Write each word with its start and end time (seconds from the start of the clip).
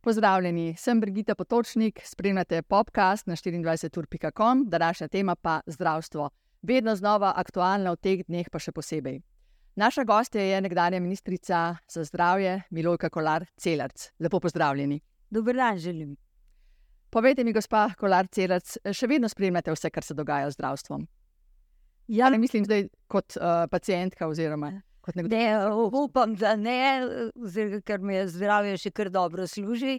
Pozdravljeni, 0.00 0.74
sem 0.78 1.00
Brigita 1.00 1.34
Potočnik, 1.34 2.00
spremljate 2.04 2.62
podcast 2.62 3.26
na 3.26 3.36
24.com, 3.36 4.64
današnja 4.68 5.08
tema 5.08 5.34
pa 5.34 5.60
zdravstvo. 5.66 6.30
Vedno 6.62 6.96
znova 6.96 7.32
aktualna 7.36 7.92
v 7.92 7.96
teh 7.96 8.24
dneh, 8.26 8.50
pa 8.50 8.58
še 8.58 8.72
posebej. 8.72 9.20
Naša 9.76 10.04
gostja 10.04 10.42
je 10.42 10.60
nekdanja 10.60 11.00
ministrica 11.00 11.76
za 11.88 12.04
zdravje 12.04 12.62
Milojka 12.70 13.10
Kolar 13.10 13.46
Celarc. 13.56 14.10
Lepo 14.20 14.40
pozdravljeni. 14.40 15.00
Dober 15.30 15.56
dan, 15.56 15.78
želim. 15.78 16.16
Povejte 17.10 17.44
mi, 17.44 17.52
gospa 17.52 17.88
Kolar 17.98 18.28
Celarc, 18.28 18.76
še 18.92 19.06
vedno 19.06 19.28
spremljate 19.28 19.72
vse, 19.72 19.90
kar 19.90 20.04
se 20.04 20.14
dogaja 20.14 20.50
z 20.50 20.60
zdravstvom? 20.60 21.08
Ja, 22.08 22.30
Ne 22.30 22.38
mislim 22.38 22.64
zdaj 22.64 22.88
kot 23.08 23.36
uh, 23.36 23.66
pacijentka 23.70 24.26
oziroma 24.26 24.82
kot 25.00 25.14
nekdo. 25.14 25.36
ne, 25.36 25.70
upam, 25.92 26.34
da 26.34 26.56
ne, 26.56 27.02
ker 27.84 28.00
mi 28.00 28.14
je 28.14 28.28
zdravje 28.28 28.76
še 28.76 28.90
kar 28.90 29.10
dobro 29.10 29.46
služi. 29.46 29.98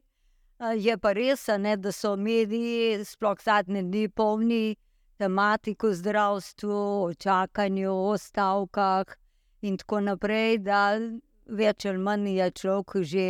A, 0.60 0.74
Je 0.74 0.98
pa 0.98 1.12
res, 1.14 1.48
ne, 1.60 1.76
da 1.78 1.92
so 1.92 2.16
mediji, 2.16 3.04
sploh 3.06 3.40
zadnje 3.44 3.84
dni, 3.84 4.08
polni 4.10 4.76
tematiko 5.20 5.88
o 5.88 5.94
zdravstvu, 5.94 6.80
o 7.04 7.14
čakanju, 7.14 7.92
o 7.92 8.18
stavkah 8.18 9.16
in 9.62 9.78
tako 9.78 10.00
naprej, 10.00 10.58
da 10.64 10.98
več 11.48 11.86
ali 11.86 12.00
manj 12.00 12.30
je 12.38 12.52
človek 12.52 13.04
že 13.04 13.26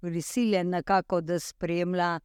prisiljen 0.00 0.70
nekako, 0.70 1.20
da 1.20 1.40
spremlja 1.40 2.18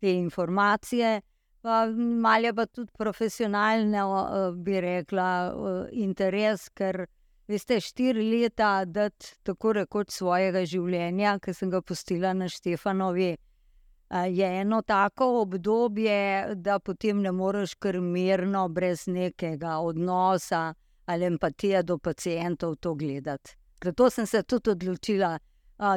te 0.00 0.12
informacije. 0.12 1.20
Pa 1.64 1.86
malo 1.96 2.46
je 2.46 2.54
pa 2.54 2.66
tudi 2.66 2.92
profesionalno, 2.98 4.28
eh, 4.30 4.52
bi 4.52 4.80
rekla, 4.80 5.28
eh, 5.46 5.88
interes, 5.92 6.68
ker 6.68 7.06
veste, 7.48 7.78
štiri 7.80 8.24
leta 8.30 8.84
dati 8.84 9.30
tako 9.42 9.72
rekoč 9.72 10.10
svojega 10.12 10.60
življenja, 10.68 11.38
ki 11.40 11.54
sem 11.54 11.70
ga 11.70 11.80
pustila 11.80 12.34
na 12.36 12.48
Štefanovi, 12.52 13.30
eh, 13.32 14.28
je 14.28 14.60
eno 14.60 14.82
tako 14.82 15.40
obdobje, 15.40 16.54
da 16.54 16.78
potem 16.78 17.22
ne 17.22 17.32
moreš 17.32 17.74
kar 17.74 18.00
mirno, 18.00 18.68
brez 18.68 19.06
nekega 19.06 19.78
odnosa 19.78 20.74
ali 21.06 21.24
empatije 21.24 21.82
do 21.82 21.96
pacijentov 21.98 22.76
to 22.76 22.94
gledati. 22.94 23.56
Zato 23.84 24.10
sem 24.10 24.26
se 24.26 24.42
tudi 24.42 24.70
odločila, 24.70 25.38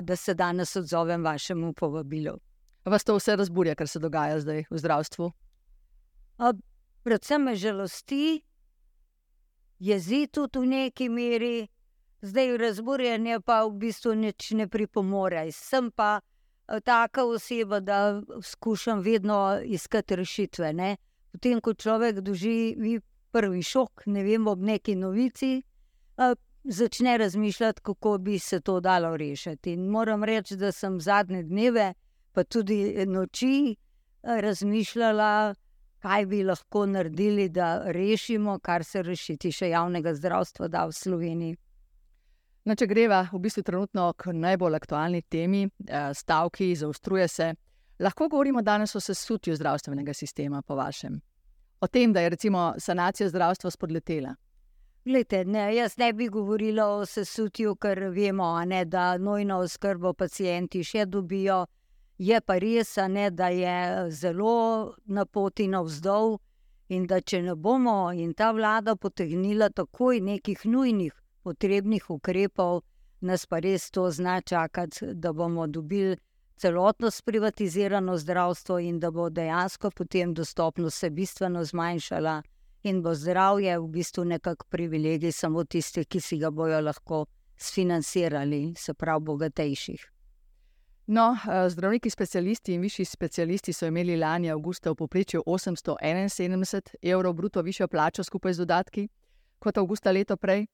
da 0.02 0.16
se 0.16 0.34
danes 0.34 0.76
odzovem 0.76 1.24
vašemu 1.24 1.74
povabilu. 1.74 2.38
Vas 2.86 3.04
to 3.04 3.16
vse 3.16 3.36
razburja, 3.36 3.76
kar 3.76 3.88
se 3.88 4.00
dogaja 4.00 4.40
zdaj 4.40 4.64
v 4.70 4.78
zdravstvu? 4.78 5.32
Predvsem 7.04 7.42
me 7.42 7.56
žalosti, 7.56 8.42
jezi 9.80 10.28
tudi 10.28 10.60
v 10.60 10.66
neki 10.66 11.10
meri, 11.10 11.68
zdaj 12.22 12.58
razburjenje 12.58 13.40
pa 13.46 13.64
v 13.66 13.72
bistvu 13.82 14.16
nič 14.16 14.52
ne 14.52 14.68
pripomore. 14.68 15.48
Sem 15.52 15.92
pa 15.92 16.20
a, 16.68 16.80
taka 16.80 17.26
oseba, 17.26 17.80
da 17.80 18.22
skušam 18.44 19.00
vedno 19.00 19.60
iskati 19.64 20.16
rešitve. 20.16 20.74
Ne? 20.74 20.98
Potem, 21.32 21.62
ko 21.62 21.74
človek 21.74 22.22
doživi 22.22 23.00
prvi 23.32 23.64
šok, 23.64 24.06
ne 24.06 24.24
vem, 24.24 24.48
ob 24.48 24.62
neki 24.62 24.96
novici, 24.96 25.62
a, 26.18 26.34
začne 26.64 27.18
razmišljati, 27.18 27.82
kako 27.82 28.18
bi 28.18 28.40
se 28.40 28.60
to 28.60 28.80
dalo 28.80 29.18
rešiti. 29.18 29.74
In 29.74 29.88
moram 29.90 30.24
reči, 30.24 30.56
da 30.56 30.72
sem 30.72 31.00
zadnje 31.02 31.44
dneve, 31.44 31.94
pa 32.32 32.44
tudi 32.44 33.06
noči, 33.06 33.76
a, 34.24 34.40
razmišljala, 34.42 35.56
kaj 36.08 36.26
bi 36.26 36.44
lahko 36.44 36.86
naredili, 36.86 37.50
da 37.50 37.92
rešimo, 37.92 38.60
kar 38.60 38.84
se 38.84 39.02
rešiti 39.04 39.52
še 39.52 39.70
javnega 39.74 40.14
zdravstva 40.16 40.68
da 40.72 40.86
v 40.88 40.96
Sloveniji. 40.96 41.58
No, 42.68 42.76
če 42.76 42.88
greva 42.88 43.26
v 43.32 43.42
bistvu 43.44 43.64
trenutno 43.68 44.10
k 44.16 44.32
najbolj 44.36 44.76
aktualni 44.76 45.22
temi, 45.22 45.66
eh, 45.68 46.14
stavki, 46.14 46.76
zaostruje 46.76 47.28
se. 47.28 47.54
Lahko 48.00 48.28
govorimo 48.30 48.62
danes 48.62 48.96
o 48.96 49.00
sesutju 49.00 49.56
zdravstvenega 49.56 50.14
sistema, 50.14 50.62
po 50.62 50.76
vašem. 50.76 51.20
O 51.82 51.88
tem, 51.88 52.14
da 52.14 52.22
je 52.22 52.30
recimo 52.30 52.74
sanacija 52.78 53.30
zdravstva 53.30 53.72
spodletela. 53.72 54.36
Glejte, 55.06 55.46
ne, 55.46 55.76
jaz 55.76 55.98
ne 55.98 56.14
bi 56.14 56.28
govorila 56.28 56.86
o 56.88 57.06
sesutju, 57.06 57.76
ker 57.76 58.00
vemo, 58.12 58.66
ne, 58.66 58.86
da 58.86 59.18
nujno 59.18 59.60
oskrbo 59.64 60.14
pacijenti 60.14 60.84
še 60.84 61.06
dobijo. 61.06 61.66
Je 62.18 62.42
pa 62.42 62.58
res, 62.58 62.98
a 62.98 63.08
ne, 63.08 63.30
da 63.30 63.48
je 63.54 64.12
zelo 64.12 64.96
na 65.06 65.26
poti 65.26 65.68
navzdol 65.68 66.40
in 66.90 67.06
da 67.06 67.20
če 67.22 67.42
ne 67.46 67.56
bomo 67.56 68.12
in 68.12 68.34
ta 68.34 68.52
vlada 68.52 68.96
potegnila 68.96 69.70
takoj 69.70 70.22
nekih 70.22 70.66
nujnih 70.66 71.14
potrebnih 71.44 72.10
ukrepov, 72.10 72.82
nas 73.22 73.46
pa 73.46 73.60
res 73.60 73.92
to 73.92 74.10
zna 74.12 74.42
čakati, 74.42 75.14
da 75.14 75.34
bomo 75.34 75.68
dobili 75.68 76.18
celotno 76.58 77.12
sprivatizirano 77.12 78.18
zdravstvo 78.18 78.80
in 78.80 79.00
da 79.00 79.12
bo 79.12 79.30
dejansko 79.30 79.92
potem 79.92 80.34
dostopnost 80.34 80.98
se 80.98 81.10
bistveno 81.10 81.64
zmanjšala 81.64 82.42
in 82.84 83.02
bo 83.02 83.14
zdravje 83.14 83.78
v 83.80 83.88
bistvu 83.88 84.26
nekak 84.26 84.66
privilegij 84.70 85.32
samo 85.32 85.64
tistih, 85.64 86.08
ki 86.08 86.20
si 86.22 86.38
ga 86.38 86.50
bojo 86.52 86.82
lahko 86.82 87.26
sfinancirali, 87.58 88.74
se 88.78 88.94
pravi 88.94 89.26
bogatejših. 89.26 90.17
No, 91.08 91.38
eh, 91.50 91.70
zdravniki, 91.70 92.10
specialisti 92.10 92.74
in 92.74 92.82
višji 92.82 93.06
specialisti 93.06 93.74
so 93.74 93.88
imeli 93.88 94.18
lani 94.18 94.52
avgusta 94.52 94.92
v 94.92 94.96
povprečju 94.96 95.44
871 95.46 96.96
evrov 97.02 97.34
bruto 97.34 97.62
višjo 97.62 97.88
plačo 97.88 98.24
skupaj 98.24 98.54
z 98.54 98.58
dodatki 98.58 99.08
kot 99.60 99.78
avgusta 99.78 100.12
leto 100.12 100.38
prej. 100.38 100.68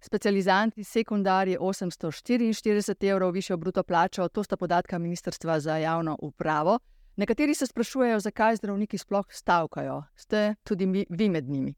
Specializanti 0.00 0.84
sekundarji 0.84 1.56
844 1.58 3.08
evrov 3.10 3.32
višjo 3.32 3.56
bruto 3.56 3.82
plačo, 3.82 4.28
to 4.28 4.42
sta 4.42 4.56
podatka 4.56 4.98
Ministrstva 4.98 5.60
za 5.60 5.76
javno 5.76 6.16
upravo. 6.22 6.78
Nekateri 7.16 7.54
se 7.54 7.66
sprašujejo, 7.66 8.20
zakaj 8.20 8.56
zdravniki 8.56 8.98
sploh 8.98 9.26
stavkajo. 9.28 10.02
Ste 10.16 10.54
tudi 10.64 10.86
mi, 10.86 11.06
vi 11.10 11.28
med 11.28 11.48
njimi? 11.48 11.74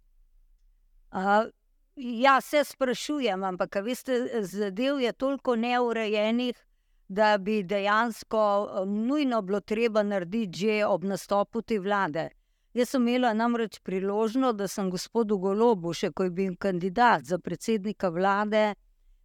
Uh, 1.12 1.50
ja, 1.96 2.40
se 2.40 2.64
sprašujem, 2.64 3.44
ampak 3.44 3.74
veste, 3.74 4.42
zadev 4.42 5.00
je 5.00 5.12
toliko 5.12 5.56
neurejenih, 5.56 6.66
da 7.14 7.38
bi 7.38 7.62
dejansko 7.62 8.44
eh, 8.62 8.86
nujno 8.86 9.42
bilo 9.42 9.60
treba 9.60 10.02
narediti 10.02 10.58
že 10.58 10.84
ob 10.86 11.04
nastopu 11.04 11.62
te 11.62 11.78
vlade. 11.78 12.28
Jaz 12.74 12.88
sem 12.88 13.08
imela 13.08 13.34
namreč 13.34 13.80
priložnost, 13.84 14.56
da 14.56 14.68
sem 14.68 14.90
gospodu 14.90 15.36
Golobu, 15.38 15.92
še 15.92 16.08
ko 16.10 16.24
je 16.24 16.30
bil 16.30 16.54
kandidat 16.56 17.26
za 17.28 17.38
predsednika 17.38 18.08
vlade, 18.08 18.72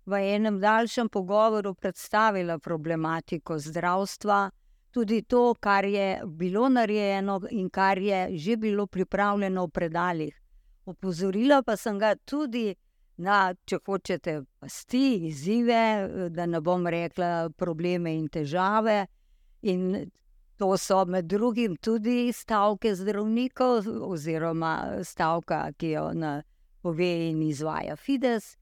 v 0.05 0.19
enem 0.35 0.59
daljšem 0.59 1.09
pogovoru 1.09 1.73
predstavila 1.73 2.57
problematiko 2.59 3.57
zdravstva, 3.59 4.49
tudi 4.91 5.21
to, 5.21 5.53
kar 5.59 5.85
je 5.85 6.21
bilo 6.25 6.69
narejeno 6.69 7.39
in 7.51 7.69
kar 7.69 7.99
je 7.99 8.37
že 8.37 8.57
bilo 8.57 8.87
pripravljeno 8.87 9.65
v 9.65 9.71
predalih. 9.71 10.35
Opozorila 10.85 11.61
pa 11.63 11.77
sem 11.77 11.99
ga 11.99 12.15
tudi 12.15 12.75
na, 13.17 13.53
če 13.66 13.79
hočete, 13.85 14.41
pasti, 14.59 15.28
izzive, 15.29 16.29
da 16.29 16.45
ne 16.45 16.61
bom 16.61 16.88
rekla 16.88 17.50
probleme 17.57 18.13
in 18.16 18.28
težave. 18.29 19.05
In 19.61 20.11
to 20.57 20.78
so 20.78 21.03
med 21.05 21.25
drugim 21.25 21.75
tudi 21.81 22.31
stavke 22.33 22.94
zdravnikov, 22.95 23.88
oziroma 24.09 25.01
stavka, 25.03 25.72
ki 25.78 25.91
jo 25.95 26.11
pove 26.81 27.11
in 27.29 27.41
izvaja 27.41 27.95
Fides, 27.95 28.55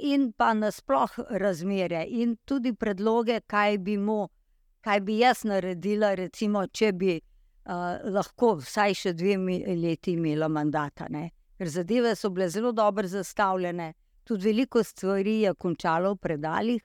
in 0.00 0.32
pa 0.36 0.52
nasplošno 0.54 1.24
razmere 1.30 2.04
in 2.08 2.36
tudi 2.44 2.74
predloge, 2.74 3.40
kaj 3.46 3.78
bi 3.78 3.96
mu, 3.96 4.28
kaj 4.80 5.00
bi 5.00 5.18
jaz 5.18 5.44
naredila, 5.44 6.14
recimo, 6.14 6.66
če 6.66 6.92
bi 6.92 7.14
uh, 7.18 8.02
lahko 8.12 8.56
vsaj 8.60 8.94
še 8.94 9.12
dve 9.14 9.36
leti 9.78 10.16
imela 10.18 10.48
mandata. 10.48 11.06
Ne? 11.08 11.30
Ker 11.62 11.68
zadeve 11.70 12.16
so 12.18 12.26
bile 12.34 12.48
zelo 12.50 12.72
dobro 12.72 13.06
zastavljene, 13.08 13.92
tudi 14.24 14.48
veliko 14.48 14.80
stvari 14.82 15.36
je 15.40 15.52
končalo 15.54 16.10
v 16.12 16.16
predalih, 16.16 16.80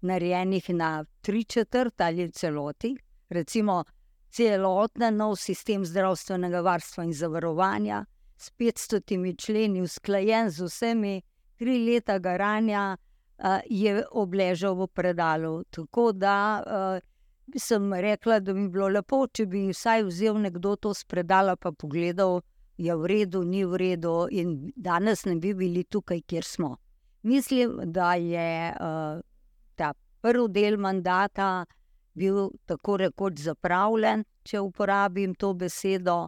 narejenih 0.00 0.70
na 0.70 1.04
tri 1.20 1.44
četrt 1.44 2.00
ali 2.00 2.30
celoti. 2.32 2.94
Recimo, 3.28 3.84
celoten 4.30 5.16
nov 5.16 5.36
sistem 5.36 5.84
zdravstvenega 5.84 6.62
varstva 6.64 7.04
in 7.04 7.12
zavarovanja 7.12 8.04
s 8.36 8.48
500 8.58 9.36
členi, 9.36 9.82
usklajen 9.82 10.48
z 10.50 10.64
vsemi, 10.64 11.22
tri 11.58 11.76
leta 11.84 12.16
garanja, 12.18 12.96
je 13.68 14.06
obležal 14.10 14.80
v 14.80 14.86
predalu. 14.86 15.64
Tako 15.70 16.12
da 16.12 16.62
sem 17.58 17.92
rekla, 17.92 18.40
da 18.40 18.54
bi 18.56 18.64
bilo 18.68 18.88
lepo, 18.88 19.26
če 19.28 19.44
bi 19.46 19.68
vsaj 19.68 20.08
vzel 20.08 20.40
nekdo 20.40 20.76
to 20.76 20.94
spredala, 20.94 21.56
pa 21.56 21.72
pogledal, 21.72 22.40
je 22.82 22.96
v 22.96 23.06
redu, 23.06 23.42
ni 23.44 23.64
v 23.64 23.78
redu, 23.78 24.14
in 24.30 24.72
danes 24.76 25.24
ne 25.24 25.36
bi 25.36 25.54
bili 25.54 25.84
tukaj, 25.84 26.22
kjer 26.26 26.44
smo. 26.44 26.76
Mislim, 27.22 27.78
da 27.84 28.14
je 28.14 28.72
uh, 28.72 29.20
ta 29.78 29.92
prvi 30.20 30.48
del 30.52 30.78
mandata 30.78 31.64
bil 32.14 32.50
tako 32.66 32.96
rekoč 32.96 33.44
zapravljen, 33.46 34.24
če 34.42 34.60
uporabim 34.60 35.34
to 35.34 35.52
besedo. 35.54 36.26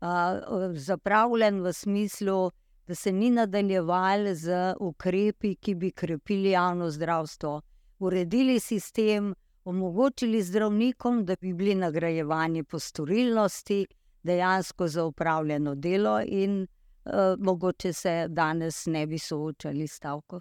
Uh, 0.00 0.70
zapravljen 0.76 1.62
v 1.64 1.72
smislu, 1.72 2.50
da 2.86 2.94
se 2.94 3.12
ni 3.12 3.30
nadaljevali 3.30 4.34
z 4.34 4.74
ukrepi, 4.80 5.56
ki 5.56 5.74
bi 5.74 5.90
krepili 5.90 6.50
javno 6.50 6.90
zdravstvo, 6.90 7.60
uredili 7.98 8.60
sistem, 8.60 9.34
omogočili 9.64 10.42
zdravnikom, 10.42 11.24
da 11.24 11.34
bi 11.40 11.52
bili 11.52 11.74
nagrajevani 11.74 12.62
po 12.64 12.78
storilnosti, 12.78 13.86
dejansko 14.26 14.88
za 14.88 15.04
upravljeno 15.04 15.74
delo, 15.74 16.20
in 16.26 16.62
uh, 16.62 17.12
mogoče 17.38 17.92
se 17.92 18.26
danes 18.28 18.86
ne 18.86 19.06
bi 19.06 19.18
soočali 19.18 19.86
s 19.86 19.96
stavko. 20.00 20.40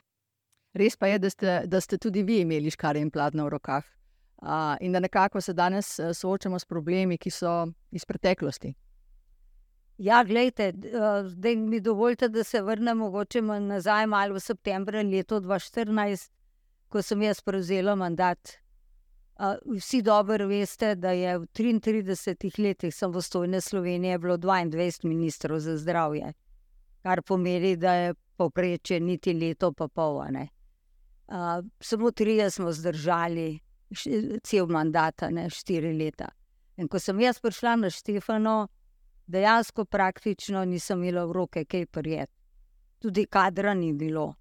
Res 0.74 0.98
pa 0.98 1.08
je, 1.08 1.20
da 1.20 1.30
ste, 1.30 1.60
da 1.66 1.82
ste 1.82 1.98
tudi 1.98 2.24
vi 2.24 2.42
imeli 2.44 2.72
škare 2.72 3.00
in 3.00 3.12
platno 3.12 3.46
v 3.46 3.54
rokah. 3.56 3.86
Uh, 4.42 4.76
in 4.82 4.92
da 4.92 5.00
nekako 5.00 5.42
se 5.42 5.54
danes 5.54 6.00
uh, 6.00 6.12
soočamo 6.14 6.60
s 6.60 6.66
problemi, 6.66 7.18
ki 7.18 7.32
so 7.32 7.54
iz 7.92 8.06
preteklosti. 8.06 8.74
Ja, 9.98 10.24
gledajte, 10.28 10.74
zdaj 11.24 11.56
mi 11.56 11.80
dovolite, 11.80 12.28
da 12.30 12.44
se 12.44 12.62
vrnem 12.62 12.98
mogoče 12.98 13.42
nazaj 13.42 14.08
malo 14.12 14.36
v 14.36 14.42
septembru 14.44 15.00
leta 15.08 15.40
2014, 15.40 16.32
ko 16.90 17.02
sem 17.02 17.22
jaz 17.24 17.40
prevzela 17.42 17.96
mandat. 17.96 18.58
Vsi 19.66 20.02
dobro 20.02 20.48
veste, 20.48 20.96
da 20.96 21.12
je 21.12 21.38
v 21.38 21.46
33 21.46 22.60
letih 22.60 22.96
samostojne 22.96 23.62
Slovenije 23.62 24.18
bilo 24.20 24.38
22 24.38 25.06
ministrov 25.06 25.60
za 25.60 25.78
zdravje, 25.78 26.34
kar 27.04 27.22
pomeni, 27.22 27.76
da 27.76 27.94
je 27.94 28.14
povprečje 28.38 29.00
niti 29.00 29.34
leto 29.34 29.74
pa 29.74 29.88
pol. 29.88 30.22
Samo 31.80 32.12
trije 32.12 32.52
smo 32.52 32.72
zdržali 32.72 33.60
cel 34.44 34.68
mandat, 34.68 35.22
ne 35.32 35.50
štiri 35.50 35.94
leta. 35.94 36.30
In 36.78 36.88
ko 36.88 37.00
sem 37.00 37.20
jaz 37.20 37.40
prišla 37.40 37.76
na 37.76 37.90
Štefano, 37.90 38.68
dejansko 39.28 39.86
praktično 39.86 40.66
nisem 40.66 41.04
imela 41.04 41.26
v 41.26 41.32
roke 41.32 41.66
kaj 41.66 41.86
prijeti. 41.86 42.34
Tudi 43.00 43.26
kadra 43.26 43.74
ni 43.74 43.94
bilo. 43.94 44.34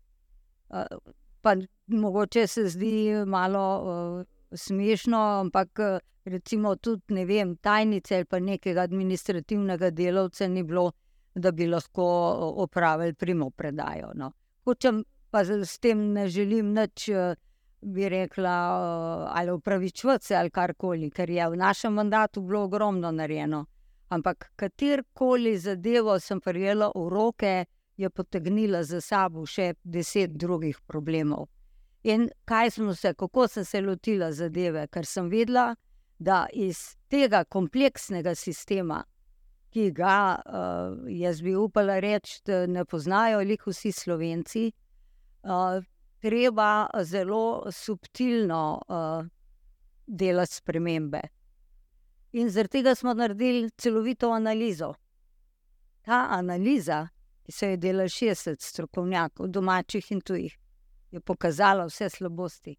Pa 1.42 1.54
mogoče 1.86 2.46
se 2.46 2.68
zdi 2.68 3.24
malo 3.26 3.64
uh, 3.82 4.33
smešno, 4.54 5.18
ampak 5.40 5.80
recimo 6.24 6.76
tudi 6.76 7.14
ne 7.14 7.24
vem, 7.24 7.56
tajnice 7.56 8.16
ali 8.16 8.24
pa 8.24 8.38
nekega 8.40 8.82
administrativnega 8.82 9.90
delavca 9.90 10.48
ni 10.48 10.62
bilo, 10.62 10.92
da 11.34 11.52
bi 11.52 11.66
lahko 11.66 12.04
opravili 12.64 13.14
primo 13.14 13.50
predajo. 13.50 14.12
No. 14.14 14.32
Hočem 14.64 15.04
pa 15.30 15.44
s 15.44 15.78
tem 15.78 16.12
ne 16.12 16.28
želim 16.28 16.72
nič. 16.74 17.10
Bi 17.84 18.08
rekla, 18.08 18.50
ali 19.36 19.52
upravičujoče, 19.52 20.36
ali 20.36 20.50
karkoli, 20.50 21.10
ker 21.12 21.30
je 21.30 21.48
v 21.52 21.56
našem 21.60 21.92
mandatu 21.92 22.40
bilo 22.40 22.62
ogromno 22.64 23.10
narejeno 23.12 23.66
ampak 24.08 24.52
katerkoli 24.56 25.58
zadevo 25.58 26.18
sem 26.20 26.40
prijela 26.40 26.90
v 26.94 27.08
roke, 27.08 27.64
je 27.96 28.10
potegnila 28.10 28.82
za 28.82 29.00
sabo 29.00 29.46
še 29.46 29.74
deset 29.84 30.30
drugih 30.30 30.80
problemov. 30.86 31.46
In 32.04 32.28
kaj 32.44 32.70
smo 32.70 32.94
se, 32.94 33.14
kako 33.14 33.48
sem 33.48 33.64
se 33.64 33.80
lotila 33.80 34.32
zadeve, 34.32 34.86
ker 34.92 35.06
sem 35.06 35.28
vedela, 35.32 35.74
da 36.18 36.46
iz 36.52 36.96
tega 37.08 37.44
kompleksnega 37.44 38.34
sistema, 38.34 38.98
ki 39.72 39.88
ga 39.90 40.36
uh, 40.36 40.98
jaz 41.08 41.40
bi 41.42 41.54
upala 41.56 41.98
reči, 42.00 42.42
da 42.44 42.66
ne 42.66 42.84
poznajo 42.84 43.40
ali 43.40 43.56
vsi 43.66 43.92
slovenci, 43.92 44.66
uh, 45.42 45.80
treba 46.20 46.86
zelo 47.02 47.72
subtilno 47.72 48.82
uh, 48.88 49.24
delati 50.06 50.54
spremembe. 50.54 51.20
In 52.32 52.50
zaradi 52.50 52.78
tega 52.78 52.94
smo 52.94 53.14
naredili 53.14 53.70
celovito 53.78 54.30
analizo. 54.32 54.92
Ta 56.02 56.26
analiza, 56.30 57.08
ki 57.42 57.52
se 57.52 57.68
je 57.70 57.76
delala 57.76 58.08
60 58.12 58.60
strokovnjakov, 58.60 59.48
domačih 59.48 60.12
in 60.12 60.20
tujih, 60.20 60.58
je 61.14 61.20
pokazala 61.20 61.86
vse 61.86 62.08
slabosti, 62.10 62.74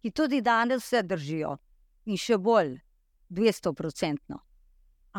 ki 0.00 0.10
tudi 0.10 0.40
danes 0.40 0.84
vse 0.86 1.02
držijo 1.02 1.56
in 2.08 2.16
še 2.16 2.38
bolj, 2.40 2.78
200-odstotno. 3.28 4.38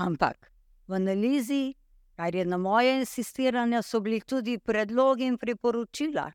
Ampak 0.01 0.49
v 0.87 0.97
analizi, 0.97 1.75
kar 2.17 2.35
je 2.35 2.45
na 2.45 2.57
moje 2.57 2.95
insistiranje, 2.99 3.83
so 3.83 4.01
bili 4.01 4.21
tudi 4.21 4.57
predlogi 4.57 5.27
in 5.29 5.37
priporočila 5.37 6.25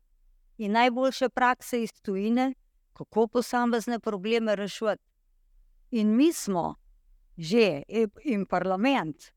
in 0.57 0.71
najboljše 0.71 1.29
prakse 1.29 1.81
iz 1.83 1.91
tujine, 2.01 2.53
kako 2.95 3.27
posamezne 3.27 3.99
probleme 3.99 4.55
rešiti. 4.55 5.03
In 5.91 6.15
mi 6.15 6.33
smo 6.33 6.75
že 7.37 7.83
in 8.23 8.45
parlament, 8.45 9.33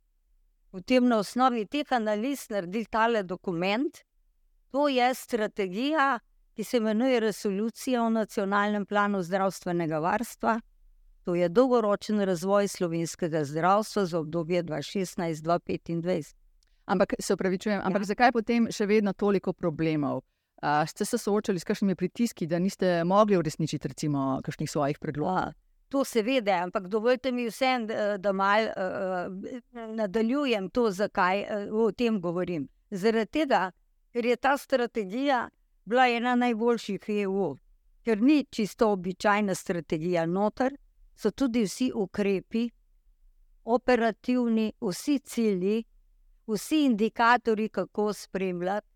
potem 0.71 1.09
na 1.09 1.19
osnovi 1.19 1.67
teh 1.67 1.93
analiz 1.93 2.47
naredili 2.51 2.87
tale 2.87 3.23
dokument. 3.23 3.99
To 4.71 4.89
je 4.89 5.15
strategija, 5.15 6.21
ki 6.59 6.65
se 6.65 6.77
imenuje 6.77 7.21
Resolucija 7.21 8.03
o 8.03 8.11
nacionalnem 8.11 8.87
planu 8.87 9.23
zdravstvenega 9.23 9.99
varstva. 9.99 10.61
To 11.25 11.35
je 11.35 11.49
dolgoročen 11.49 12.21
razvoj 12.21 12.69
slovenskega 12.69 13.45
zdravstva 13.45 14.05
za 14.07 14.19
obdobje 14.19 14.65
2016-2025. 14.65 16.35
Ampak 16.85 17.15
se 17.19 17.35
upravičujem, 17.35 17.81
ampak 17.85 18.03
ja. 18.03 18.07
zakaj 18.07 18.33
potem 18.33 18.67
še 18.75 18.87
vedno 18.91 19.13
toliko 19.13 19.53
problemov? 19.53 20.17
Uh, 20.63 20.83
ste 20.91 21.05
se 21.05 21.19
soočali 21.19 21.63
s 21.63 21.65
kakšnimi 21.65 21.95
pritiski, 21.95 22.47
da 22.47 22.59
niste 22.59 23.05
mogli 23.05 23.39
uresničiti, 23.39 23.89
recimo, 23.89 24.41
kakšnih 24.43 24.71
svojih 24.71 24.99
predlogov? 24.99 25.55
To 25.95 26.03
seveda, 26.05 26.57
ampak 26.65 26.89
dovolite 26.91 27.31
mi 27.33 27.47
vsem, 27.47 27.87
da 28.19 28.33
malo 28.33 28.75
uh, 28.75 29.87
nadaljujem 29.95 30.71
to, 30.71 30.91
zakaj 30.91 31.45
uh, 31.45 31.71
o 31.87 31.93
tem 31.93 32.19
govorim. 32.21 32.67
Zaradi 32.91 33.31
tega, 33.31 33.71
ker 34.11 34.27
je 34.27 34.37
ta 34.37 34.57
strategija 34.59 35.47
bila 35.89 36.09
ena 36.09 36.35
najboljših 36.37 37.09
EU, 37.09 37.57
ker 38.05 38.21
ni 38.21 38.45
čisto 38.51 38.91
običajna 38.93 39.55
strategija 39.55 40.27
noter, 40.27 40.77
so 41.17 41.31
tudi 41.31 41.63
vsi 41.65 41.91
ukrepi, 41.95 42.69
operativni, 43.65 44.73
vsi 44.81 45.19
cilji, 45.19 45.85
vsi 46.47 46.85
indikatorji, 46.85 47.69
kako 47.69 48.13
spremljati, 48.13 48.87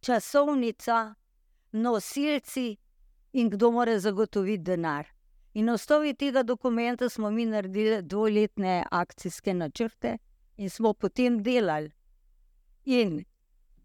časovnica, 0.00 1.14
nosilci 1.72 2.76
in 3.32 3.50
kdo 3.50 3.70
mora 3.70 3.98
zagotoviti 3.98 4.62
denar. 4.62 5.06
In 5.54 5.64
na 5.64 5.72
osnovi 5.72 6.14
tega 6.14 6.42
dokumenta 6.42 7.08
smo 7.08 7.30
mi 7.30 7.46
naredili 7.46 8.02
dvoletne 8.02 8.84
akcijske 8.90 9.54
načrte 9.54 10.18
in 10.56 10.70
smo 10.70 10.92
potem 10.92 11.42
delali. 11.42 11.90
In 12.84 13.24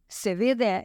seveda 0.08 0.84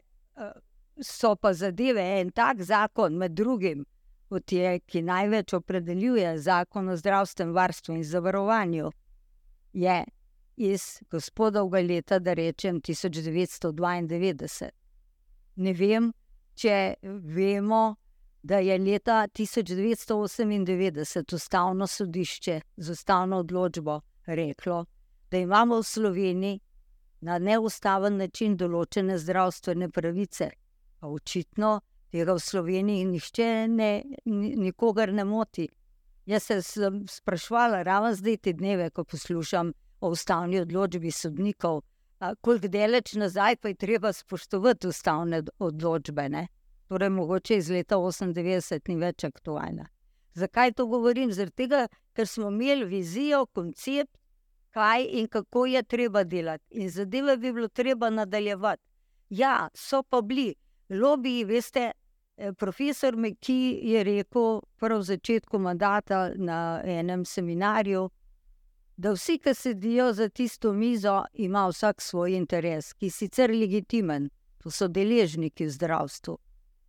so 1.03 1.37
pa 1.37 1.53
zadeve 1.53 2.21
en 2.21 2.31
tak 2.31 2.63
zakon, 2.63 3.19
med 3.19 3.33
drugim, 3.33 3.85
kot 4.29 4.53
je, 4.53 4.81
ki 4.87 5.03
največ 5.03 5.55
opredeljuje 5.55 6.39
zakon 6.39 6.89
o 6.89 6.97
zdravstvenem 6.97 7.55
varstvu 7.55 7.95
in 7.95 8.05
zavarovanju, 8.05 8.91
je 9.73 10.05
iz 10.57 11.01
gospodovega 11.11 11.87
leta, 11.87 12.19
da 12.19 12.35
rečem 12.35 12.81
1992. 12.81 14.71
Ne 15.57 15.73
vem, 15.73 16.13
če 16.55 16.95
vemo, 17.03 17.97
da 18.43 18.59
je 18.59 18.79
leta 18.79 19.29
1998 19.29 21.35
ustavno 21.35 21.87
sodišče 21.87 22.61
z 22.77 22.91
ustavno 22.91 23.39
odločbo 23.39 24.01
reklo, 24.27 24.85
da 25.31 25.39
imamo 25.39 25.79
v 25.79 25.83
Sloveniji 25.83 26.61
na 27.21 27.39
neustaven 27.39 28.17
način 28.17 28.57
določene 28.57 29.19
zdravstvene 29.19 29.91
pravice. 29.91 30.51
Pa 31.05 31.09
očitno 31.13 31.81
tega 32.09 32.33
v 32.33 32.41
Sloveniji 32.41 33.05
nihče 33.05 33.47
ne, 33.69 33.89
nikogar 34.65 35.11
ne 35.13 35.25
moti. 35.29 35.67
Jaz 36.25 36.47
se 36.49 36.63
sem 36.63 37.03
sprašvala, 37.09 37.83
ravno 37.85 38.15
zdaj 38.17 38.37
te 38.37 38.53
dneve, 38.57 38.87
ko 38.91 39.05
poslušam 39.05 39.75
o 40.01 40.09
ustavni 40.17 40.63
odločbi 40.63 41.11
sodnikov, 41.13 41.83
koliko 42.41 42.73
daleč 42.73 43.13
nazaj 43.21 43.57
pa 43.61 43.69
je 43.69 43.75
treba 43.85 44.13
spoštovati 44.13 44.89
ustavne 44.89 45.43
odločbe. 45.59 46.29
Ne? 46.29 46.47
torej 46.89 47.11
mogoče 47.11 47.61
iz 47.61 47.69
leta 47.71 48.01
98 48.01 48.89
ni 48.89 48.97
več 48.97 49.29
aktualna. 49.29 49.91
Zakaj 50.35 50.73
to 50.73 50.87
govorim? 50.87 51.33
Zato, 51.33 51.85
ker 52.17 52.27
smo 52.27 52.49
imeli 52.49 52.89
vizijo, 52.89 53.45
koncept, 53.47 54.17
kaj 54.73 55.05
in 55.21 55.29
kako 55.29 55.67
je 55.67 55.83
treba 55.83 56.25
delati. 56.25 56.65
In 56.81 56.91
zadeve 56.91 57.37
bi 57.37 57.53
bilo 57.53 57.69
treba 57.69 58.11
nadaljevati. 58.11 58.83
Ja, 59.29 59.69
so 59.75 60.03
pa 60.03 60.23
bili 60.23 60.55
lobiji, 60.95 61.45
veste. 61.45 61.93
Eh, 62.37 62.53
profesor 62.53 63.17
Meki 63.17 63.81
je 63.83 64.05
rekel 64.05 64.61
prav 64.77 64.99
v 64.99 65.03
začetku 65.03 65.59
mandata 65.59 66.33
na 66.35 66.83
enem 66.85 67.25
seminarju, 67.25 68.09
da 68.97 69.13
vsi, 69.15 69.39
ki 69.39 69.55
sedijo 69.55 70.13
za 70.13 70.29
tisto 70.29 70.73
mizo, 70.73 71.25
ima 71.33 71.67
vsak 71.69 72.03
svoj 72.03 72.37
interes, 72.37 72.93
ki 72.93 73.07
je 73.07 73.11
sicer 73.11 73.51
legitimen, 73.51 74.31
to 74.59 74.71
so 74.71 74.89
deležniki 74.89 75.67
v 75.67 75.71
zdravstvu. 75.71 76.37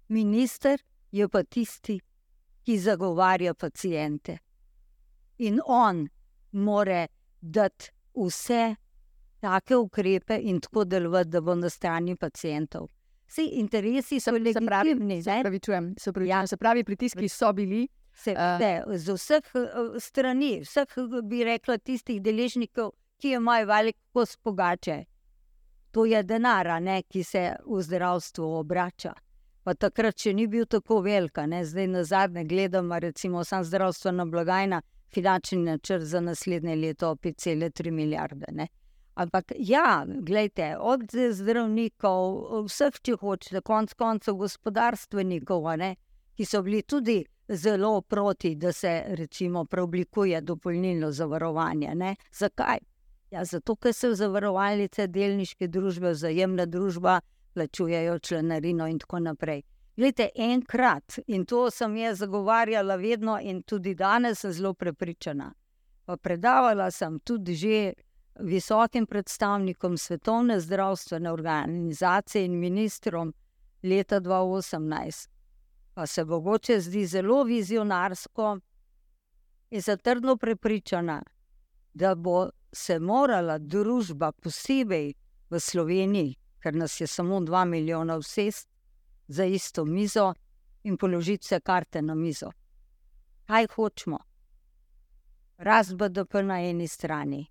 Minister 0.08 0.82
je 1.12 1.28
pa 1.30 1.44
tisti, 1.44 2.00
ki 2.66 2.80
zagovarja 2.80 3.54
pacijente. 3.54 4.38
In 5.38 5.60
on 5.66 6.08
more 6.52 7.08
dati 7.42 7.92
vse 8.16 8.76
take 9.42 9.76
ukrepe 9.76 10.40
in 10.42 10.60
tako 10.60 10.86
delovati, 10.86 11.30
da 11.30 11.42
bo 11.42 11.56
na 11.56 11.70
strani 11.70 12.16
pacijentov. 12.16 12.95
Vsi 13.28 13.46
interesi 13.60 14.20
so 14.20 14.32
bili 14.32 14.54
legitimni. 14.54 15.24
Se 15.24 15.40
pravi, 15.42 15.60
čujem, 15.60 15.94
se 15.98 16.14
pravi, 16.14 16.30
ja. 16.30 16.48
se 16.48 16.58
pravi, 16.58 16.84
pritiski 16.84 17.30
so 17.30 17.54
bili. 17.54 17.88
Se, 18.14 18.32
uh, 18.32 18.60
ne, 18.60 18.84
z 18.98 19.14
vseh 19.14 19.44
uh, 19.56 19.98
strani, 20.00 20.62
vseh 20.64 20.94
bi 21.24 21.44
rekla, 21.44 21.78
tistih 21.78 22.22
deležnikov, 22.24 22.94
ki 23.20 23.36
imajo 23.36 23.68
veliko 23.68 24.00
kos 24.14 24.38
pogače. 24.38 25.04
To 25.92 26.06
je 26.06 26.24
denar, 26.24 26.68
ne, 26.82 27.02
ki 27.04 27.24
se 27.24 27.56
v 27.66 27.82
zdravstvu 27.82 28.48
obrača. 28.60 29.14
Pa 29.64 29.74
takrat 29.74 30.20
še 30.22 30.34
ni 30.38 30.46
bil 30.48 30.68
tako 30.70 31.00
velika, 31.02 31.46
ne. 31.50 31.64
zdaj 31.66 31.88
na 31.88 32.04
zadnje 32.04 32.44
gledam, 32.46 32.92
recimo, 32.94 33.44
sam 33.44 33.64
zdravstvena 33.64 34.26
blagajna, 34.26 34.82
finančni 35.14 35.64
načrt 35.64 36.04
za 36.04 36.22
naslednje 36.22 36.76
leto 36.76 37.16
5,3 37.16 37.92
milijarde. 37.92 38.52
Ne. 38.52 38.68
Ampak 39.16 39.52
ja, 39.58 40.06
gledajte, 40.08 40.76
od 40.80 41.14
zdravnikov, 41.32 42.66
vseh, 42.68 42.98
če 43.02 43.16
hočete, 43.22 43.62
konc 43.64 43.94
koncev 43.96 44.36
gospodarstvenikov, 44.42 45.70
ne, 45.80 45.96
ki 46.36 46.46
so 46.46 46.60
bili 46.66 46.82
tudi 46.84 47.22
zelo 47.48 48.02
proti, 48.02 48.56
da 48.56 48.74
se 48.74 49.04
recimo 49.16 49.66
preoblikuje 49.66 50.42
dopolnilno 50.42 51.12
zavarovanje. 51.12 51.96
Ne. 51.96 52.16
Zakaj? 52.32 52.84
Ja, 53.32 53.46
zato, 53.46 53.76
ker 53.76 53.94
se 53.94 54.10
v 54.10 54.20
zavarovalnice, 54.20 55.08
delniške 55.08 55.68
družbe, 55.68 56.12
vzajemna 56.12 56.66
družba 56.66 57.20
plačujejo 57.54 58.20
članarino 58.20 58.88
in 58.88 59.00
tako 59.00 59.20
naprej. 59.20 59.62
Glede, 59.96 60.30
enkrat, 60.36 61.20
in 61.28 61.46
to 61.46 61.70
sem 61.72 61.96
jaz 61.98 62.20
zagovarjala 62.20 62.96
vedno, 62.96 63.40
in 63.42 63.62
tudi 63.64 63.96
danes 63.96 64.40
sem 64.40 64.52
zelo 64.52 64.74
prepričana. 64.74 65.54
Pa 66.06 66.18
predavala 66.18 66.92
sem 66.92 67.20
tudi 67.20 67.56
že 67.56 67.94
visokim 68.40 69.06
predstavnikom 69.06 69.98
Svetovne 69.98 70.60
zdravstvene 70.60 71.32
organizacije 71.32 72.46
in 72.46 72.60
ministrom 72.60 73.34
leta 73.84 74.20
2018. 74.22 75.30
Pa 75.94 76.06
se 76.06 76.26
mogoče 76.26 76.80
zdi 76.80 77.06
zelo 77.06 77.44
vizionarsko 77.44 78.60
in 79.70 79.82
zatrdno 79.82 80.38
prepričana, 80.38 81.24
da 81.94 82.16
bo 82.16 82.50
se 82.72 83.00
morala 83.00 83.58
družba, 83.58 84.32
posebej 84.32 85.14
v 85.50 85.60
Sloveniji, 85.60 86.36
ker 86.60 86.76
nas 86.76 87.02
je 87.02 87.08
samo 87.08 87.40
2 87.40 87.66
milijona 87.66 88.18
vsest, 88.18 88.70
za 89.28 89.46
isto 89.46 89.86
mizo 89.86 90.34
in 90.84 90.98
položiti 90.98 91.46
vse 91.46 91.60
karte 91.60 92.02
na 92.02 92.16
mizo. 92.16 92.52
Kaj 93.46 93.68
hočemo? 93.76 94.20
Rast 95.58 95.96
BDP 95.96 96.34
na 96.44 96.60
eni 96.62 96.88
strani, 96.88 97.46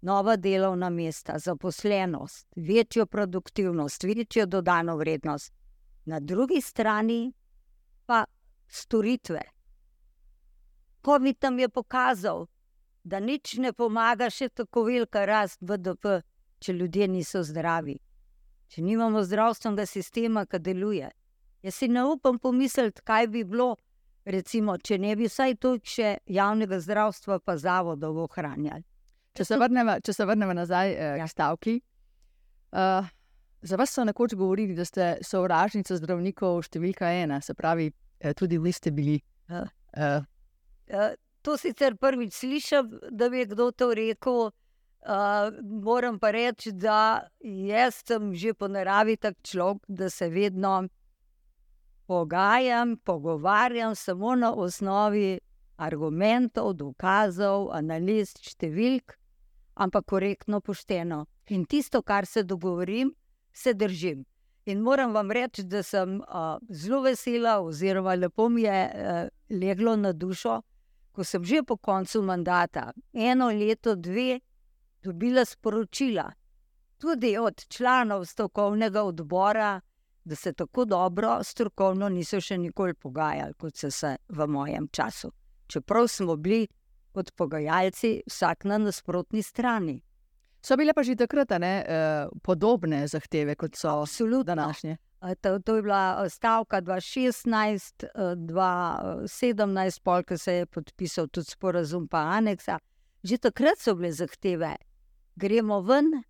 nova 0.00 0.36
delovna 0.36 0.90
mesta, 0.90 1.38
zaposlenost, 1.38 2.48
večjo 2.56 3.06
produktivnost, 3.06 4.04
večjo 4.04 4.46
dodano 4.46 4.96
vrednost, 4.96 5.52
na 6.04 6.20
drugi 6.20 6.60
strani 6.60 7.32
pa 8.06 8.24
storitve. 8.68 9.40
COVID 11.04 11.36
nam 11.42 11.58
je 11.58 11.68
pokazal, 11.68 12.46
da 13.02 13.20
nič 13.20 13.54
ne 13.56 13.72
pomaga, 13.72 14.30
še 14.30 14.48
tako 14.48 14.84
velika 14.84 15.24
rast 15.24 15.60
BDP, 15.60 16.20
če 16.60 16.72
ljudje 16.72 17.08
niso 17.08 17.42
zdravi, 17.42 17.96
če 18.68 18.82
nimamo 18.82 19.22
zdravstvenega 19.24 19.86
sistema, 19.86 20.44
ki 20.46 20.58
deluje. 20.58 21.08
Jaz 21.62 21.74
si 21.74 21.88
ne 21.88 22.04
upam 22.04 22.38
pomisliti, 22.38 23.02
kaj 23.04 23.26
bi 23.32 23.44
bilo, 23.44 23.74
recimo, 24.24 24.76
če 24.78 24.98
ne 24.98 25.16
bi 25.16 25.28
vsaj 25.28 25.56
toliko 25.60 26.12
javnega 26.26 26.80
zdravstva, 26.80 27.40
pa 27.44 27.56
zavodov 27.56 28.18
ohranjali. 28.24 28.84
Če 29.36 29.46
se 29.46 29.56
vrnemo, 29.56 29.96
če 30.02 30.12
se 30.14 30.26
vrnemo 30.26 30.54
nazaj 30.58 30.92
eh, 30.92 31.16
ja. 31.20 31.26
k 31.26 31.30
stavki. 31.30 31.76
Uh, 32.70 33.06
za 33.62 33.76
vas 33.76 33.92
so 33.94 34.04
nekoč 34.04 34.34
govorili, 34.34 34.74
da 34.74 34.84
ste 34.84 35.16
sovražnica 35.26 35.98
zdravnikov 35.98 36.62
številka 36.66 37.10
ena, 37.22 37.40
se 37.44 37.54
pravi, 37.54 37.90
eh, 38.20 38.34
tudi 38.34 38.58
vi 38.58 38.72
ste 38.72 38.92
bili. 38.94 39.18
Uh. 39.50 39.66
Uh. 39.94 40.24
Uh, 40.90 41.12
to 41.46 41.56
sicer 41.60 41.96
prvič 41.96 42.34
slišim, 42.40 42.90
da 43.10 43.30
bi 43.30 43.46
kdo 43.48 43.70
to 43.70 43.92
rekel. 43.94 44.50
Uh, 45.00 45.48
moram 45.64 46.18
pa 46.20 46.28
reči, 46.36 46.74
da 46.76 47.24
jaz 47.40 48.02
sem 48.04 48.34
že 48.36 48.52
po 48.52 48.68
naravi 48.68 49.16
tak 49.16 49.38
človek, 49.40 49.86
da 49.88 50.10
se 50.12 50.28
vedno 50.28 50.90
pogajam, 52.04 52.98
pogovarjam 53.00 53.94
samo 53.96 54.34
na 54.36 54.52
osnovi 54.52 55.38
argumentov, 55.80 56.74
dokazov, 56.76 57.70
analiz, 57.72 58.34
številk 58.44 59.16
ampak 59.80 60.04
korektno, 60.06 60.60
pošteno. 60.60 61.24
In 61.48 61.64
tisto, 61.64 62.02
kar 62.02 62.26
se 62.26 62.42
dogovorim, 62.42 63.14
se 63.52 63.74
držim. 63.74 64.24
In 64.64 64.80
moram 64.80 65.14
vam 65.14 65.30
reči, 65.30 65.62
da 65.64 65.82
sem 65.82 66.18
uh, 66.20 66.58
zelo 66.68 67.00
vesela, 67.02 67.58
oziroma 67.64 68.14
lepo 68.14 68.48
mi 68.48 68.62
je 68.62 68.80
uh, 68.86 69.28
leglo 69.60 69.96
na 69.96 70.12
dušo, 70.12 70.60
ko 71.12 71.24
sem 71.24 71.44
že 71.44 71.62
po 71.66 71.76
koncu 71.76 72.22
mandata, 72.22 72.92
eno 73.12 73.48
leto, 73.48 73.96
dve, 73.96 74.40
dobila 75.02 75.44
sporočila, 75.44 76.28
tudi 76.98 77.36
od 77.38 77.64
članov 77.68 78.24
strokovnega 78.24 79.02
odbora, 79.02 79.80
da 80.24 80.36
se 80.36 80.52
tako 80.52 80.84
dobro 80.84 81.38
strokovno 81.42 82.08
niso 82.08 82.40
še 82.40 82.58
nikoli 82.58 82.94
pogajali, 82.94 83.56
kot 83.58 83.76
so 83.76 83.90
se 83.90 84.16
v 84.28 84.46
mojem 84.46 84.88
času. 84.92 85.32
Čeprav 85.66 86.08
smo 86.08 86.36
bili 86.36 86.68
kot 87.12 87.32
pogajalci, 87.36 88.20
vsak 88.28 88.64
na 88.64 88.78
nasprotni 88.78 89.42
strani. 89.42 90.00
So 90.62 90.76
bile 90.76 90.92
pa 90.92 91.02
že 91.02 91.16
takrat 91.16 91.50
ne, 91.60 91.84
eh, 91.88 92.28
podobne 92.42 93.06
zahteve, 93.08 93.54
kot 93.56 93.76
so 93.76 94.04
današnje. 94.44 94.96
To, 95.40 95.58
to 95.58 95.76
je 95.76 95.82
bila 95.82 96.28
stavka 96.28 96.80
2016, 96.80 98.04
2017, 98.36 100.00
polk 100.02 100.32
se 100.36 100.52
je 100.54 100.66
podpisal 100.66 101.28
tudi 101.28 101.50
sporazum, 101.50 102.08
pa 102.08 102.18
aneksa. 102.18 102.78
Že 103.22 103.38
takrat 103.38 103.78
so 103.78 103.94
bile 103.94 104.12
zahteve, 104.12 104.76
gremo 105.36 105.80
ven 105.80 106.22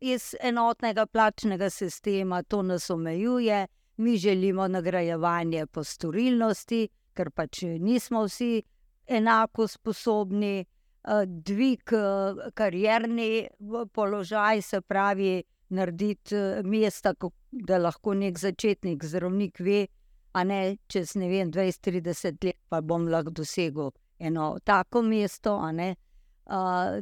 iz 0.00 0.34
enotnega 0.40 1.06
plačnega 1.06 1.70
sistema, 1.70 2.42
to 2.42 2.62
nas 2.62 2.90
omejuje, 2.90 3.66
mi 3.96 4.16
želimo 4.16 4.68
nagrajevanje 4.68 5.66
po 5.66 5.84
storilnosti, 5.84 6.88
ker 7.14 7.30
pač 7.30 7.62
nismo 7.62 8.26
vsi 8.26 8.62
enako 9.06 9.66
sposobni, 9.68 10.64
uh, 11.08 11.22
dvig 11.26 11.92
uh, 11.92 12.48
karjerni 12.54 13.48
položaj, 13.92 14.62
se 14.62 14.80
pravi, 14.80 15.42
narediti 15.68 16.36
uh, 16.36 16.64
mesta, 16.64 17.14
da 17.50 17.78
lahko 17.78 18.14
nek 18.14 18.38
začetnik, 18.38 19.04
zdravnik 19.04 19.60
ve, 19.60 19.86
a 20.32 20.44
ne 20.44 20.76
čez 20.86 21.14
ne 21.16 21.28
vem, 21.28 21.50
20-30 21.50 22.44
let, 22.44 22.58
pa 22.68 22.80
bom 22.80 23.08
lahko 23.08 23.30
dosegel 23.30 23.90
eno 24.18 24.56
tako 24.64 25.02
mesto, 25.02 25.56
a 25.56 25.72
ne 25.72 25.94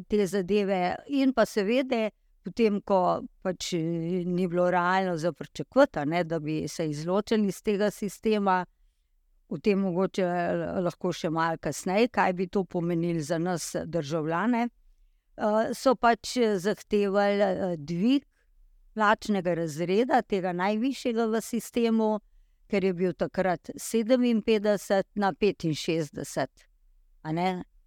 te 0.08 0.26
zadeve. 0.26 0.96
In 1.08 1.32
pa 1.32 1.44
seveda. 1.46 2.10
Potem, 2.44 2.82
ko 2.84 3.24
pač 3.40 3.70
ni 3.72 4.44
bilo 4.52 4.66
realno 4.70 5.16
za 5.16 5.30
pričakovati, 5.32 6.24
da 6.28 6.38
bi 6.38 6.68
se 6.68 6.84
izločili 6.90 7.48
iz 7.48 7.62
tega 7.62 7.90
sistema, 7.90 8.66
o 9.48 9.58
tem 9.58 9.78
mogoče 9.78 10.24
lahko 10.84 11.12
še 11.12 11.30
malo 11.30 11.58
kasneje, 11.60 12.08
kaj 12.08 12.32
bi 12.32 12.46
to 12.46 12.64
pomenilo 12.64 13.22
za 13.22 13.38
nas, 13.38 13.76
državljane. 13.84 14.68
So 15.74 15.94
pač 15.98 16.36
zahtevali 16.62 17.76
dvig 17.78 18.24
plačnega 18.94 19.54
razreda, 19.54 20.22
tega 20.22 20.52
najvišjega 20.52 21.26
v 21.26 21.40
sistemu, 21.42 22.20
ker 22.70 22.84
je 22.84 22.92
bil 22.94 23.12
takrat 23.12 23.70
57 23.74 25.02
na 25.14 25.32
65. 25.32 26.64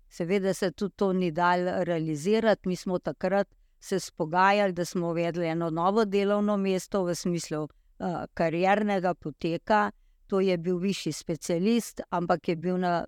Seveda 0.09 0.53
se 0.53 0.71
tudi 0.71 0.95
to 0.95 1.13
ni 1.13 1.31
dal 1.31 1.59
realizirati. 1.83 2.67
Mi 2.67 2.75
smo 2.75 2.99
takrat 2.99 3.47
se 3.79 3.99
spogajali, 3.99 4.73
da 4.73 4.85
smo 4.85 5.09
uvedli 5.09 5.47
eno 5.47 5.69
novo 5.69 6.05
delovno 6.05 6.57
mesto 6.57 7.03
v 7.03 7.15
smislu 7.15 7.63
uh, 7.63 7.69
kariernega 8.33 9.13
poteka. 9.13 9.91
To 10.27 10.39
je 10.39 10.57
bil 10.57 10.77
višji 10.77 11.13
specialist, 11.13 12.01
ampak 12.09 12.47
je 12.47 12.55
bil 12.55 12.77
na, 12.77 13.05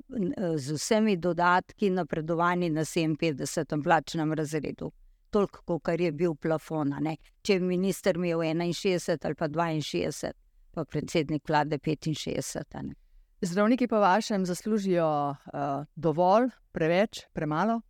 z 0.55 0.75
vsemi 0.77 1.17
dodatki 1.17 1.89
napredovan 1.89 2.59
na 2.73 2.85
57. 2.85 3.83
plačnem 3.83 4.33
razredu. 4.33 4.91
Toliko, 5.29 5.79
kar 5.79 6.01
je 6.01 6.11
bil 6.11 6.35
plafon. 6.35 6.93
Če 7.41 7.53
je 7.53 7.59
minister 7.59 8.15
imel 8.15 8.39
61 8.39 9.25
ali 9.25 9.35
pa 9.35 9.47
62, 9.47 10.31
pa 10.71 10.85
predsednik 10.85 11.49
vlade 11.49 11.77
65. 11.77 12.81
Ne. 12.83 12.95
Zdravniki 13.41 13.87
pa 13.87 13.99
vašem 13.99 14.45
zaslužijo 14.45 15.29
uh, 15.29 15.85
dovolj, 15.95 16.49
preveč, 16.71 17.21
premalo? 17.33 17.81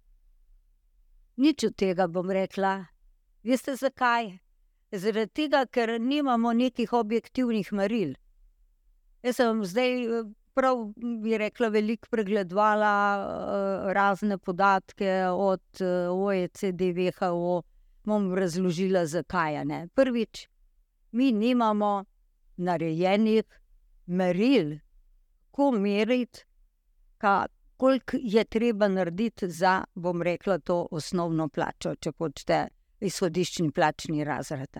Nič 1.38 1.64
od 1.64 1.76
tega 1.76 2.08
bom 2.08 2.30
rekla. 2.30 2.86
Veste 3.44 3.76
zakaj? 3.76 4.34
Zaradi 4.92 5.32
tega, 5.34 5.64
ker 5.66 5.96
nimamo 6.02 6.54
nekih 6.54 6.94
objektivnih 6.94 7.72
meril. 7.74 8.14
Jaz 9.24 9.36
sem 9.36 9.66
zdaj, 9.66 10.04
eh, 10.06 10.24
prav 10.54 10.94
bi 11.24 11.38
rekla, 11.38 11.68
veliko 11.70 12.08
pregledovala 12.12 12.94
uh, 13.20 13.92
razne 13.94 14.38
podatke 14.38 15.26
od 15.32 15.82
eh, 15.82 16.10
OECD, 16.10 16.82
WHO, 16.96 17.62
bom 18.04 18.34
razložila, 18.36 19.06
zakaj. 19.06 19.66
Ne. 19.66 19.88
Prvič, 19.96 20.48
mi 21.12 21.32
nimamo 21.32 22.06
narejenih 22.58 23.44
meril, 24.06 24.78
kako 25.52 25.72
meriti, 25.72 26.46
koliko 27.78 28.18
je 28.22 28.44
treba 28.44 28.88
narediti 28.88 29.50
za, 29.50 29.84
bom 29.96 30.22
rekla, 30.22 30.60
to 30.60 30.88
osnovno 30.92 31.48
plačo, 31.50 31.96
če 31.96 32.12
hočete, 32.18 32.68
izhodiščni 33.00 33.72
plačni 33.72 34.24
razred. 34.24 34.78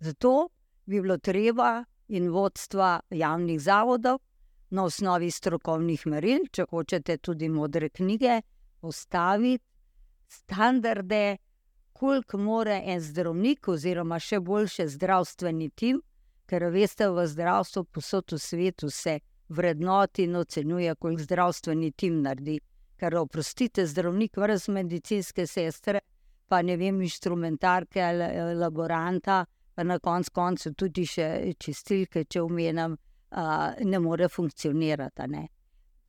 Zato 0.00 0.48
bi 0.86 1.00
bilo 1.00 1.18
treba 1.18 1.84
in 2.10 2.30
vodstva 2.30 3.00
javnih 3.10 3.60
zavodov 3.60 4.18
na 4.70 4.84
osnovi 4.84 5.30
strokovnih 5.30 6.06
meril, 6.06 6.46
če 6.52 6.66
hočete 6.70 7.16
tudi 7.18 7.48
modre 7.48 7.88
knjige, 7.88 8.40
postaviti 8.80 9.64
standarde, 10.30 11.36
koliko 11.92 12.38
mora 12.38 12.78
en 12.84 13.00
zdravnik, 13.00 13.68
oziroma 13.68 14.18
še 14.18 14.40
boljše 14.40 14.86
zdravstveni 14.88 15.70
tim, 15.76 16.00
ker 16.46 16.66
veste, 16.72 17.10
v 17.10 17.26
zdravstvu, 17.28 17.84
posod 17.92 18.32
v 18.32 18.38
svetu 18.38 18.90
se 18.90 19.18
vrednoti 19.50 20.24
in 20.24 20.36
ocenjuje, 20.36 20.94
koliko 20.94 21.26
zdravstveni 21.26 21.92
tim 21.92 22.22
naredi. 22.22 22.60
Ker, 23.00 23.16
oprostite, 23.16 23.86
zdravnik, 23.86 24.36
vrz 24.36 24.68
medicinske 24.68 25.46
sestre, 25.46 26.00
pa 26.48 26.62
ne 26.62 26.76
vem, 26.76 27.00
inštrumentarke 27.02 28.02
ali 28.02 28.54
laboranta, 28.58 29.44
pa 29.44 29.59
na 29.84 29.98
koncu 29.98 30.30
koncev 30.34 30.74
tudi 30.74 31.06
še 31.06 31.54
čistilke, 31.58 32.24
če 32.24 32.42
umenem, 32.42 32.96
ne 33.84 33.98
more 33.98 34.28
funkcionirati. 34.28 35.28
Ne. 35.28 35.48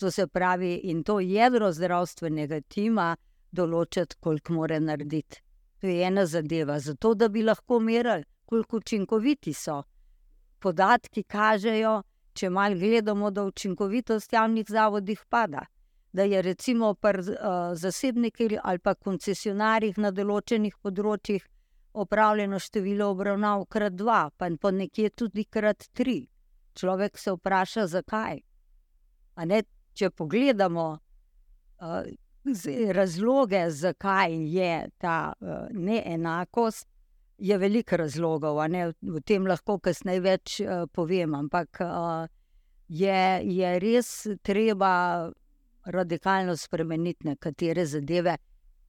To 0.01 0.11
se 0.11 0.27
pravi, 0.27 0.73
in 0.89 1.03
to 1.03 1.19
jedro 1.19 1.71
zdravstvenega 1.71 2.61
tima 2.67 3.15
določiti, 3.51 4.17
koliko 4.19 4.53
mora 4.53 4.79
narediti. 4.79 5.41
To 5.81 5.87
je 5.87 6.05
ena 6.05 6.25
zadeva, 6.25 6.79
zato 6.79 7.13
da 7.13 7.29
bi 7.29 7.43
lahko 7.43 7.79
merili, 7.79 8.25
koliko 8.45 8.77
učinkoviti 8.77 9.53
so. 9.53 9.81
Podatki 10.59 11.23
kažejo, 11.23 12.01
če 12.33 12.49
malo 12.49 12.77
gledamo, 12.77 13.31
da 13.31 13.45
učinkovitost 13.49 14.33
javnih 14.33 14.65
zavodih 14.69 15.23
pada. 15.29 15.65
Da 16.13 16.23
je 16.23 16.41
recimo 16.41 16.93
pri 16.93 17.19
uh, 17.19 17.71
zasebnikih 17.73 18.59
ali 18.63 18.79
pa 18.79 18.93
koncesionarjih 18.93 19.97
na 19.97 20.11
določenih 20.11 20.75
področjih 20.83 21.45
opravljeno 21.93 22.60
število 22.60 23.10
obravnav 23.12 23.65
krat 23.65 23.93
dva, 23.93 24.29
pa 24.38 24.50
po 24.62 24.71
nekje 24.71 25.10
tudi 25.10 25.43
krat 25.43 25.89
tri. 25.93 26.27
Človek 26.75 27.17
se 27.17 27.31
vpraša, 27.31 27.88
zakaj. 27.88 28.39
Ne, 29.45 29.63
če 29.93 30.10
pogledamo, 30.10 30.86
uh, 31.81 32.03
razloge, 32.91 33.69
zakaj 33.69 34.36
je 34.55 34.89
ta 34.98 35.33
uh, 35.39 35.67
neenakost, 35.71 36.88
je 37.38 37.57
veliko 37.57 37.98
razlogov. 37.98 38.57
O 38.57 39.19
tem 39.25 39.48
lahko 39.48 39.79
kasneje 39.79 40.21
več 40.21 40.60
uh, 40.62 40.86
povem, 40.93 41.36
ampak 41.36 41.81
uh, 41.81 42.27
je, 42.88 43.41
je 43.43 43.79
res 43.79 44.27
treba 44.43 45.31
radikalno 45.86 46.55
spremeniti 46.57 47.27
nekatere 47.27 47.86
zadeve. 47.86 48.38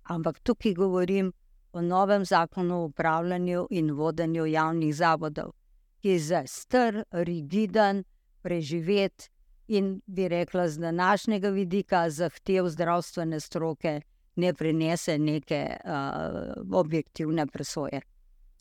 Ampak 0.02 0.40
tukaj 0.42 0.75
govorim 0.75 1.32
o 1.72 1.82
novem 1.82 2.24
zakonu 2.24 2.76
o 2.76 2.84
upravljanju 2.84 3.66
in 3.70 3.90
vodenju 3.90 4.46
javnih 4.46 4.94
zavodov, 4.94 5.52
ki 6.00 6.08
je 6.08 6.18
zdaj 6.18 6.46
star, 6.46 7.04
rigiden, 7.10 8.04
preživet 8.42 9.30
in 9.68 10.00
bi 10.06 10.28
rekla, 10.28 10.68
z 10.68 10.78
današnjega 10.78 11.48
vidika 11.48 12.10
zahtev 12.10 12.68
zdravstvene 12.68 13.40
stroke 13.40 14.00
ne 14.36 14.54
prinese 14.54 15.18
neke 15.18 15.76
uh, 15.84 16.78
objektivne 16.78 17.46
presoje. 17.46 18.00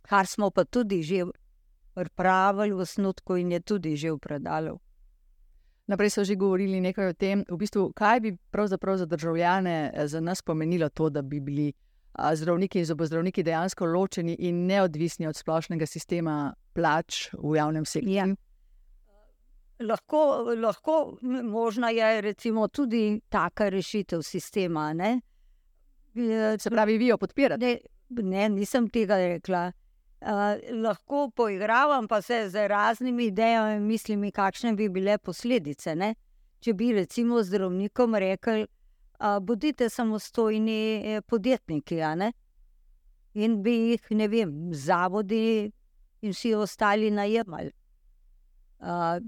Kar 0.01 0.27
smo 0.27 0.49
pa 0.49 0.63
tudi 0.63 1.03
že 1.03 1.25
pripravili 1.93 2.73
v 2.73 2.85
snutku 2.85 3.35
in 3.37 3.51
je 3.51 3.59
tudi 3.59 3.95
že 3.95 4.11
v 4.11 4.17
predalu. 4.17 4.79
Naprej 5.87 6.09
so 6.09 6.23
že 6.23 6.35
govorili 6.35 6.81
nekaj 6.81 7.07
o 7.07 7.13
tem, 7.13 7.43
v 7.49 7.57
bistvu, 7.57 7.91
kaj 7.93 8.19
bi 8.19 8.37
pravzaprav 8.51 8.97
za 8.97 9.05
državljane 9.05 9.91
eh, 9.93 10.07
za 10.07 10.19
nas 10.19 10.41
pomenilo 10.41 10.89
to, 10.89 11.09
da 11.09 11.21
bi 11.21 11.39
bili 11.39 11.73
zdravniki 12.13 12.79
in 12.79 12.85
zobozdravniki 12.85 13.43
dejansko 13.43 13.85
ločeni 13.85 14.35
in 14.39 14.65
neodvisni 14.67 15.27
od 15.27 15.35
splošnega 15.35 15.85
sistema 15.85 16.53
plač 16.73 17.29
v 17.33 17.55
javnem 17.55 17.85
sektorju. 17.85 18.15
Ja 18.15 18.25
lahko, 19.81 20.53
lahko 20.57 21.17
možna 21.43 21.89
je 21.89 22.21
recimo, 22.21 22.67
tudi 22.67 23.21
taka 23.29 23.69
rešitev 23.69 24.21
sistema. 24.21 24.93
Ne? 24.93 25.21
Se 26.59 26.69
pravi, 26.69 26.97
vi 26.97 27.07
jo 27.07 27.17
podpirate? 27.17 27.77
Ne, 28.09 28.23
ne 28.23 28.49
nisem 28.49 28.89
tega 28.89 29.17
rekla. 29.17 29.71
Uh, 30.21 30.27
lahko 30.83 31.31
poigravam 31.35 32.07
pa 32.07 32.21
se 32.21 32.49
z 32.49 32.67
raznimi 32.67 33.25
idejami 33.25 33.75
in 33.75 33.87
mislimi, 33.87 34.31
kakšne 34.31 34.73
bi 34.73 34.89
bile 34.89 35.17
posledice. 35.17 35.95
Ne? 35.95 36.13
Če 36.59 36.73
bi 36.73 36.91
recimo 36.93 37.41
zdravnikom 37.43 38.15
rekli, 38.15 38.67
bodite 39.41 39.89
samostojni 39.89 41.01
eh, 41.05 41.21
podjetniki, 41.21 41.99
in 43.33 43.61
bi 43.63 43.71
jih, 43.71 44.07
ne 44.11 44.27
vem, 44.27 44.73
zavodi 44.73 45.71
in 46.21 46.31
vsi 46.31 46.53
ostali 46.55 47.11
najemali. 47.11 47.71
Uh, 48.79 49.21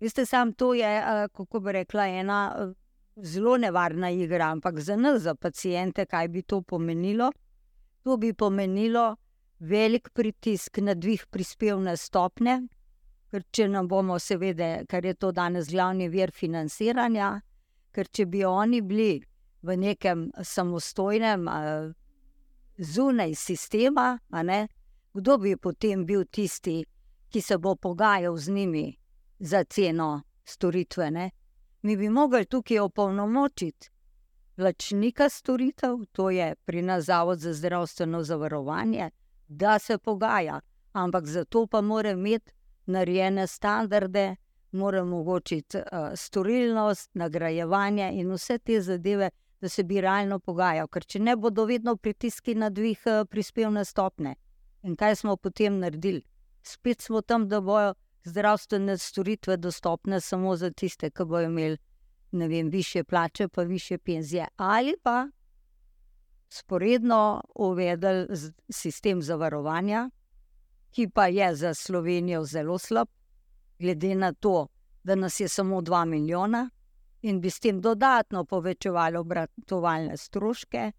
Veste, 0.00 0.26
sam 0.26 0.52
to 0.52 0.74
je, 0.74 1.02
kako 1.34 1.60
bi 1.60 1.72
rekla, 1.72 2.06
ena 2.06 2.74
zelo 3.16 3.56
nevarna 3.58 4.10
igra, 4.10 4.50
ampak 4.50 4.78
za 4.80 4.96
nas, 4.96 5.22
za 5.22 5.34
pacijente, 5.34 6.06
kaj 6.06 6.28
bi 6.28 6.42
to 6.42 6.62
pomenilo? 6.62 7.32
To 8.04 8.16
bi 8.16 8.32
pomenilo 8.32 9.16
velik 9.58 10.10
pritisk 10.14 10.78
na 10.78 10.94
dvig 10.94 11.26
prispevne 11.30 11.96
stopne, 11.96 12.60
ker 13.30 13.42
če 13.50 13.68
nam 13.68 13.88
bomo, 13.88 14.18
seveda, 14.18 14.84
ker 14.88 15.04
je 15.04 15.14
to 15.14 15.32
danes 15.32 15.70
glavni 15.70 16.08
vir 16.08 16.30
financiranja, 16.30 17.40
ker 17.98 18.06
če 18.14 18.26
bi 18.30 18.44
oni 18.46 18.78
bili 18.86 19.18
v 19.66 19.76
nekem 19.76 20.28
samostojnem, 20.38 21.48
zunaj 22.78 23.34
sistema, 23.34 24.12
ne, 24.30 24.68
kdo 25.14 25.38
bi 25.42 25.56
potem 25.56 26.06
bil 26.06 26.22
tisti, 26.30 26.84
ki 27.28 27.40
se 27.42 27.58
bo 27.58 27.74
pogajal 27.74 28.38
z 28.38 28.54
njimi? 28.54 28.86
za 29.38 29.64
ceno 29.64 30.22
storitve. 30.44 31.10
Ne? 31.10 31.30
Mi 31.82 31.96
bi 31.96 32.08
mogli 32.08 32.44
tukaj 32.44 32.78
opolnomočiti 32.78 33.90
plačnika 34.56 35.28
storitev, 35.28 35.96
to 36.12 36.30
je 36.30 36.54
pri 36.54 36.82
nas 36.82 37.04
Zavod 37.04 37.38
za 37.38 37.52
zdravstveno 37.52 38.22
zavarovanje, 38.22 39.10
da 39.48 39.78
se 39.78 39.98
pogaja, 39.98 40.60
ampak 40.92 41.26
za 41.26 41.44
to 41.44 41.66
pa 41.66 41.80
mora 41.80 42.10
imeti 42.10 42.52
narejene 42.86 43.46
standarde, 43.46 44.36
mora 44.72 45.02
omogočiti 45.02 45.78
uh, 45.78 46.12
storilnost, 46.14 47.10
nagrajevanje 47.14 48.10
in 48.14 48.32
vse 48.32 48.58
te 48.58 48.80
zadeve. 48.80 49.30
Da 49.60 49.68
se 49.68 49.82
bi 49.82 50.00
realno 50.00 50.38
pogajal, 50.38 50.86
ker 50.86 51.02
če 51.04 51.18
ne 51.18 51.32
bodo 51.36 51.64
vedno 51.66 51.96
pritiski 51.96 52.54
na 52.54 52.68
dvig 52.70 52.98
uh, 53.06 53.24
prispevne 53.26 53.82
stopne. 53.84 54.36
In 54.82 54.94
kaj 54.96 55.16
smo 55.16 55.36
potem 55.36 55.80
naredili? 55.80 56.22
Spet 56.62 57.00
smo 57.02 57.20
tam, 57.20 57.48
da 57.48 57.60
bojo 57.60 57.94
zdravstvene 58.24 58.98
storitve 58.98 59.56
dostopne 59.56 60.20
samo 60.20 60.56
za 60.56 60.70
tiste, 60.70 61.10
ki 61.10 61.24
bodo 61.24 61.48
imeli 61.50 61.78
vem, 62.32 62.68
više 62.70 63.04
plače, 63.04 63.48
pa 63.48 63.62
više 63.62 63.98
penzije, 63.98 64.46
ali 64.56 64.94
pa 65.02 65.28
sporedno 66.48 67.42
uvedli 67.54 68.26
sistem 68.70 69.22
zavarovanja, 69.22 70.10
ki 70.90 71.08
pa 71.08 71.26
je 71.26 71.54
za 71.54 71.74
Slovenijo 71.74 72.44
zelo 72.44 72.78
slab, 72.78 73.08
glede 73.78 74.14
na 74.14 74.32
to, 74.32 74.66
da 75.02 75.14
nas 75.14 75.40
je 75.40 75.48
samo 75.48 75.80
2 75.80 76.04
milijona 76.04 76.70
in 77.22 77.40
bi 77.40 77.50
s 77.50 77.60
tem 77.60 77.80
dodatno 77.80 78.44
povečevali 78.44 79.16
obratovalne 79.16 80.16
stroške, 80.16 80.92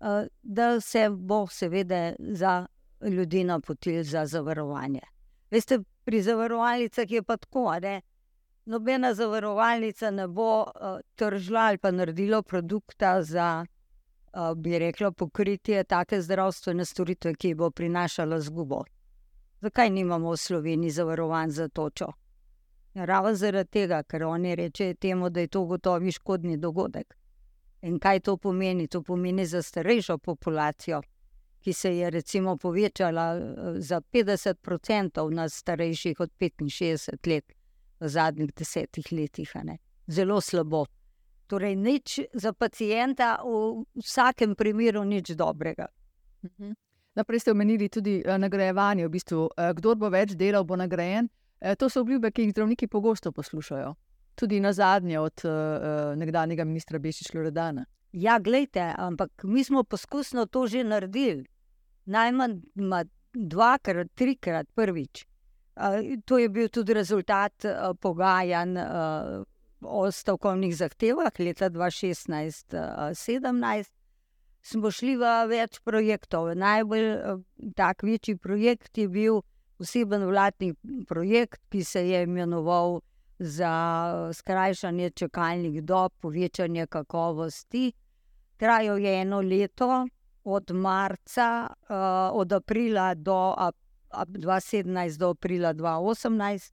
eh, 0.00 0.26
da 0.42 0.80
se 0.80 1.10
bo 1.10 1.46
seveda 1.46 2.12
za 2.18 2.66
ljudi 3.00 3.44
napotil 3.44 4.02
za 4.02 4.26
zavarovanje. 4.26 5.00
Veste, 5.50 5.78
pri 6.04 6.22
zavarovalnicah 6.22 7.10
je 7.10 7.22
pa 7.22 7.36
tako, 7.36 7.80
da 7.80 8.00
nobena 8.64 9.14
zavarovalnica 9.14 10.10
ne 10.10 10.28
bo 10.28 10.62
uh, 10.62 10.68
tržila 11.14 11.60
ali 11.60 11.78
pa 11.78 11.90
naredila 11.90 12.42
produkta 12.42 13.22
za, 13.22 13.66
uh, 14.32 14.54
bi 14.56 14.78
rekla, 14.78 15.10
pokritje 15.10 15.84
take 15.84 16.22
zdravstvene 16.22 16.84
storitve, 16.84 17.34
ki 17.34 17.54
bo 17.54 17.70
prinašala 17.70 18.40
zgubo. 18.40 18.84
Zakaj 19.64 19.90
nimamo 19.90 20.34
v 20.34 20.36
Sloveniji 20.36 20.90
zavarovanj 20.90 21.50
za 21.50 21.68
točo? 21.68 22.10
Ravno 22.94 23.34
zaradi 23.34 23.70
tega, 23.70 24.02
ker 24.02 24.24
oni 24.28 24.54
rečejo 24.54 24.94
temu, 24.94 25.30
da 25.30 25.40
je 25.40 25.48
to 25.48 25.64
gotovi 25.64 26.12
škodni 26.12 26.56
dogodek. 26.56 27.16
In 27.82 27.98
kaj 27.98 28.20
to 28.20 28.36
pomeni? 28.36 28.88
To 28.88 29.02
pomeni 29.02 29.46
za 29.46 29.62
starejšo 29.62 30.18
populacijo 30.18 31.00
ki 31.64 31.72
se 31.72 31.96
je 31.96 32.10
recimo 32.10 32.56
povečala 32.56 33.36
eh, 33.36 33.80
za 33.80 34.00
50% 34.00 35.30
na 35.30 35.48
starejših 35.48 36.20
od 36.20 36.30
65 36.40 37.28
let 37.28 37.52
v 38.00 38.08
zadnjih 38.08 38.52
desetih 38.54 39.12
letih. 39.12 39.52
Zelo 40.06 40.40
slabo. 40.40 40.84
Torej, 41.46 41.76
nič 41.76 42.20
za 42.32 42.52
pacijenta, 42.52 43.38
v 43.44 43.84
vsakem 44.00 44.54
primeru, 44.54 45.04
nič 45.04 45.30
dobrega. 45.36 45.86
Mhm. 47.14 47.20
Naprej 47.20 47.40
ste 47.40 47.50
omenili 47.50 47.88
tudi 47.88 48.22
uh, 48.26 48.38
nagrajevanje, 48.38 49.06
v 49.06 49.10
bistvu, 49.10 49.46
uh, 49.46 49.72
kdo 49.74 49.94
bo 49.94 50.08
več 50.10 50.34
delal, 50.34 50.64
bo 50.64 50.76
nagrajen. 50.76 51.28
Uh, 51.60 51.74
to 51.78 51.88
so 51.88 52.00
obljube, 52.00 52.30
ki 52.30 52.42
jih 52.42 52.52
zdravniki 52.52 52.86
pogosto 52.88 53.32
poslušajo. 53.32 53.94
Tudi 54.34 54.60
na 54.60 54.72
zadnje 54.72 55.20
od 55.20 55.42
nekdanjega 56.16 56.64
ministra 56.64 56.98
Bešič 56.98 57.34
Loredana. 57.34 57.84
Ja, 58.12 58.38
gledajte, 58.38 58.94
ampak 58.98 59.30
mi 59.44 59.64
smo 59.64 59.84
poskusno 59.84 60.46
to 60.46 60.66
že 60.66 60.84
naredili. 60.84 61.46
Najmanj 62.06 62.60
dvakrat, 63.32 64.06
trikrat, 64.14 64.66
prvič. 64.74 65.26
To 66.26 66.38
je 66.38 66.48
bil 66.48 66.68
tudi 66.68 66.94
rezultat 66.94 67.64
pogajanj 68.00 68.76
o 69.86 70.10
stavkovnih 70.10 70.76
zahtevah 70.76 71.32
leta 71.38 71.70
2016-2017 71.70 74.03
smo 74.64 74.90
šli 74.90 75.16
v 75.20 75.32
več 75.50 75.80
projektov. 75.84 76.54
Najbolj 76.56 77.08
tak 77.76 78.02
večji 78.02 78.36
projekt 78.40 78.98
je 78.98 79.08
bil 79.08 79.42
poseben 79.78 80.24
vladni 80.24 80.72
projekt, 81.08 81.60
ki 81.68 81.84
se 81.84 82.04
je 82.08 82.22
imenoval 82.24 83.00
za 83.38 83.74
skrajšanje 84.32 85.10
čakalnih 85.10 85.82
dob, 85.82 86.12
povečanje 86.22 86.86
kakovosti. 86.86 87.92
Trajal 88.56 88.98
je 89.02 89.14
eno 89.20 89.40
leto, 89.42 90.06
od 90.44 90.70
marca, 90.70 91.66
od 92.32 92.52
aprila 92.52 93.14
do 93.14 93.54
ap 93.58 94.28
2017 94.28 95.18
do 95.18 95.30
aprila 95.34 95.74
2018. 95.74 96.72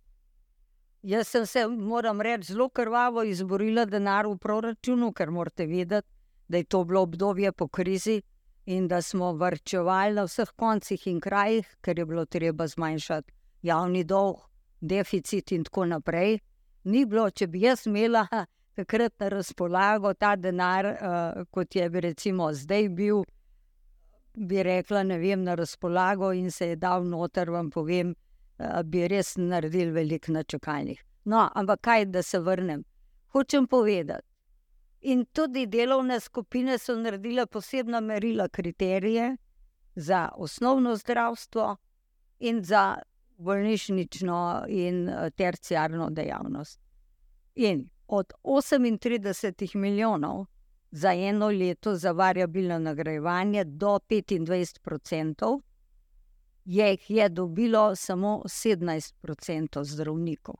Jaz 1.01 1.27
sem 1.27 1.45
se, 1.45 1.67
moram 1.67 2.21
reči, 2.21 2.53
zelo 2.53 2.69
krvavo 2.69 3.23
izborila 3.23 3.85
denar 3.85 4.27
v 4.29 4.37
proračunu, 4.37 5.09
ker 5.17 5.31
morate 5.33 5.65
vedeti, 5.65 6.07
da 6.51 6.57
je 6.57 6.63
to 6.63 6.83
bilo 6.83 7.01
obdobje 7.01 7.51
po 7.51 7.67
krizi 7.67 8.21
in 8.65 8.87
da 8.87 9.01
smo 9.01 9.31
vrčevali 9.33 10.13
na 10.13 10.23
vseh 10.23 10.49
koncih 10.55 11.07
in 11.07 11.19
krajih, 11.19 11.67
ker 11.81 11.99
je 11.99 12.05
bilo 12.05 12.25
treba 12.25 12.67
zmanjšati 12.67 13.31
javni 13.61 14.03
dolg, 14.03 14.35
deficit 14.81 15.51
in 15.51 15.63
tako 15.63 15.85
naprej. 15.85 16.39
Ni 16.83 17.05
bilo, 17.05 17.29
če 17.29 17.47
bi 17.47 17.61
jaz 17.61 17.85
imela 17.87 18.25
takrat 18.77 19.13
na 19.19 19.29
razpolago 19.29 20.13
ta 20.13 20.35
denar, 20.35 20.85
uh, 20.85 21.45
kot 21.51 21.75
je 21.75 21.89
bi 21.89 22.01
recimo 22.01 22.49
zdaj 22.53 22.89
bil, 22.89 23.23
bi 24.35 24.63
rekla, 24.63 25.03
ne 25.03 25.19
vem, 25.19 25.43
na 25.43 25.55
razpolago 25.55 26.33
in 26.33 26.51
se 26.51 26.67
je 26.67 26.75
dal 26.75 27.07
noter, 27.07 27.49
vam 27.49 27.69
povem, 27.71 28.11
uh, 28.11 28.81
bi 28.83 29.07
res 29.07 29.37
naredili 29.37 29.91
veliko 29.91 30.31
na 30.31 30.43
čakalnih. 30.43 30.99
No, 31.25 31.47
ampak 31.55 31.81
kaj, 31.81 32.05
da 32.05 32.23
se 32.23 32.39
vrnem? 32.39 32.83
Hočem 33.31 33.67
povedati. 33.67 34.30
In 35.01 35.25
tudi 35.33 35.65
delovne 35.67 36.19
skupine 36.19 36.77
so 36.77 36.95
naredile 36.95 37.45
posebna 37.45 37.99
merila, 37.99 38.47
kriterije 38.47 39.37
za 39.95 40.29
osnovno 40.35 40.95
zdravstvo 40.95 41.77
in 42.39 42.63
za 42.63 42.97
bolnišnično 43.37 44.65
in 44.67 45.09
eh, 45.09 45.29
terciarno 45.29 46.09
dejavnost. 46.09 46.79
In 47.55 47.89
od 48.07 48.33
38 48.43 49.75
milijonov 49.75 50.45
za 50.91 51.13
eno 51.13 51.47
leto 51.47 51.95
za 51.95 52.11
variabilno 52.11 52.79
nagrajevanje 52.79 53.63
do 53.63 53.99
25 54.09 54.79
odstotkov, 54.93 55.61
je 56.65 56.89
jih 56.91 57.09
je 57.09 57.29
dobilo 57.29 57.95
samo 57.95 58.41
17 58.45 59.13
odstotkov 59.23 59.83
zdravnikov 59.83 60.55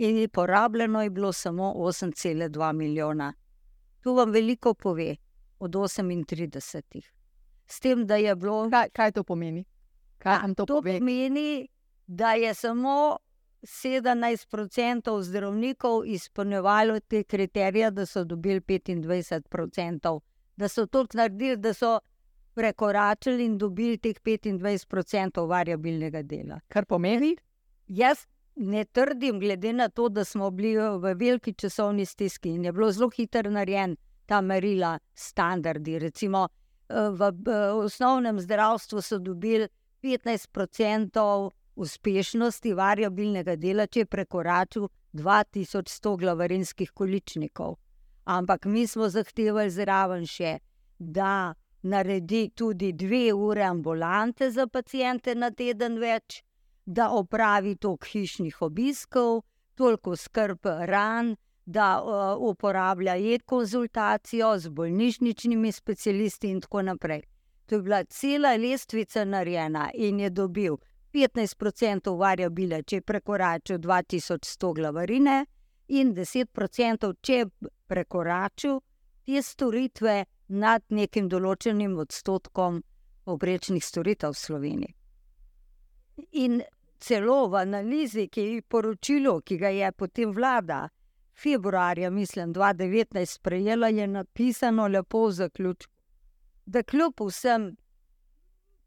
in 0.00 0.16
je 0.16 0.28
porabljeno 0.28 1.02
je 1.02 1.10
bilo 1.10 1.32
samo 1.32 1.72
8,2 1.76 2.72
milijona. 2.72 3.34
To 4.00 4.14
vam 4.14 4.30
veliko 4.30 4.74
pove 4.74 5.16
od 5.58 5.70
38. 5.70 7.02
S 7.66 7.80
tem, 7.80 8.06
da 8.06 8.16
je 8.16 8.36
bilo. 8.36 8.70
Kaj, 8.70 8.88
kaj 8.90 9.12
to 9.12 9.24
pomeni? 9.24 9.64
Kaj 10.18 10.54
to, 10.56 10.66
to 10.66 10.82
pomeni, 10.82 11.68
da 12.06 12.32
je 12.32 12.54
samo 12.54 13.16
17% 13.62 15.22
zdravnikov 15.22 16.06
izpolnjevalo 16.06 17.00
te 17.00 17.22
kriterije, 17.24 17.90
da 17.90 18.06
so 18.06 18.24
dobili 18.24 18.60
25%, 18.60 20.20
da 20.56 20.68
so 20.68 20.86
to 20.86 21.06
naredili, 21.12 21.56
da 21.56 21.74
so 21.74 21.98
prekoračili 22.54 23.44
in 23.44 23.58
dobili 23.58 23.98
teh 23.98 24.16
25% 24.24 25.48
variabilnega 25.48 26.22
dela. 26.22 26.60
Kar 26.68 26.84
pomeni? 26.84 27.36
Jaz 27.86 28.26
ne 28.60 28.84
trdim, 28.84 29.40
glede 29.40 29.72
na 29.72 29.88
to, 29.88 30.08
da 30.08 30.24
smo 30.24 30.50
bili 30.50 30.76
v 30.76 31.14
veliki 31.14 31.54
časovni 31.54 32.04
stiski 32.06 32.50
in 32.50 32.64
je 32.64 32.72
bilo 32.72 32.92
zelo 32.92 33.10
hitro 33.10 33.50
narejen 33.50 33.96
ta 34.26 34.40
merila, 34.40 34.98
standardi. 35.14 35.98
Recimo 35.98 36.48
v, 36.88 37.30
v 37.46 37.56
osnovnem 37.84 38.40
zdravstvu 38.40 39.02
so 39.02 39.18
dobili 39.18 39.68
15% 40.02 41.50
uspešnosti 41.74 42.74
variabilnega 42.74 43.56
dela, 43.56 43.86
če 43.86 44.04
je 44.04 44.06
prekoračil 44.06 44.88
2100 45.12 46.16
glavarinskih 46.18 46.92
količnikov. 46.92 47.78
Ampak 48.24 48.66
mi 48.66 48.86
smo 48.86 49.08
zahtevali 49.08 49.70
zraven 49.70 50.26
še, 50.26 50.58
da 50.98 51.54
naredi 51.82 52.50
tudi 52.54 52.92
dve 52.92 53.32
ure 53.32 53.64
ambulante 53.64 54.50
za 54.50 54.66
pacijente 54.66 55.34
na 55.34 55.50
teden 55.50 55.96
več 55.98 56.42
da 56.86 57.10
opravi 57.10 57.76
toliko 57.76 58.06
hišnih 58.06 58.62
obiskov, 58.62 59.42
toliko 59.74 60.16
skrb 60.16 60.58
ran, 60.64 61.36
da 61.64 62.02
uh, 62.02 62.50
uporablja 62.50 63.16
e-konzultacijo 63.16 64.58
z 64.58 64.68
bolnišničnimi 64.68 65.72
specialisti 65.72 66.50
in 66.50 66.60
tako 66.60 66.82
naprej. 66.82 67.22
To 67.66 67.74
je 67.74 67.82
bila 67.82 68.04
cela 68.04 68.56
lestvica 68.56 69.24
narejena 69.24 69.90
in 69.94 70.20
je 70.20 70.30
dobil 70.30 70.76
15% 71.12 72.18
variabile, 72.18 72.82
če 72.82 72.96
je 72.96 73.02
prekoračil 73.02 73.78
2100 73.78 74.74
glavarine, 74.74 75.46
in 75.90 76.14
10%, 76.14 77.14
če 77.20 77.34
je 77.34 77.46
prekoračil 77.90 78.80
te 79.26 79.42
storitve 79.42 80.24
nad 80.48 80.82
nekim 80.88 81.28
določenim 81.30 81.96
odstotkom 81.98 82.80
povprečnih 83.26 83.84
storitev 83.84 84.34
v 84.34 84.40
Sloveniji. 84.40 84.94
In 86.32 86.62
celo 87.00 87.48
v 87.48 87.56
analizi, 87.56 88.28
ki 88.28 88.40
je 88.40 88.62
poročilo, 88.62 89.40
ki 89.40 89.56
ga 89.58 89.68
je 89.68 89.92
potem 89.92 90.32
vlada 90.32 90.88
februarja, 91.42 92.10
mislim, 92.10 92.54
2019 92.54 93.26
sprejela, 93.26 93.88
je 93.88 94.06
napisano 94.06 94.88
lepo 94.88 95.26
v 95.26 95.32
zaključku, 95.32 95.92
da 96.66 96.82
kljub 96.82 97.20
vsem 97.26 97.76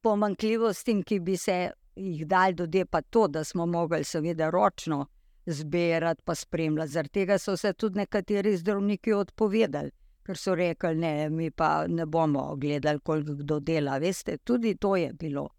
pomankljivostim, 0.01 1.03
ki 1.03 1.19
bi 1.19 1.37
se 1.37 1.71
jih 1.95 2.27
dal 2.27 2.53
dode, 2.53 2.85
pa 2.85 3.01
to, 3.01 3.27
da 3.27 3.43
smo 3.43 3.65
mogli 3.65 4.03
seveda 4.03 4.49
ročno 4.49 5.05
zbirati, 5.45 6.21
pa 6.25 6.35
spremljati. 6.35 6.91
Zaradi 6.91 7.13
tega 7.13 7.37
so 7.37 7.57
se 7.57 7.73
tudi 7.73 7.97
nekateri 7.97 8.57
zdravniki 8.57 9.13
odpovedali. 9.13 9.91
Ker 10.23 10.37
so 10.37 10.55
rekli, 10.55 10.95
ne, 10.95 11.29
mi 11.29 11.51
pa 11.51 11.87
ne 11.87 12.05
bomo 12.05 12.55
gledali, 12.55 12.99
koliko 12.99 13.35
kdo 13.35 13.59
dela. 13.59 13.97
Veste, 13.97 14.37
tudi 14.37 14.75
to 14.75 14.95
je 14.95 15.13
bilo 15.13 15.49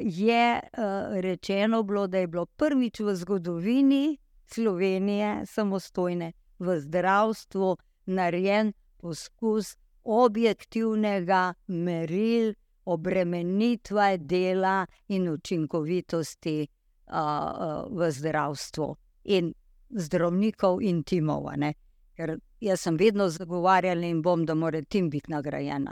je 0.00 0.60
rečeno, 1.20 1.82
bilo, 1.82 2.06
da 2.06 2.18
je 2.18 2.26
bilo 2.26 2.46
prvič 2.46 3.00
v 3.00 3.14
zgodovini 3.14 4.18
Slovenije, 4.46 5.46
samostojne 5.46 6.32
v 6.58 6.80
zdravstvu, 6.80 7.76
narejen 8.06 8.72
poskus 8.98 9.76
objektivnega 10.04 11.54
meril, 11.66 12.54
obremenitve 12.84 14.18
dela 14.18 14.86
in 15.08 15.28
učinkovitosti 15.28 16.66
v 17.90 18.10
zdravstvu 18.10 18.96
in 19.24 19.54
zdravnikov 19.90 20.82
in 20.82 21.02
timov. 21.04 21.46
Ker 22.16 22.38
jaz 22.60 22.80
sem 22.80 22.96
vedno 22.96 23.28
zagovarjala 23.28 24.06
in 24.06 24.22
bom, 24.22 24.44
da 24.46 24.54
mora 24.54 24.82
tim 24.82 25.10
biti 25.10 25.30
nagrajen. 25.30 25.86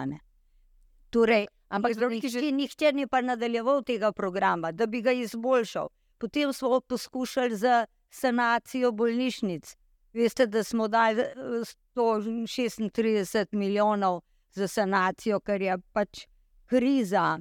Torej, 1.11 1.47
Ampak 1.69 1.95
zdravniki 1.95 2.29
že 2.29 2.41
nihče 2.53 2.93
ni 2.93 3.07
pa 3.07 3.21
nadaljeval 3.21 3.83
tega 3.85 4.13
programa, 4.13 4.73
da 4.73 4.87
bi 4.87 5.03
ga 5.03 5.13
izboljšal. 5.13 5.89
Potem 6.19 6.53
smo 6.53 6.81
poskušali 6.81 7.57
za 7.57 7.87
sanacijo 8.11 8.93
bolnišnic. 8.93 9.77
Veste, 10.13 10.47
da 10.47 10.65
smo 10.65 10.89
dali 10.89 11.23
136 11.95 13.47
milijonov 13.53 14.21
za 14.53 14.69
sanacijo, 14.69 15.41
ker 15.41 15.63
je 15.63 15.79
pač 15.93 16.27
kriza 16.67 17.39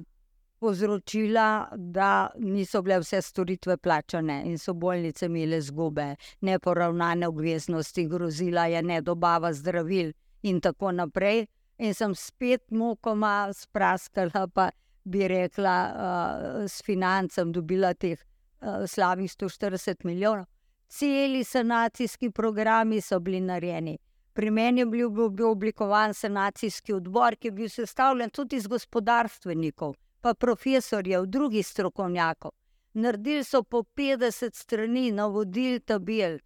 povzročila, 0.58 1.68
da 1.76 2.30
niso 2.38 2.82
bile 2.82 2.98
vse 3.00 3.22
storitve 3.22 3.76
plačane 3.76 4.42
in 4.46 4.58
so 4.58 4.74
bolnice 4.74 5.26
imele 5.26 5.60
zgube, 5.60 6.16
neporavnane 6.40 7.28
obveznosti, 7.28 8.06
grozila 8.06 8.66
je 8.66 8.82
nedobava 8.82 9.52
zdravil 9.52 10.12
in 10.42 10.60
tako 10.60 10.92
naprej 10.92 11.46
in 11.78 11.94
sem 11.94 12.14
spet 12.14 12.70
mokoma 12.70 13.52
spraskala, 13.54 14.46
pa 14.54 14.70
bi 15.04 15.28
rekla, 15.28 15.76
uh, 15.88 16.64
s 16.68 16.82
financem 16.84 17.52
dobila 17.52 17.94
teh 17.94 18.18
uh, 18.18 18.84
slabih 18.86 19.30
140 19.30 20.04
milijonov. 20.04 20.46
Celi 20.88 21.44
sanacijski 21.44 22.30
programi 22.30 23.00
so 23.00 23.20
bili 23.20 23.40
narejeni. 23.40 23.98
Pri 24.32 24.50
meni 24.50 24.80
je 24.80 24.86
bil, 24.86 25.10
bil, 25.10 25.30
bil 25.30 25.50
oblikovan 25.50 26.14
sanacijski 26.14 26.92
odbor, 26.94 27.36
ki 27.36 27.48
je 27.48 27.52
bil 27.52 27.68
sestavljen 27.68 28.30
tudi 28.30 28.56
iz 28.56 28.66
gospodarstvenikov, 28.66 29.94
pa 30.20 30.34
profesorjev, 30.34 31.26
drugih 31.26 31.66
strokovnjakov. 31.66 32.52
Naredili 32.94 33.44
so 33.44 33.62
po 33.62 33.82
50 33.96 34.54
strani 34.54 35.10
navodil 35.12 35.80
tabel, 35.80 36.38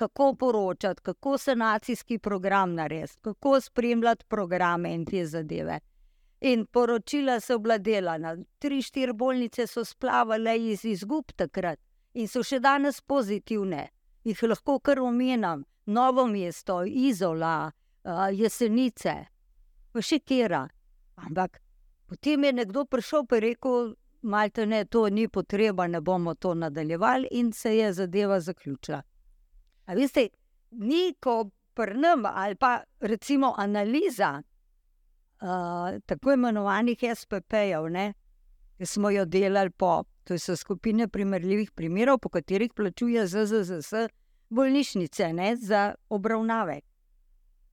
kako 0.00 0.34
poročati, 0.34 1.02
kako 1.02 1.38
sanacijski 1.38 2.18
program 2.18 2.74
narediti, 2.74 3.20
kako 3.22 3.60
spremljati 3.60 4.24
programe 4.28 4.94
in 4.94 5.04
te 5.06 5.26
zadeve. 5.26 5.80
In 6.40 6.66
poročila 6.66 7.40
so 7.40 7.58
bila 7.58 7.78
delana, 7.78 8.36
tri, 8.58 8.82
štiri 8.82 9.12
bolnice 9.12 9.66
so 9.66 9.84
splavale 9.84 10.56
iz 10.70 10.84
izgub 10.84 11.32
takrat 11.36 11.80
in 12.14 12.28
so 12.28 12.42
še 12.42 12.60
danes 12.64 13.00
pozitivne. 13.00 13.88
Jih 14.24 14.42
lahko 14.48 14.78
kar 14.78 15.00
omenjam, 15.04 15.64
novo 15.86 16.26
mesto, 16.26 16.80
izola, 16.84 17.70
jesenice, 18.32 19.14
pa 19.92 20.00
še 20.00 20.22
kera. 20.24 20.62
Ampak 21.20 21.60
potem 22.08 22.48
je 22.48 22.52
nekdo 22.52 22.86
prišel 22.88 23.28
in 23.32 23.44
rekel, 23.48 23.94
malo 24.22 24.66
ne, 24.66 24.84
to 24.84 25.08
ni 25.08 25.28
potreba, 25.28 25.86
ne 25.86 26.00
bomo 26.00 26.34
to 26.34 26.54
nadaljevali, 26.54 27.28
in 27.30 27.52
se 27.52 27.76
je 27.76 27.92
zadeva 27.92 28.40
zaključila. 28.40 29.02
A 29.90 29.94
veste, 29.98 30.28
ni 30.70 31.14
ko 31.18 31.50
prnem 31.74 32.26
ali 32.26 32.54
pa 32.54 32.76
recimo 33.00 33.54
analiza 33.58 34.42
uh, 35.42 35.98
tako 36.06 36.32
imenovanih 36.32 36.98
SPP-jev, 37.14 37.88
ki 38.78 38.86
smo 38.86 39.10
jo 39.10 39.24
delali 39.24 39.70
po, 39.70 40.04
to 40.24 40.38
so 40.38 40.56
skupine 40.56 41.08
primerljivih 41.08 41.72
primerov, 41.74 42.18
po 42.18 42.28
katerih 42.28 42.70
plačuje 42.76 43.26
ZZZS 43.26 44.06
bolnišnice 44.50 45.32
ne, 45.32 45.56
za 45.56 45.94
obravnave. 46.08 46.80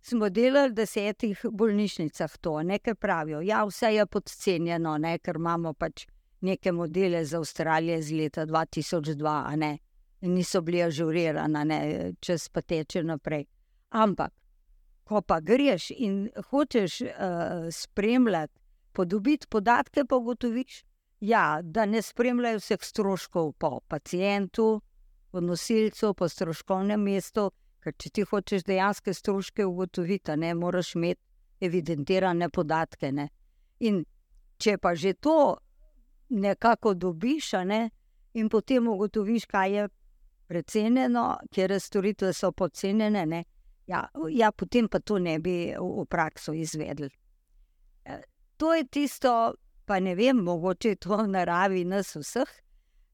Smo 0.02 0.30
delali 0.30 0.72
v 0.72 0.74
desetih 0.74 1.46
bolnišnicah 1.52 2.38
to, 2.42 2.64
nekaj 2.64 2.96
pravijo. 2.96 3.42
Ja, 3.42 3.64
vse 3.66 3.94
je 3.94 4.06
podcenjeno, 4.06 4.98
ne, 4.98 5.18
ker 5.20 5.38
imamo 5.38 5.74
pač 5.74 6.08
neke 6.42 6.72
modele 6.72 7.26
za 7.26 7.38
Avstralijo 7.38 7.98
iz 7.98 8.12
leta 8.12 8.46
2002, 8.46 9.56
ne, 9.56 9.78
niso 10.22 10.62
bili 10.62 10.82
ažurirani, 10.84 12.14
čez 12.20 12.50
pa 12.50 12.62
teče 12.62 13.04
naprej. 13.04 13.46
Ampak, 13.90 14.34
ko 15.04 15.22
pa 15.22 15.40
greš 15.40 15.92
in 15.96 16.30
hočeš 16.50 17.02
uh, 17.02 17.10
spremljati, 17.72 18.54
podobiti 18.94 19.48
podatke, 19.48 20.06
pa 20.10 20.16
ugotoviš, 20.16 20.84
ja, 21.20 21.60
da 21.64 21.86
ne 21.86 22.02
spremljajo 22.02 22.58
vseh 22.58 22.82
stroškov 22.82 23.54
po 23.54 23.80
pacijentu, 23.88 24.82
po 25.32 25.42
nosilcu, 25.42 26.14
po 26.14 26.30
stroškovnem 26.30 27.02
mestu. 27.02 27.52
Ker 27.84 27.94
če 27.94 28.10
ti 28.10 28.24
hočeš 28.26 28.66
dejansko 28.68 29.14
stroške 29.14 29.66
ugotoviti, 29.66 30.36
ne 30.36 30.54
moraš 30.58 30.96
imeti 30.96 31.22
evidentirane 31.62 32.50
podatke. 32.50 33.12
Ne. 33.12 33.30
In 33.80 34.02
če 34.60 34.78
pa 34.82 34.96
že 34.96 35.14
to 35.14 35.58
nekako 36.30 36.94
dobiš, 36.94 37.54
ne? 37.66 37.90
in 38.38 38.50
potem 38.50 38.88
ugotoviš, 38.88 39.46
kaj 39.50 39.72
je 39.74 39.88
precenjeno, 40.48 41.38
ker 41.54 41.80
storitve 41.80 42.34
so 42.34 42.52
podcenjene. 42.52 43.44
Ja, 43.88 44.08
ja, 44.32 44.52
potem 44.52 44.90
pa 44.90 45.00
to 45.00 45.20
ne 45.20 45.38
bi 45.40 45.74
v, 45.78 46.06
prakso 46.10 46.54
izvedli. 46.54 47.10
E, 48.06 48.22
to 48.58 48.74
je 48.76 48.84
tisto, 48.92 49.54
pa 49.86 50.00
ne 50.00 50.16
vem, 50.16 50.44
mogoče 50.44 50.90
je 50.90 50.96
to 50.96 51.18
v 51.18 51.28
naravi 51.32 51.86
nas 51.86 52.16
vseh. 52.16 52.50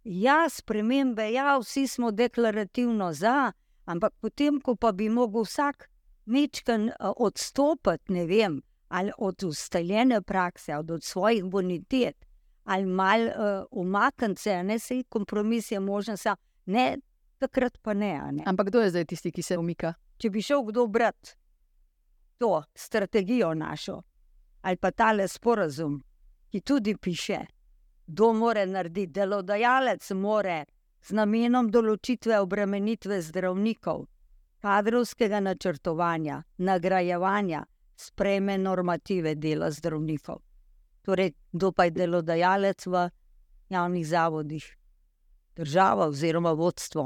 Ja, 0.04 0.50
spremembe, 0.50 1.30
ja, 1.32 1.58
vsi 1.62 1.88
smo 1.88 2.12
deklarativno 2.12 3.14
za, 3.14 3.52
ampak 3.86 4.14
potem, 4.20 4.60
ko 4.62 4.76
pa 4.76 4.92
bi 4.92 5.10
mogel 5.10 5.46
vsak 5.46 5.88
mečken 6.26 6.90
e, 6.90 6.96
odstopiti, 7.00 8.14
ne 8.14 8.26
vem, 8.26 8.62
ali 8.94 9.12
od 9.18 9.44
ustaljene 9.44 10.22
prakse, 10.22 10.74
ali 10.74 10.92
od 10.92 11.04
svojih 11.04 11.44
bonitet, 11.44 12.26
ali 12.64 12.86
malo 12.86 13.26
uh, 13.26 13.66
umakniti 13.72 14.42
se, 14.42 14.64
ne 14.64 14.80
se 14.80 15.04
kompromis 15.10 15.72
je 15.72 15.80
možen, 15.80 16.18
sa, 16.18 16.36
ne, 16.66 16.98
takrat 17.44 17.78
pa 17.82 17.94
ne, 17.94 18.14
ne. 18.32 18.44
Ampak 18.50 18.72
kdo 18.72 18.84
je 18.84 18.94
zdaj 18.94 19.06
tisti, 19.12 19.32
ki 19.32 19.44
se 19.46 19.58
umika? 19.60 19.94
Če 20.18 20.32
bi 20.34 20.42
šel 20.42 20.64
kdo 20.70 20.88
brati 20.88 21.36
to 22.40 22.64
strategijo 22.76 23.54
našo 23.54 24.02
ali 24.64 24.80
pa 24.80 24.92
tale 24.92 25.28
sporazum, 25.28 25.98
ki 26.52 26.62
tudi 26.62 26.94
piše, 26.96 27.42
kdo 28.08 28.30
more 28.34 28.64
narediti, 28.66 29.12
delodajalec 29.12 30.08
more 30.16 30.62
z 31.04 31.18
namenom 31.20 31.68
določitve 31.68 32.38
obremenitve 32.40 33.18
zdravnikov, 33.28 34.06
kadrovskega 34.64 35.44
načrtovanja, 35.44 36.40
nagrajevanja, 36.64 37.66
sprejme 38.00 38.56
normative 38.58 39.36
dela 39.36 39.68
zdravnikov 39.72 40.40
torej 41.04 41.34
kdo 41.52 41.72
pa 41.72 41.86
je 41.86 41.92
delodajalec 41.92 42.88
v 42.88 43.10
javnih 43.70 44.08
zavodih, 44.08 44.64
država 45.56 46.08
oziroma 46.08 46.52
vodstvo. 46.52 47.06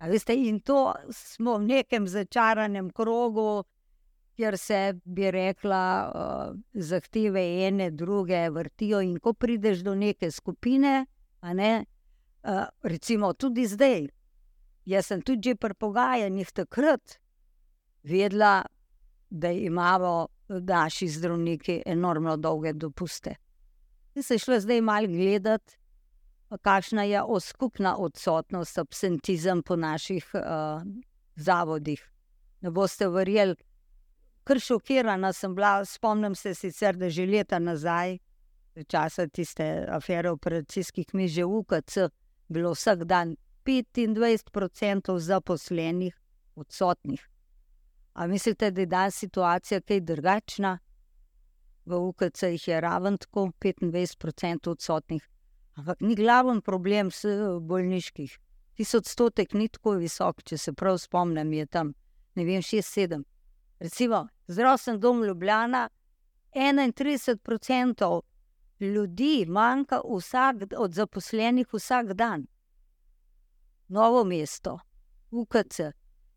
Veste, 0.00 0.34
in 0.34 0.60
to 0.60 0.94
smo 1.10 1.58
v 1.58 1.66
nekem 1.66 2.06
začaranem 2.08 2.90
krogu, 2.90 3.64
kjer 4.38 4.58
se 4.58 4.94
bi 5.04 5.30
rekla, 5.30 6.12
uh, 6.14 6.58
zahteve 6.72 7.42
ene, 7.66 7.90
druge 7.90 8.50
vrtijo. 8.50 9.00
In 9.02 9.18
ko 9.18 9.32
prideš 9.32 9.82
do 9.82 9.94
neke 9.94 10.30
skupine, 10.30 11.06
ne, 11.42 11.72
uh, 12.42 12.64
recimo 12.82 13.32
tudi 13.32 13.66
zdaj, 13.66 14.06
jaz 14.86 15.10
sem 15.10 15.22
tudi 15.22 15.56
pri 15.58 15.74
pogajanjih 15.74 16.52
takrat 16.54 17.18
vedela, 18.02 18.62
da 19.30 19.50
imamo 19.50 20.28
naši 20.48 21.08
zdravniki 21.08 21.82
enormno 21.86 22.36
dolge 22.36 22.72
dopuste. 22.72 23.34
In 24.14 24.22
se 24.22 24.38
šlo 24.38 24.60
zdaj 24.60 24.80
malo 24.80 25.06
gledati, 25.06 25.76
kakšna 26.56 27.02
je 27.02 27.22
skupna 27.40 27.96
odsotnost, 27.98 28.78
absentizem 28.78 29.62
po 29.62 29.76
naših 29.76 30.30
uh, 30.34 30.82
zavodih. 31.36 32.02
Ne 32.60 32.70
boste 32.70 33.08
verjeli, 33.08 33.56
kar 34.44 34.60
šokirana 34.60 35.32
sem 35.32 35.54
bila. 35.54 35.84
Spomnim 35.84 36.34
se 36.34 36.54
sicer, 36.54 36.96
da 36.96 37.10
že 37.10 37.26
leta 37.26 37.58
nazaj, 37.58 38.18
časa 38.88 39.28
tiste 39.28 39.86
afere 39.90 40.30
operacijskih 40.30 41.14
miš, 41.14 41.32
že 41.32 41.44
UKC, 41.44 42.08
bilo 42.48 42.72
vsak 42.72 43.04
dan 43.04 43.36
25% 43.64 45.18
zaposlenih 45.18 46.14
odsotnih. 46.56 47.28
A 48.14 48.26
mislite, 48.26 48.70
da 48.70 48.80
je 48.80 48.86
danes 48.86 49.14
situacija 49.14 49.80
kaj 49.80 50.00
drugačna? 50.00 50.78
V 51.86 51.96
UKC 51.96 52.42
jih 52.42 52.68
je 52.68 52.80
raven 52.80 53.18
tako 53.18 53.50
25% 53.60 54.70
odsotnih. 54.70 55.28
Ampak 55.78 56.00
ni 56.00 56.14
glaven 56.18 56.60
problem 56.60 57.10
s 57.10 57.24
bolniških. 57.60 58.38
Tisti 58.74 58.96
odstotek 58.96 59.54
ni 59.54 59.68
tako 59.68 59.94
visok, 59.98 60.42
če 60.42 60.58
se 60.58 60.72
prav 60.72 60.98
spomnim, 60.98 61.52
je 61.52 61.66
tam 61.66 61.92
ne 62.34 62.44
vem, 62.44 62.62
6-7. 62.62 63.22
Recimo, 63.78 64.26
zdravstveni 64.46 64.98
dom 64.98 65.24
Ljubljana, 65.24 65.88
31% 66.54 68.20
ljudi 68.80 69.46
manjka 69.48 70.00
vsak, 70.16 70.56
od 70.76 70.94
zaposlenih 70.94 71.66
vsak 71.72 72.12
dan. 72.12 72.46
Novo 73.88 74.24
mesto, 74.24 74.78
UKC. 75.30 75.80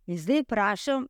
In 0.05 0.17
zdaj 0.17 0.41
vprašam, 0.41 1.07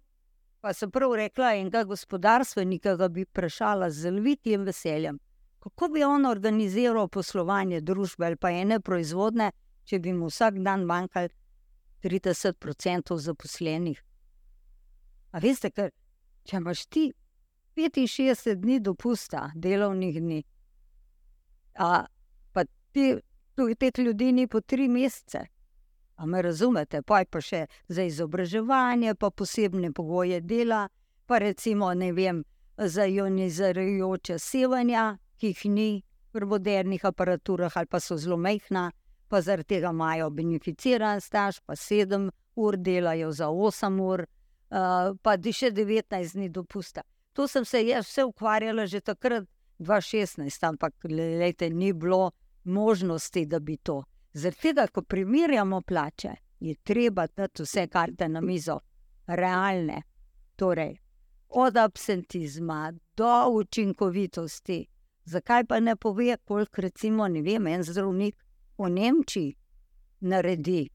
Pa 0.61 0.75
sem 0.77 0.91
prav 0.93 1.15
rekla, 1.17 1.55
enega 1.57 1.81
gospodarstvenika, 1.89 3.07
bi 3.09 3.23
vprašala 3.25 3.89
z 3.89 4.11
velikim 4.13 4.65
veseljem, 4.65 5.17
kako 5.61 5.87
bi 5.93 6.03
on 6.03 6.25
organiziral 6.25 7.07
poslovanje 7.07 7.81
družbe 7.81 8.25
ali 8.25 8.35
pa 8.35 8.49
ene 8.49 8.79
proizvodne, 8.79 9.51
če 9.85 9.99
bi 9.99 10.13
mu 10.13 10.29
vsak 10.31 10.57
dan 10.65 10.85
manjkalo 10.89 11.29
30% 12.03 13.17
zaposlenih. 13.17 13.99
A 15.31 15.39
veste, 15.39 15.69
ker 15.69 15.91
če 16.49 16.57
imaš 16.57 16.85
ti 16.89 17.11
65 17.77 18.55
dni 18.55 18.79
dopusta, 18.79 19.51
delovnih 19.55 20.17
dni, 20.21 20.41
a 21.77 22.05
pa 22.53 22.63
ti, 22.91 23.13
tudi 23.55 23.75
teh 23.75 24.03
ljudi 24.03 24.31
ni 24.31 24.47
po 24.47 24.61
tri 24.61 24.89
mesece. 24.89 25.45
A 26.15 26.25
me 26.25 26.41
razumete, 26.41 27.01
pa 27.01 27.19
je 27.19 27.25
pa 27.25 27.41
še 27.41 27.65
za 27.87 28.03
izobraževanje, 28.03 29.15
pa 29.15 29.29
posebne 29.29 29.93
pogoje 29.93 30.41
dela, 30.41 30.87
pa 31.25 31.37
recimo 31.37 31.93
ne 31.93 32.11
vem, 32.13 32.43
za 32.77 33.05
ionizirajoče 33.05 34.39
sevanja, 34.39 35.17
ki 35.41 35.55
jih 35.55 35.61
ni 35.73 35.89
v 36.33 36.45
modernih 36.45 37.05
aparaturah 37.05 37.73
ali 37.77 37.89
pa 37.89 37.99
so 37.99 38.17
zelo 38.17 38.37
mehna, 38.37 38.91
pa 39.27 39.41
zaradi 39.41 39.75
tega 39.75 39.89
imajo 39.89 40.29
beneficiran 40.29 41.21
staž, 41.21 41.59
pa 41.65 41.75
sedem 41.75 42.29
ur 42.55 42.77
delajo 42.77 43.31
za 43.31 43.49
osem 43.49 43.99
ur, 43.99 44.21
uh, 44.69 45.15
pa 45.23 45.33
še 45.41 45.71
19 45.71 46.37
dni 46.37 46.49
dopusta. 46.49 47.01
To 47.33 47.47
sem 47.47 47.65
se 47.65 47.81
jaz 47.87 48.05
vse 48.05 48.27
ukvarjala 48.27 48.85
že 48.85 49.01
takrat, 49.01 49.47
2016, 49.81 50.67
ampak 50.67 50.93
lejte, 51.09 51.69
ni 51.69 51.93
bilo 51.93 52.31
možnosti, 52.63 53.45
da 53.45 53.59
bi 53.59 53.77
to. 53.77 54.03
Zaradi 54.33 54.61
tega, 54.61 54.87
ko 54.87 55.01
primerjamo 55.01 55.81
plače, 55.81 56.35
je 56.59 56.75
treba 56.83 57.25
dati 57.27 57.63
vse 57.63 57.87
karte 57.87 58.29
na 58.29 58.41
mizo, 58.41 58.79
realne. 59.27 60.03
Torej, 60.55 60.93
od 61.49 61.77
absentizma 61.77 62.93
do 63.17 63.49
učinkovitosti. 63.49 64.85
Zakaj 65.31 65.63
pa 65.63 65.79
ne 65.79 65.95
pove, 65.95 66.35
koliko 66.45 66.81
recimo, 66.81 67.27
ne 67.27 67.41
vem, 67.41 67.67
en 67.67 67.83
zdravnik 67.83 68.35
v 68.77 68.89
Nemčiji 68.91 69.53
naredi 70.27 70.89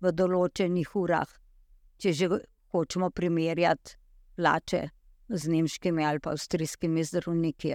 v 0.00 0.12
določenih 0.12 0.94
urah, 0.98 1.30
če 1.98 2.12
že 2.14 2.28
hočemo 2.72 3.10
primerjati 3.10 3.96
plače 4.36 4.82
z 5.28 5.50
nemškimi 5.54 6.04
ali 6.04 6.22
pa 6.22 6.36
avstrijskimi 6.36 7.04
zdravniki. 7.04 7.74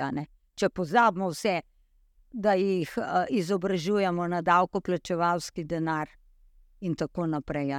Če 0.56 0.70
pozabimo 0.70 1.30
vse, 1.34 1.60
da 2.32 2.56
jih 2.56 2.96
uh, 2.98 3.26
izobražujemo 3.30 4.28
na 4.28 4.42
davkoplačevalski 4.42 5.64
denar 5.64 6.10
in 6.82 6.96
tako 6.96 7.28
naprej. 7.28 7.74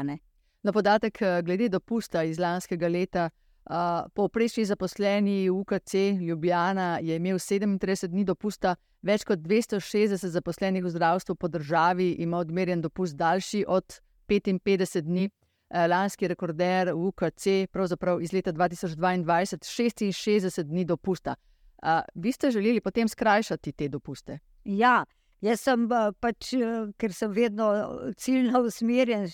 Na 0.63 0.73
podatek 0.73 1.19
glede 1.45 1.69
dopusta 1.69 2.23
iz 2.23 2.39
lanskega 2.39 2.89
leta. 2.89 3.31
Uh, 3.69 4.09
Povprečni 4.15 4.65
zaposleni 4.65 5.51
v 5.51 5.53
UKC 5.61 5.95
Ljubljana 6.21 6.99
je 7.03 7.17
imel 7.17 7.37
37 7.37 8.09
dni 8.09 8.25
dopusta, 8.25 8.77
več 9.05 9.27
kot 9.29 9.43
260 9.45 10.33
zaposlenih 10.33 10.81
v 10.85 10.93
zdravstvu 10.95 11.35
po 11.37 11.51
državi 11.53 12.15
ima 12.25 12.39
odmerjen 12.41 12.81
dopust 12.81 13.17
daljši 13.17 13.67
od 13.69 14.01
55 14.29 15.05
dni. 15.05 15.29
Uh, 15.69 15.85
lanski 15.85 16.31
rekorder 16.33 16.95
v 16.95 17.11
UKC, 17.11 17.69
pravzaprav 17.69 18.23
iz 18.25 18.33
leta 18.33 18.57
2022, 18.57 19.61
66 19.61 20.65
dni 20.65 20.87
dopusta. 20.89 21.37
Uh, 21.83 22.01
vi 22.15 22.33
ste 22.33 22.51
želeli 22.51 22.81
potem 22.81 23.09
skrajšati 23.09 23.73
te 23.73 23.89
dopuste? 23.89 24.39
Ja, 24.65 25.05
jaz 25.45 25.61
sem 25.61 25.85
pač, 26.21 26.55
ker 26.97 27.13
sem 27.13 27.37
vedno 27.37 27.69
ciljno 28.17 28.65
usmerjen 28.65 29.29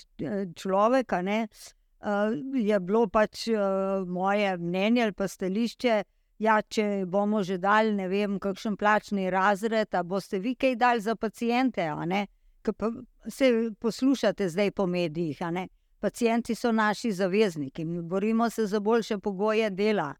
človek. 0.58 1.14
Uh, 1.22 1.78
je 2.54 2.80
bilo 2.80 3.06
pač 3.08 3.48
moje 4.06 4.56
mnenje 4.58 5.02
ali 5.02 5.12
pa 5.12 5.28
stališče, 5.28 6.02
ja, 6.38 6.62
če 6.62 7.04
bomo 7.06 7.42
že 7.42 7.58
dali, 7.58 7.92
ne 7.94 8.08
vem, 8.08 8.38
kakšen 8.38 8.76
plačni 8.76 9.30
razred, 9.30 9.94
boste 10.04 10.38
vi 10.38 10.54
kaj 10.54 10.76
dali 10.76 11.00
za 11.00 11.14
pacijente. 11.16 11.88
Pa 12.76 12.90
se 13.28 13.70
poslušate 13.78 14.48
zdaj 14.48 14.70
po 14.70 14.86
medijih. 14.86 15.38
Pacijenti 16.00 16.54
so 16.54 16.72
naši 16.72 17.12
zavezniki 17.12 17.82
in 17.82 18.08
borimo 18.08 18.50
se 18.50 18.66
za 18.66 18.80
boljše 18.80 19.18
pogoje 19.18 19.70
dela. 19.70 20.14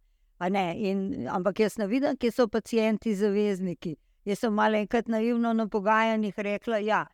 In, 0.77 1.29
ampak 1.29 1.61
jaz 1.61 1.79
ne 1.79 1.87
vidim, 1.87 2.17
kje 2.17 2.31
so 2.31 2.49
pacijenti 2.49 3.15
zavezniki. 3.15 3.97
Jaz 4.25 4.39
sem 4.39 4.53
malo 4.55 4.77
enkrat 4.77 5.09
naivno 5.09 5.53
na 5.53 5.69
pogajanjih 5.69 6.39
rekla, 6.39 6.79
ja, 6.79 7.07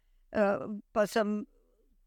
pa 0.92 1.06
sem 1.06 1.44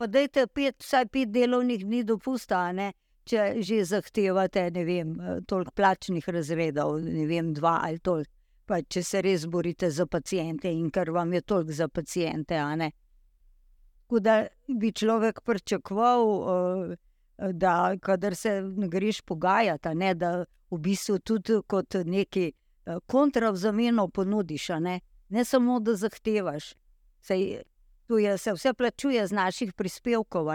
pa 0.04 0.08
dajte 0.08 0.48
pet, 0.52 0.76
vsaj 0.84 1.06
pet 1.08 1.30
delovnih 1.32 1.86
dni 1.86 2.02
dopusta, 2.04 2.66
ne? 2.76 2.90
če 3.24 3.62
že 3.64 3.78
zahtevate, 3.88 4.66
ne 4.76 4.82
vem, 4.84 5.14
toliko 5.48 5.72
plačnih 5.80 6.26
razredov, 6.28 6.98
ne 7.06 7.24
vem, 7.30 7.54
dva 7.56 7.78
ali 7.86 8.02
toliko. 8.04 8.32
Pa 8.68 8.82
če 8.84 9.04
se 9.04 9.22
res 9.24 9.46
borite 9.48 9.90
za 9.92 10.06
pacijente 10.08 10.72
in 10.72 10.90
ker 10.92 11.12
vam 11.12 11.32
je 11.36 11.42
toliko 11.42 11.72
za 11.72 11.88
pacijente. 11.88 12.60
Tako 12.60 14.20
da 14.20 14.36
bi 14.68 14.92
človek 14.92 15.40
pričakoval, 15.48 16.28
eh, 16.28 17.52
da 17.54 17.96
kadar 18.02 18.36
se 18.36 18.60
greš 18.92 19.22
pogajati, 19.22 19.96
ne, 19.96 20.14
da 20.16 20.46
v 20.72 20.80
bistvu 20.84 21.20
tudi 21.20 21.62
kot 21.68 21.96
neki 22.04 22.50
eh, 22.52 23.00
kontra 23.08 23.52
v 23.52 23.56
zameno 23.56 24.10
ponudiš, 24.10 24.70
ne? 24.80 25.00
ne 25.30 25.46
samo 25.46 25.80
da 25.80 25.96
zahtevaš. 25.96 26.74
Sej, 27.24 27.64
tu 28.14 28.20
je, 28.20 28.38
se 28.38 28.54
vse 28.54 28.74
plačuje 28.74 29.28
z 29.28 29.32
naših 29.32 29.74
prispevkov. 29.74 30.48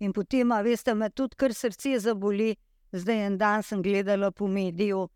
In 0.00 0.12
potem, 0.12 0.50
veste, 0.64 0.94
me 0.94 1.10
tudi 1.10 1.36
kar 1.36 1.54
srce 1.54 1.98
zaboli. 1.98 2.56
Zdaj 2.92 3.26
en 3.26 3.38
dan 3.38 3.62
sem 3.62 3.82
gledala 3.82 4.30
po 4.30 4.46
mediju, 4.46 5.08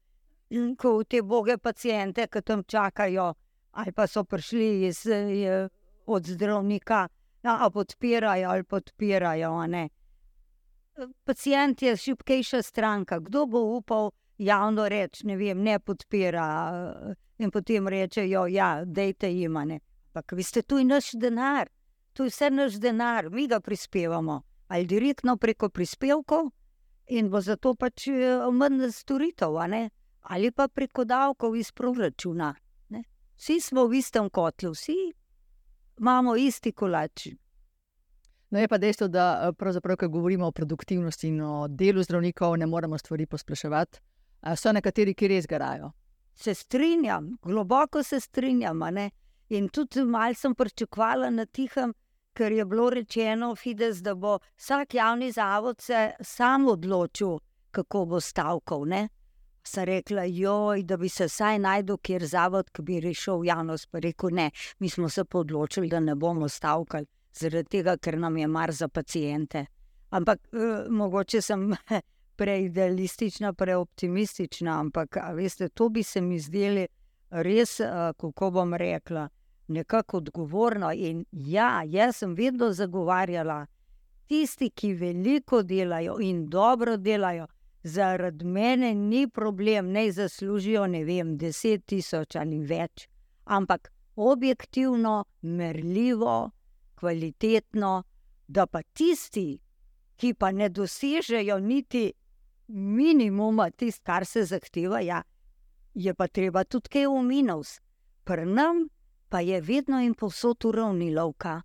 ko 0.81 1.05
te 1.05 1.23
boge 1.23 1.57
pacijente, 1.59 2.27
ki 2.29 2.43
tam 2.43 2.63
čakajo, 2.65 3.35
ali 3.73 3.93
pa 3.93 4.07
so 4.07 4.25
prišli 4.25 4.87
iz, 4.87 5.07
je, 5.07 5.69
od 6.07 6.27
zdravnika, 6.27 7.09
da 7.43 7.71
podpirajo 7.73 8.51
ali 8.51 8.65
podpirajo. 8.65 9.53
Pacijent 11.25 11.83
je 11.83 11.97
šipkejša 11.97 12.63
stranka. 12.63 13.19
Kdo 13.19 13.47
bo 13.47 13.61
upal 13.61 14.11
javno 14.39 14.89
reči, 14.89 15.27
ne 15.27 15.37
vem, 15.37 15.63
ne 15.63 15.79
podpira. 15.79 16.47
In 17.39 17.51
potem 17.51 17.89
rečejo, 17.89 18.47
ja, 18.47 18.85
dejte 18.85 19.33
jim. 19.33 19.57
Ampak 20.13 20.33
vi 20.37 20.43
ste 20.43 20.63
tu 20.63 20.77
in 20.79 20.91
naš 20.93 21.15
denar, 21.17 21.69
tu 22.13 22.27
je 22.27 22.29
vse 22.29 22.51
naš 22.51 22.75
denar, 22.77 23.31
mi 23.31 23.47
ga 23.49 23.61
prispevamo 23.61 24.43
ali 24.69 24.87
direktno 24.87 25.37
preko 25.37 25.69
prispevkov 25.69 26.51
in 27.07 27.31
bo 27.31 27.41
zato 27.41 27.75
pač 27.75 28.09
eh, 28.09 28.45
manj 28.53 28.91
storitev, 28.93 29.57
ali 30.21 30.51
pa 30.51 30.69
preko 30.69 31.05
davkov 31.05 31.57
iz 31.57 31.73
proračuna. 31.73 32.55
Ne? 32.89 33.03
Vsi 33.37 33.61
smo 33.61 33.87
v 33.87 33.99
istem 34.01 34.31
kotlu, 34.31 34.73
vsi 34.73 35.13
imamo 35.99 36.37
isti 36.37 36.73
kolač. 36.73 37.29
No, 38.51 38.59
je 38.59 38.69
pa 38.69 38.79
dejstvo, 38.79 39.09
da 39.09 39.53
eh, 39.61 39.97
ko 39.97 40.09
govorimo 40.09 40.47
o 40.47 40.53
produktivnosti 40.53 41.29
in 41.29 41.41
o 41.41 41.69
delu 41.69 42.03
zdravnikov, 42.03 42.57
ne 42.57 42.67
moremo 42.67 42.99
stvari 42.99 43.27
pospeševati. 43.27 44.01
So 44.57 44.73
nekateri, 44.73 45.15
ki 45.15 45.29
res 45.29 45.47
garajo. 45.47 45.93
Se 46.35 46.55
strinjam, 46.55 47.37
globoko 47.43 48.03
se 48.03 48.21
strinjam. 48.21 48.81
In 49.53 49.69
tudi 49.69 50.01
malo 50.05 50.35
sem 50.35 50.55
pričakovala 50.55 51.29
na 51.31 51.45
tihem, 51.45 51.91
ker 52.33 52.53
je 52.53 52.65
bilo 52.65 52.87
rečeno, 52.91 53.51
Fides, 53.55 53.99
da 54.01 54.15
bo 54.15 54.39
vsak 54.57 54.95
javni 54.95 55.33
zavod 55.33 55.81
se 55.81 56.13
sam 56.21 56.69
odločil, 56.69 57.37
kako 57.71 58.05
bo 58.07 58.21
stavkal. 58.21 58.87
Ne? 58.89 59.09
Sem 59.65 59.85
rekla, 59.85 60.25
joj, 60.25 60.83
da 60.83 60.97
bi 60.97 61.09
se 61.09 61.27
vsaj 61.29 61.59
najdel, 61.59 61.99
kjer 62.01 62.25
zavod, 62.27 62.71
ki 62.73 62.83
bi 62.83 63.01
rešil 63.05 63.45
javnost. 63.45 63.91
Pa 63.93 64.01
rekel, 64.01 64.33
ne, 64.33 64.51
mi 64.79 64.89
smo 64.89 65.09
se 65.09 65.25
odločili, 65.33 65.89
da 65.89 66.01
ne 66.01 66.15
bomo 66.15 66.49
stavkali, 66.49 67.07
zaradi 67.37 67.69
tega, 67.77 67.97
ker 67.97 68.19
nam 68.19 68.37
je 68.37 68.49
mar 68.49 68.73
za 68.73 68.89
pacijente. 68.89 69.67
Ampak 70.11 70.49
eh, 70.53 70.89
mogoče 70.89 71.43
sem 71.43 71.69
preidealistična, 72.41 73.53
preoptimistična, 73.53 74.81
ampak 74.81 75.21
veste, 75.37 75.69
to 75.69 75.89
bi 75.89 76.03
se 76.03 76.21
mi 76.21 76.41
zdeli 76.41 76.89
res, 77.31 77.81
eh, 77.81 78.13
kako 78.17 78.51
bom 78.51 78.75
rekla 78.75 79.29
nekako 79.73 80.23
odgovorno. 80.23 80.93
In 80.93 81.25
ja, 81.33 81.83
jaz 81.87 82.17
sem 82.23 82.35
vedno 82.35 82.73
zagovarjala 82.73 83.67
tisti, 84.29 84.71
ki 84.71 84.95
veliko 84.95 85.63
delajo 85.63 86.17
in 86.21 86.47
dobro 86.49 86.97
delajo. 86.97 87.47
Zaradi 87.85 88.45
mene 88.45 88.95
ni 88.95 89.27
problem, 89.29 89.91
ne 89.91 90.07
zaslužijo, 90.13 90.87
ne 90.87 91.03
vem, 91.05 91.35
deset 91.39 91.83
tisoč 91.87 92.37
ali 92.39 92.61
več, 92.63 93.09
ampak 93.45 93.91
objektivno, 94.17 95.25
merljivo, 95.43 96.51
kvalitetno, 96.95 98.03
da 98.47 98.67
pa 98.67 98.83
tisti, 98.83 99.59
ki 100.17 100.35
pa 100.35 100.53
ne 100.53 100.69
dosežejo 100.69 101.59
niti 101.59 102.13
minimuma, 102.69 103.71
tisto, 103.71 104.05
kar 104.07 104.27
se 104.27 104.45
zahteva, 104.45 105.01
ja, 105.03 105.23
je 105.95 106.15
pa 106.15 106.29
treba 106.29 106.65
tudi 106.65 106.89
kaj 106.89 107.07
uminovs. 107.11 107.81
Pri 108.25 108.47
nam 108.47 108.87
pa 109.33 109.41
je 109.41 109.61
vedno 109.61 110.01
in 110.01 110.15
povsod 110.15 110.65
uravnilovka. 110.65 111.63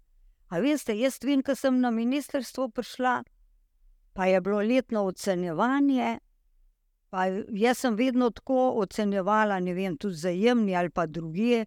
A 0.47 0.59
veste, 0.63 0.93
jaz 0.95 1.17
vem, 1.23 1.41
ko 1.43 1.51
sem 1.55 1.81
na 1.83 1.89
ministrstvo 1.91 2.69
prišla, 2.69 3.23
pa 4.15 4.25
je 4.25 4.39
bilo 4.41 4.61
letno 4.63 5.01
ocenjevanje. 5.03 6.19
Pa 7.09 7.25
jaz 7.51 7.81
sem 7.83 7.95
vedno 7.99 8.29
tako 8.29 8.69
ocenjevala, 8.79 9.59
ne 9.59 9.73
vem, 9.73 9.97
tudi 9.97 10.15
zajemni 10.15 10.75
ali 10.75 10.89
pa 10.89 11.05
druge 11.05 11.65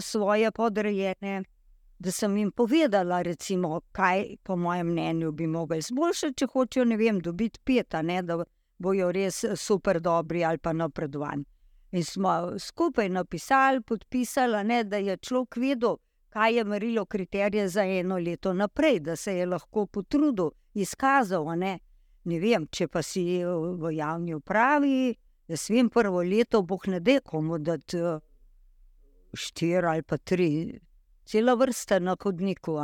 svoje 0.00 0.52
podrejene, 0.52 1.42
da 1.98 2.10
sem 2.10 2.36
jim 2.36 2.52
povedala, 2.52 3.22
recimo, 3.22 3.80
kaj 3.92 4.36
po 4.42 4.56
mojem 4.56 4.86
mnenju 4.86 5.32
bi 5.32 5.46
mogli 5.46 5.78
izboljšati, 5.78 6.36
če 6.36 6.46
hočejo, 6.46 6.84
ne 6.84 6.96
vem, 6.96 7.18
dobiti 7.20 7.60
peta, 7.64 8.02
ne, 8.02 8.22
da 8.22 8.44
bojo 8.78 9.10
res 9.12 9.44
super 9.56 10.00
dobri 10.00 10.44
ali 10.44 10.58
pa 10.58 10.72
napredovani. 10.72 11.44
In 11.92 12.04
smo 12.04 12.58
skupaj 12.58 13.08
napisali, 13.08 13.80
podpisali, 13.80 14.64
ne, 14.64 14.84
da 14.84 14.96
je 14.96 15.16
človek 15.16 15.56
vedel, 15.56 15.96
kaj 16.32 16.54
je 16.56 16.64
merilo 16.64 17.04
kriterije 17.04 17.68
za 17.68 17.84
eno 17.84 18.16
leto 18.18 18.52
naprej, 18.52 19.00
da 19.00 19.16
se 19.16 19.36
je 19.36 19.46
lahko 19.46 19.86
potrudil, 19.86 20.50
izkazal. 20.74 21.58
Ne. 21.58 21.78
ne 22.24 22.38
vem, 22.40 22.64
če 22.70 22.86
pa 22.88 23.02
si 23.02 23.44
v 23.44 23.92
javni 23.92 24.34
upravi, 24.34 25.14
da 25.48 25.56
svim 25.56 25.90
prvo 25.90 26.22
leto, 26.22 26.62
boh 26.62 26.86
ne 26.86 27.00
de 27.00 27.18
komu 27.20 27.58
dati 27.58 27.98
štiri 29.34 29.86
ali 29.86 30.02
pa 30.02 30.16
tri, 30.16 30.78
cela 31.24 31.54
vrsta 31.54 31.98
na 31.98 32.16
hodniku. 32.22 32.78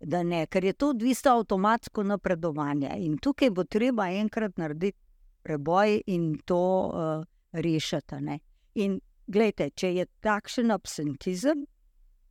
Da 0.00 0.22
ne, 0.22 0.46
ker 0.46 0.64
je 0.64 0.72
to 0.72 0.88
odvisno 0.90 1.36
avtomatsko 1.36 2.02
napredovanje. 2.02 2.90
In 2.96 3.18
tukaj 3.18 3.50
bo 3.50 3.64
treba 3.64 4.08
enkrat 4.10 4.56
narediti 4.56 4.98
preboj 5.42 6.00
in 6.06 6.38
to. 6.46 6.62
Uh, 6.94 7.31
rešiti. 7.52 8.20
Ne? 8.20 8.38
In 8.74 9.00
gledajte, 9.26 9.70
če 9.70 9.94
je 9.94 10.06
takšen 10.20 10.70
absentizem, 10.70 11.66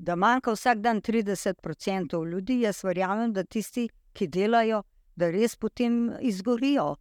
da 0.02 0.16
manjka 0.16 0.56
vsak 0.56 0.82
dan 0.82 1.02
30% 1.02 2.26
ljudi, 2.32 2.62
jaz 2.66 2.84
verjamem, 2.84 3.34
da 3.34 3.44
tisti, 3.44 3.88
ki 4.14 4.28
delajo, 4.28 4.82
da 5.16 5.30
res 5.30 5.56
potem 5.56 6.10
izgorijo. 6.20 6.96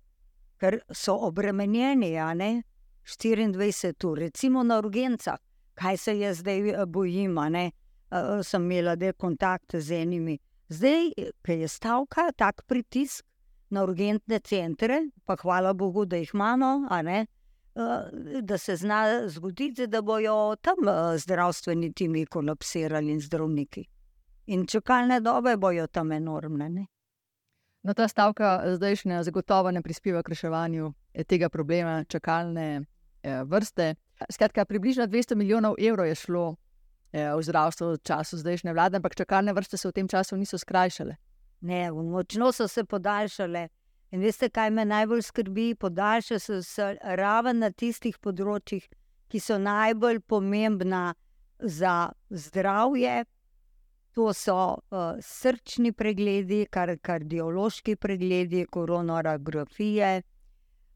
ker 0.61 0.77
so 0.93 1.15
obremenjeni, 1.25 2.19
a 2.21 2.35
ne 2.35 2.63
24 3.05 4.05
ur, 4.05 4.19
recimo 4.19 4.63
na 4.63 4.79
urgencah. 4.79 5.39
Kaj 5.75 5.97
se 5.97 6.19
jaz 6.19 6.43
zdaj 6.43 6.69
eh, 6.71 6.87
bojim, 6.87 7.39
a 7.39 7.49
ne? 7.49 7.71
Uh, 8.11 8.43
sem 8.43 8.65
imela 8.65 8.97
de 8.97 9.13
kontakte 9.13 9.81
z 9.81 10.03
enimi. 10.03 10.39
Zdaj, 10.69 11.13
ki 11.47 11.57
je 11.61 11.69
stavka, 11.69 12.33
tak 12.37 12.65
pritisk 12.67 13.25
na 13.71 13.85
urgentne 13.87 14.41
centre, 14.43 14.99
pa 15.25 15.37
hvala 15.39 15.73
Bogu, 15.73 16.05
da 16.05 16.19
jih 16.19 16.35
imamo, 16.35 16.89
uh, 16.91 17.25
da 18.43 18.59
se 18.59 18.77
zna 18.77 19.29
zgoditi, 19.29 19.87
da 19.87 20.03
bojo 20.03 20.57
tam 20.61 20.89
uh, 20.89 21.17
zdravstveni 21.17 21.93
timi 21.93 22.27
kolapsirali 22.27 23.13
in 23.13 23.21
zdravniki. 23.21 23.85
In 24.47 24.67
čakalne 24.67 25.21
dobe 25.21 25.57
bojo 25.57 25.87
tam 25.87 26.13
enormne. 26.13 26.69
Ne? 26.69 26.87
No, 27.83 27.95
ta 27.95 28.09
stavka 28.09 28.61
zdajšnja 28.77 29.23
zagotovo 29.23 29.71
ne 29.71 29.83
prispeva 29.83 30.23
k 30.23 30.29
reševanju 30.29 30.93
eh, 31.15 31.25
tega 31.25 31.49
problema, 31.49 32.05
čakalne 32.05 32.83
eh, 33.23 33.45
vrste. 33.45 33.95
Skratka, 34.31 34.65
približno 34.65 35.07
200 35.07 35.35
milijonov 35.35 35.75
evrov 35.81 36.07
je 36.07 36.15
šlo 36.15 36.57
eh, 37.13 37.33
v 37.33 37.43
zdravstvo 37.43 37.93
v 37.93 38.03
času 38.05 38.37
zdajšnje 38.37 38.73
vlade, 38.73 38.97
ampak 38.97 39.17
čakalne 39.17 39.53
vrste 39.53 39.77
se 39.77 39.89
v 39.89 39.93
tem 39.93 40.09
času 40.09 40.37
niso 40.37 40.59
skrajšale. 40.59 41.17
Ne, 41.61 41.91
močno 41.93 42.53
so 42.53 42.69
se 42.69 42.85
podaljšale. 42.85 43.69
In 44.11 44.21
veste, 44.21 44.49
kaj 44.51 44.71
me 44.71 44.85
najbolj 44.85 45.23
skrbi? 45.23 45.75
Podaljšale 45.75 46.41
so 46.41 46.63
se 46.63 46.97
raven 47.03 47.61
na 47.63 47.71
tistih 47.71 48.17
področjih, 48.19 48.89
ki 49.31 49.41
so 49.41 49.59
najbolj 49.59 50.19
pomembna 50.27 51.15
za 51.61 52.11
zdravje, 52.31 53.25
To 54.15 54.33
so 54.35 54.55
uh, 54.91 55.21
srčni 55.23 55.93
pregledi, 55.93 56.65
kar, 56.71 56.97
kardiološki 56.99 57.95
pregledi, 57.97 58.65
koronografije. 58.67 60.23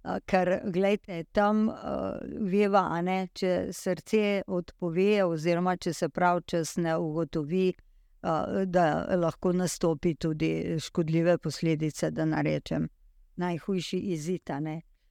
Uh, 0.05 0.19
ker, 0.27 0.51
gledajte, 0.65 1.23
tam 1.33 1.69
uh, 1.69 2.19
veva, 2.51 2.89
ne, 3.07 3.29
če 3.33 3.71
srce 3.73 4.43
odpove, 4.51 5.23
oziroma 5.25 5.77
če 5.77 5.95
se 5.95 6.09
prav 6.11 6.43
čas 6.51 6.75
ne 6.77 6.97
ugotovi, 6.99 7.69
uh, 7.71 8.65
da 8.67 8.89
lahko 9.15 9.55
nastopi 9.55 10.17
tudi 10.19 10.77
škodljive 10.83 11.39
posledice, 11.39 12.11
da 12.11 12.27
narečem 12.27 12.91
najhujši 13.37 13.99
izid. 13.99 14.51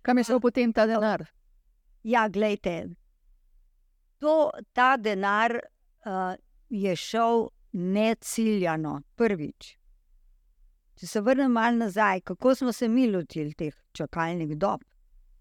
Kam 0.02 0.18
je 0.18 0.24
šel 0.24 0.40
potem 0.40 0.74
ta 0.74 0.86
denar? 0.86 1.26
Ja, 2.04 2.28
gledajte, 2.28 2.90
to, 4.20 4.52
ta 4.74 4.98
denar 4.98 5.56
uh, 5.56 6.36
je 6.70 6.96
šel 6.96 7.48
ne 7.72 8.16
ciljano, 8.16 9.02
prvič. 9.16 9.78
Če 11.00 11.08
se 11.08 11.22
vrnem 11.22 11.52
malo 11.52 11.78
nazaj, 11.86 12.22
kako 12.22 12.56
smo 12.56 12.72
se 12.72 12.88
mi 12.88 13.08
lotili 13.12 13.54
teh 13.54 13.74
čakalnih 13.92 14.58
dob, 14.58 14.84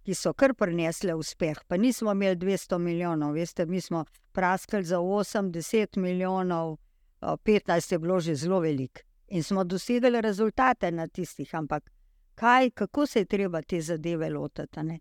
ki 0.03 0.15
so 0.15 0.33
kar 0.35 0.55
prinesle 0.55 1.15
uspeh, 1.15 1.61
pa 1.69 1.77
nismo 1.77 2.15
imeli 2.15 2.37
200 2.37 2.79
milijonov, 2.79 3.35
veste, 3.37 3.67
mi 3.67 3.81
smo 3.81 4.05
praskali 4.33 4.85
za 4.85 4.99
80 4.99 5.99
milijonov, 5.99 6.77
15 7.21 7.93
je 7.93 7.99
bilo 7.99 8.21
že 8.21 8.35
zelo 8.35 8.61
velik 8.61 9.05
in 9.33 9.43
smo 9.43 9.65
dosegli 9.65 10.21
rezultate 10.21 10.91
na 10.91 11.07
tistih, 11.09 11.55
ampak 11.55 11.91
kaj, 12.35 12.71
kako 12.71 13.07
se 13.07 13.19
je 13.19 13.25
treba 13.25 13.63
te 13.63 13.81
zadeve 13.81 14.31
lotiti? 14.31 15.01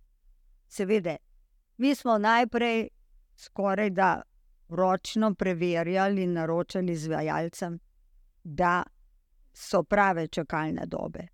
Seveda, 0.67 1.15
mi 1.77 1.95
smo 1.95 2.17
najprej 2.17 2.89
skoraj 3.35 3.89
da 3.89 4.21
ročno 4.69 5.33
preverjali 5.35 6.23
in 6.23 6.33
naročali 6.33 6.91
izvajalcem, 6.91 7.79
da 8.43 8.83
so 9.53 9.83
prave 9.83 10.27
čakalne 10.27 10.85
dobe. 10.85 11.27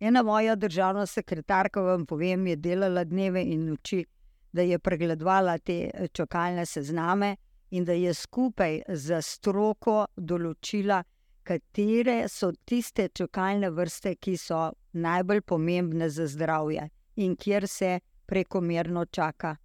Ena 0.00 0.22
moja 0.22 0.54
državna 0.54 1.06
sekretarka, 1.06 1.80
vam 1.80 2.06
povem, 2.06 2.46
je 2.46 2.56
delala 2.56 3.04
dneve 3.04 3.42
in 3.42 3.64
noči, 3.68 4.04
da 4.52 4.62
je 4.62 4.78
pregledovala 4.78 5.58
te 5.58 5.90
čakalne 6.12 6.66
sezname 6.66 7.36
in 7.70 7.84
da 7.84 7.92
je 7.92 8.14
skupaj 8.14 8.82
z 8.88 9.22
stroko 9.22 10.04
določila, 10.16 11.02
katere 11.44 12.28
so 12.28 12.52
tiste 12.64 13.08
čakalne 13.08 13.70
vrste, 13.70 14.14
ki 14.16 14.36
so 14.36 14.72
najbolj 14.92 15.40
pomembne 15.40 16.08
za 16.10 16.26
zdravje 16.26 16.88
in 17.16 17.36
kjer 17.36 17.68
se 17.68 18.00
prekomerno 18.26 19.04
čaka. 19.04 19.56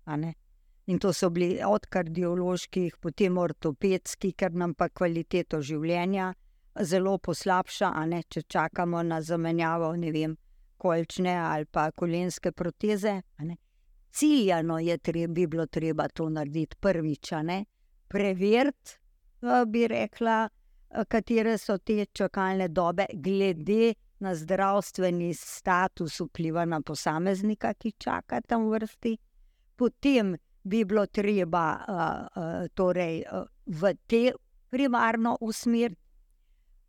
In 0.89 0.99
to 0.99 1.13
so 1.13 1.29
bili 1.29 1.59
od 1.65 1.85
kardioloških, 1.85 2.97
potem 3.01 3.37
ortopedski, 3.37 4.33
ker 4.33 4.53
nam 4.53 4.73
pa 4.73 4.89
kvaliteto 4.89 5.61
življenja 5.61 6.33
zelo 6.81 7.17
poslabša, 7.17 7.91
ne 8.05 8.23
če 8.23 8.41
čakamo 8.41 9.03
na 9.03 9.21
zamenjavo, 9.21 9.95
ne 9.95 10.11
vem, 10.11 10.35
kolčne 10.77 11.35
ali 11.37 11.65
pa 11.65 11.91
kolenske 11.91 12.51
proteze. 12.51 13.21
Ciljano 14.11 14.79
je 14.79 14.97
treba, 14.97 15.33
bi 15.33 15.47
bilo 15.47 15.65
treba 15.65 16.07
to 16.07 16.29
narediti 16.29 16.77
prvič, 16.79 17.33
preveriti, 18.07 18.97
bi 19.67 19.87
rekla, 19.87 20.49
katere 21.07 21.57
so 21.57 21.77
te 21.77 22.05
čakalne 22.05 22.67
dobe, 22.67 23.05
glede 23.13 23.93
na 24.19 24.35
zdravstveni 24.35 25.33
status 25.33 26.19
vpliva 26.19 26.65
na 26.65 26.81
posameznika, 26.81 27.73
ki 27.73 27.91
čaka 27.97 28.41
tam 28.41 28.69
vrsti. 28.69 29.17
Potem 29.75 30.35
bi 30.63 30.83
bilo 30.85 31.05
treba 31.05 31.65
uh, 31.79 31.95
uh, 31.95 32.67
torej, 32.73 33.23
uh, 33.31 33.45
v 33.65 33.93
te 34.07 34.31
primarno 34.69 35.37
usmeriti, 35.41 36.01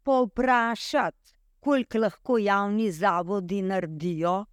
povprašati, 0.02 1.36
koliko 1.60 1.98
lahko 1.98 2.38
javni 2.38 2.90
zavodi 2.92 3.62
naredijo, 3.62 4.44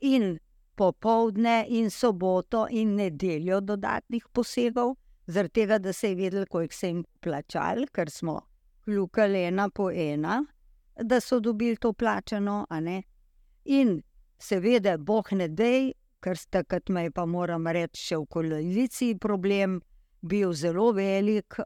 in 0.00 0.38
popoldne, 0.74 1.64
in 1.68 1.90
soboto, 1.90 2.66
in 2.70 2.94
nedeljo 2.96 3.60
dodatnih 3.60 4.28
posegov, 4.32 4.94
zaradi 5.26 5.60
tega, 5.60 5.78
da 5.78 5.92
se 5.92 6.08
je 6.08 6.14
vedelo, 6.14 6.46
koliko 6.46 6.74
se 6.74 6.88
jim 6.88 7.04
plačali, 7.20 7.86
ker 7.92 8.10
smo 8.10 8.40
kljukali 8.86 9.42
ena 9.50 9.68
po 9.68 9.90
ena, 9.90 10.44
da 11.02 11.20
so 11.20 11.40
dobili 11.40 11.76
to 11.76 11.92
plačano. 11.92 12.64
In 13.64 14.02
seveda, 14.38 14.96
boh 14.98 15.32
ne 15.32 15.48
dej, 15.48 15.92
ker 16.22 16.38
takrat 16.50 16.88
me 16.88 17.06
je 17.06 17.10
pa, 17.10 17.26
moram 17.26 17.66
reči, 17.66 18.02
še 18.02 18.20
v 18.22 18.26
koaliciji 18.30 19.18
problem 19.18 19.80
bil 20.22 20.54
zelo 20.54 20.92
velik, 20.94 21.58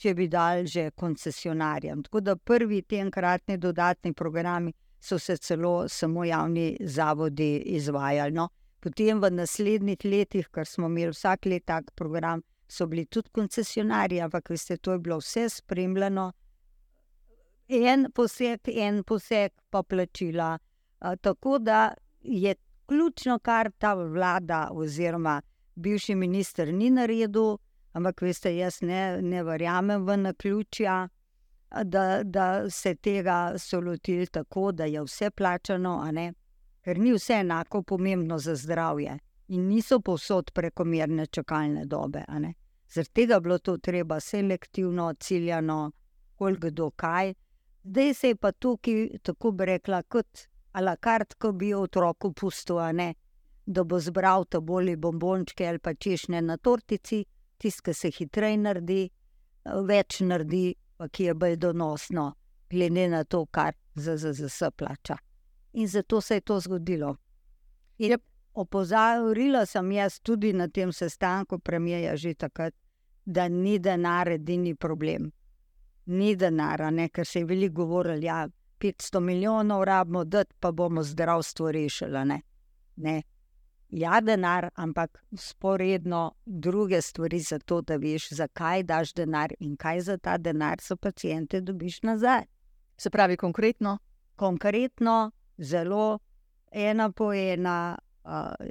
če 0.00 0.14
bi 0.16 0.28
dal 0.32 0.64
že 0.64 0.90
koncesionarjem. 0.96 2.06
Tako 2.08 2.20
da 2.20 2.36
prvi 2.36 2.82
ti 2.82 2.96
enkratni 2.96 3.58
dodatni 3.60 4.14
programi 4.16 4.72
so 5.00 5.18
se 5.18 5.36
celo 5.36 5.88
samo 5.88 6.24
javni 6.24 6.76
zavodi 6.80 7.56
izvajali. 7.76 8.32
No. 8.32 8.48
Potem 8.80 9.20
v 9.20 9.28
naslednjih 9.30 10.04
letih, 10.04 10.48
ker 10.48 10.64
smo 10.64 10.88
imeli 10.88 11.12
vsak 11.12 11.46
let 11.52 11.66
tak 11.68 11.92
program, 11.94 12.40
so 12.70 12.86
bili 12.86 13.04
tudi 13.06 13.30
koncesionarji, 13.32 14.20
ampak 14.20 14.50
veste, 14.50 14.76
to 14.76 14.92
je 14.92 14.98
bilo 14.98 15.18
vse 15.18 15.48
spremljeno. 15.48 16.32
En 17.68 18.08
poseg, 18.14 18.60
en 18.66 19.02
poseg, 19.04 19.52
pa 19.70 19.82
plačila. 19.82 20.58
Tako 21.20 21.58
da 21.58 21.94
je 22.20 22.54
ključno, 22.86 23.38
kar 23.38 23.70
ta 23.78 23.94
vlada 23.94 24.68
oziroma 24.72 25.40
bivši 25.74 26.14
minister 26.14 26.74
ni 26.74 26.90
naredil, 26.90 27.56
ampak 27.92 28.22
veste, 28.22 28.56
jaz 28.56 28.82
ne, 28.82 29.22
ne 29.22 29.42
verjamem 29.42 30.06
v 30.06 30.16
naključja, 30.16 31.08
da, 31.84 32.22
da 32.24 32.70
se 32.70 32.94
tega 32.94 33.54
so 33.58 33.80
lotili 33.80 34.26
tako, 34.26 34.72
da 34.72 34.84
je 34.84 35.02
vse 35.02 35.30
plačano, 35.30 36.02
ker 36.82 36.98
ni 36.98 37.12
vse 37.12 37.34
enako 37.34 37.82
pomembno 37.82 38.38
za 38.38 38.54
zdravje 38.54 39.18
in 39.48 39.68
niso 39.68 40.00
povsod 40.00 40.50
prekomerne 40.54 41.26
čakalne 41.26 41.84
dobe. 41.84 42.24
Zaradi 42.90 43.12
tega 43.14 43.34
je 43.34 43.40
bilo 43.40 43.58
to 43.58 43.76
treba 43.76 44.20
selektivno, 44.20 45.14
ciljano, 45.20 45.92
koliko 46.34 46.66
kdo 46.66 46.90
kaj. 46.90 47.34
Zdaj 47.84 48.14
se 48.14 48.28
je 48.28 48.36
pa 48.36 48.52
tukaj, 48.52 49.08
tako 49.22 49.50
bi 49.50 49.64
rekla, 49.64 50.02
kot 50.02 50.46
a 50.72 50.80
la 50.80 50.96
kart, 50.96 51.34
ko 51.34 51.52
bi 51.52 51.74
otroku 51.74 52.32
pustil, 52.32 52.80
ne, 52.94 53.14
da 53.66 53.84
bo 53.84 54.00
zbral 54.00 54.44
ta 54.44 54.60
boli 54.60 54.96
bombončke 54.96 55.68
ali 55.68 55.78
pa 55.78 55.94
češnje 55.94 56.42
na 56.42 56.56
tortici, 56.56 57.24
tisti, 57.58 57.82
ki 57.82 57.94
se 57.94 58.10
hitreje 58.10 58.56
naredi, 58.58 59.00
več 59.86 60.20
naredi, 60.20 60.74
pa 60.96 61.08
ki 61.08 61.30
je 61.30 61.34
bolj 61.34 61.56
donosno, 61.56 62.32
glede 62.70 63.08
na 63.08 63.24
to, 63.24 63.44
kar 63.46 63.74
za 63.94 64.16
ZZS 64.16 64.70
plača. 64.76 65.16
In 65.72 65.88
zato 65.88 66.20
se 66.20 66.34
je 66.34 66.40
to 66.40 66.60
zgodilo. 66.60 67.16
In 67.98 68.16
opozorila 68.54 69.66
sem 69.66 69.92
jaz 69.92 70.20
tudi 70.20 70.52
na 70.52 70.68
tem 70.68 70.92
sestanku, 70.92 71.58
premijeja 71.58 72.16
že 72.16 72.34
takrat, 72.34 72.74
da 73.24 73.48
ni 73.48 73.78
denar 73.78 74.28
edini 74.28 74.74
problem. 74.74 75.30
Ni 76.06 76.36
denara, 76.36 76.90
ker 77.08 77.26
se 77.26 77.38
je 77.38 77.44
veliko 77.44 77.74
govorilo, 77.74 78.18
ja, 78.22 78.48
500 78.80 79.20
milijonov 79.20 79.84
rabimo, 79.84 80.24
da 80.24 80.44
pa 80.60 80.72
bomo 80.72 81.02
zdravstvo 81.02 81.72
rešili. 81.72 82.24
Ne? 82.24 82.40
Ne. 82.96 83.22
Ja, 83.88 84.20
denar, 84.20 84.70
ampak 84.74 85.24
sporedno 85.36 86.34
druge 86.46 87.02
stvari 87.02 87.40
za 87.40 87.58
to, 87.58 87.80
da 87.80 87.96
veš, 87.96 88.28
zakaj 88.30 88.82
daš 88.82 89.12
denar 89.14 89.52
in 89.58 89.76
kaj 89.76 90.00
za 90.00 90.16
ta 90.16 90.38
denar 90.38 90.80
so 90.80 90.96
pacijente 90.96 91.60
dobiš 91.60 92.02
nazaj. 92.02 92.44
Se 92.96 93.10
pravi, 93.10 93.36
konkretno? 93.36 93.98
Konkretno, 94.36 95.30
zelo 95.58 96.18
ena 96.70 97.12
po 97.12 97.32
ena, 97.32 97.98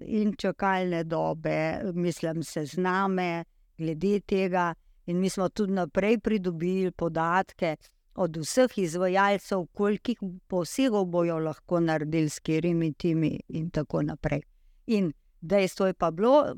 in 0.02 0.34
čakalne 0.38 1.04
dobe, 1.04 1.82
mislim, 1.94 2.44
se 2.44 2.66
zname 2.66 3.44
glede 3.78 4.20
tega. 4.20 4.74
In 5.06 5.20
mi 5.20 5.30
smo 5.30 5.50
tudi 5.50 5.74
naprej 5.74 6.20
pridobili 6.20 6.92
podatke 6.92 7.76
od 8.16 8.38
vseh 8.38 8.78
izvajalcev, 8.78 9.66
koliko 9.74 10.12
posegov 10.48 11.06
bojo 11.06 11.40
lahko 11.40 11.80
naredili 11.80 12.30
s 12.30 12.40
katerimi 12.40 12.94
timi, 12.94 13.40
in 13.48 13.70
tako 13.70 14.02
naprej. 14.02 14.42
In 14.88 15.14
dejstvo 15.42 15.88
je 15.88 15.94
pa 15.94 16.12
bilo, 16.12 16.56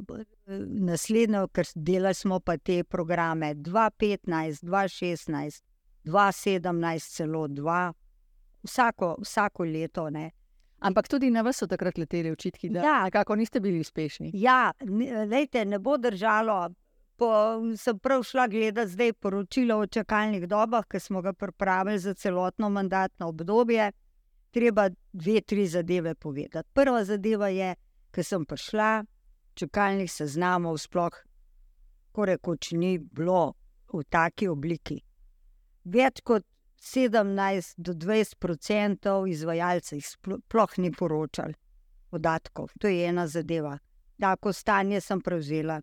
naslednjo, 0.68 1.48
ker 1.48 1.66
delali 1.76 2.14
smo 2.14 2.40
pa 2.40 2.58
te 2.58 2.84
programe 2.84 3.56
2015, 3.56 4.66
2016, 4.66 5.64
2017, 6.04 7.16
celo 7.16 7.48
2, 7.48 7.94
vsako, 8.64 9.16
vsako 9.22 9.64
leto. 9.64 10.10
Ne. 10.10 10.32
Ampak 10.82 11.08
tudi 11.08 11.30
na 11.30 11.42
vas 11.42 11.58
so 11.58 11.68
takrat 11.68 11.98
leteli 11.98 12.32
očitki, 12.32 12.70
da 12.70 12.80
Ja. 12.82 13.04
nekako 13.04 13.36
niste 13.36 13.60
bili 13.60 13.80
uspešni. 13.80 14.32
Ja, 14.34 14.72
lejte, 15.30 15.66
ne 15.66 15.80
bo 15.80 15.98
držalo. 15.98 16.70
Po, 17.18 17.28
sem 17.78 18.00
prav 18.00 18.24
šla 18.24 18.48
gledati 18.48 18.90
zdaj 18.92 19.14
poročilo 19.14 19.76
o 19.78 19.88
čakalnih 19.88 20.48
dobah, 20.48 20.86
ki 20.90 21.00
smo 21.00 21.22
ga 21.22 21.34
pripravili 21.34 22.00
za 22.00 22.14
celotno 22.14 22.70
mandatno 22.70 23.28
obdobje. 23.28 23.92
Treba 24.52 24.90
dve, 25.14 25.42
tri 25.42 25.68
zadeve 25.68 26.16
povedati. 26.16 26.70
Prva 26.74 27.04
zadeva 27.06 27.48
je, 27.48 27.76
ker 28.12 28.24
sem 28.26 28.46
prišla, 28.46 29.04
čakalnih 29.54 30.12
seznamov 30.12 30.78
sploh, 30.78 31.14
ko 32.12 32.26
rekoč, 32.26 32.72
ni 32.72 32.98
bilo 32.98 33.54
v 33.94 34.02
taki 34.10 34.48
obliki. 34.48 34.98
Več 35.86 36.22
kot 36.24 36.44
17 36.82 37.74
do 37.78 37.94
20 37.94 38.50
odstotkov 38.50 39.28
izvajalcev 39.28 40.00
sploh 40.02 40.78
ni 40.78 40.92
poročalo 40.92 41.54
podatkov. 42.10 42.70
To 42.80 42.88
je 42.88 43.06
ena 43.08 43.28
zadeva. 43.28 43.78
Tako 44.20 44.54
stanje 44.54 45.02
sem 45.02 45.22
prevzela. 45.22 45.82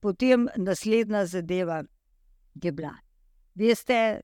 Potem 0.00 0.48
naslednja 0.56 1.26
zadeva 1.26 1.82
je 2.62 2.72
bila. 2.72 2.92
Veste, 3.54 4.20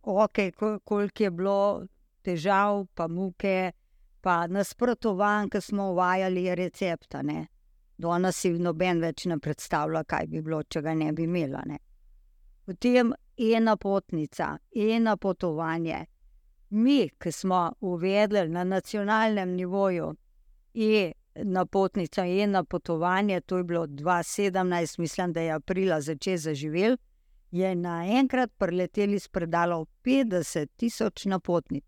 kol- 0.00 0.78
koliko 0.84 1.22
je 1.22 1.30
bilo 1.30 1.86
težav, 2.22 2.86
pa 2.94 3.08
muke, 3.08 3.72
pa 4.20 4.46
nasprotovanj, 4.46 5.48
ki 5.50 5.60
smo 5.60 5.90
uvajali 5.90 6.54
recepta. 6.54 7.22
Ne? 7.22 7.46
Danes 7.98 8.36
si 8.36 8.52
noben 8.58 9.00
več 9.00 9.26
ne 9.26 9.38
predstavlja, 9.38 10.04
kaj 10.04 10.26
bi 10.26 10.42
bilo, 10.42 10.62
če 10.62 10.82
ga 10.82 10.94
ne 10.94 11.12
bi 11.12 11.22
imela. 11.22 11.62
Ne? 11.66 11.78
Potem 12.64 13.12
ena 13.36 13.76
potnica, 13.76 14.58
ena 14.74 15.16
potovanje. 15.16 16.06
Mi, 16.70 17.08
ki 17.18 17.32
smo 17.32 17.72
uvedli 17.80 18.48
na 18.48 18.64
nacionalnem 18.64 19.54
nivoju, 19.54 20.14
je 20.74 21.12
na 21.34 21.66
potnico 21.66 22.22
in 22.22 22.50
na 22.50 22.64
potovanje, 22.64 23.40
to 23.40 23.56
je 23.56 23.64
bilo 23.64 23.86
2017, 23.86 24.98
mislim, 24.98 25.32
da 25.32 25.40
je 25.40 25.52
aprila 25.52 26.00
začel 26.00 26.36
zaživel, 26.36 26.96
je 27.50 27.74
naenkrat 27.74 28.50
preleteli 28.58 29.18
s 29.18 29.28
predalov 29.28 29.86
50 30.04 30.68
tisoč 30.76 31.24
napotnic, 31.24 31.84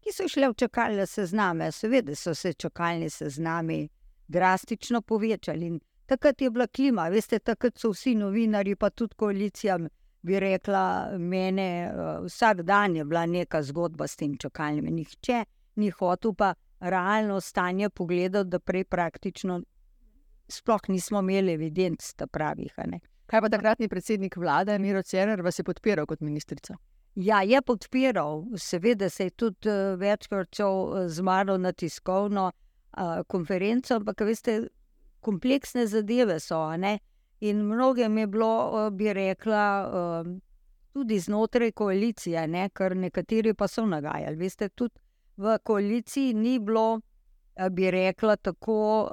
ki 0.00 0.12
so 0.12 0.28
šle 0.28 0.50
v 0.52 0.58
čakalne 0.60 1.06
sezname. 1.06 1.70
Seveda 1.72 2.14
so 2.14 2.34
se 2.34 2.52
čakalni 2.52 3.10
seznami 3.10 3.88
drastično 4.28 5.00
povečali. 5.00 5.66
In 5.66 5.80
takrat 6.06 6.40
je 6.40 6.50
bila 6.50 6.66
klima, 6.66 7.08
veste, 7.08 7.38
takrat 7.38 7.78
so 7.78 7.90
vsi 7.92 8.14
novinari, 8.14 8.76
pa 8.76 8.90
tudi 8.90 9.14
koalicija, 9.16 9.78
bi 10.22 10.40
rekla, 10.40 11.16
mene, 11.18 11.68
eh, 11.84 12.20
vsak 12.24 12.62
dan 12.62 12.96
je 12.96 13.04
bila 13.04 13.26
neka 13.26 13.62
zgodba 13.62 14.06
s 14.06 14.16
tem 14.16 14.36
čakalnim. 14.38 14.88
Nihče 14.94 15.44
ni 15.76 15.90
hotel 15.90 16.34
pa 16.34 16.54
realno 16.80 17.40
stanje 17.40 17.90
pogledati, 17.90 18.50
da 18.50 18.58
prej 18.58 18.84
praktično 18.84 19.62
sploh 20.48 20.80
nismo 20.88 21.18
imeli 21.18 21.52
evidenc, 21.52 22.14
pravih. 22.32 22.74
Kaj 23.26 23.40
pa 23.40 23.48
takratni 23.48 23.88
predsednik 23.88 24.36
vlade, 24.36 24.78
Miro 24.78 25.02
Cerar, 25.02 25.42
vas 25.42 25.58
je 25.58 25.64
podpiral 25.64 26.06
kot 26.06 26.20
ministrico? 26.20 26.74
Ja, 27.14 27.42
je 27.42 27.62
podpiral, 27.62 28.44
seveda 28.56 29.08
se 29.10 29.24
je 29.24 29.30
tudi 29.30 29.68
uh, 29.68 29.98
večkrat 29.98 30.56
šel 30.56 31.04
eh, 31.04 31.08
z 31.08 31.22
mano 31.22 31.56
na 31.58 31.72
tiskovno 31.72 32.50
uh, 32.50 33.22
konferenco, 33.26 33.94
ampak 33.94 34.20
veste, 34.20 34.68
kompleksne 35.24 35.86
zadeve 35.88 36.38
so. 36.40 36.60
a 36.60 36.76
Ne? 36.76 36.98
In 37.40 37.64
mnogim 37.66 38.18
je 38.18 38.26
bilo, 38.26 38.90
bi 38.90 39.12
rekla, 39.12 39.64
tudi 40.92 41.18
znotraj 41.18 41.72
koalicije, 41.72 42.46
ne? 42.48 42.68
ker 42.70 42.96
nekateri 42.96 43.54
pa 43.54 43.68
so 43.68 43.86
nagajali. 43.86 44.36
Veste, 44.36 44.68
tudi 44.68 45.00
v 45.36 45.58
koaliciji 45.62 46.34
ni 46.34 46.58
bilo, 46.58 47.00
bi 47.70 47.90
rekla, 47.90 48.36
tako 48.36 49.10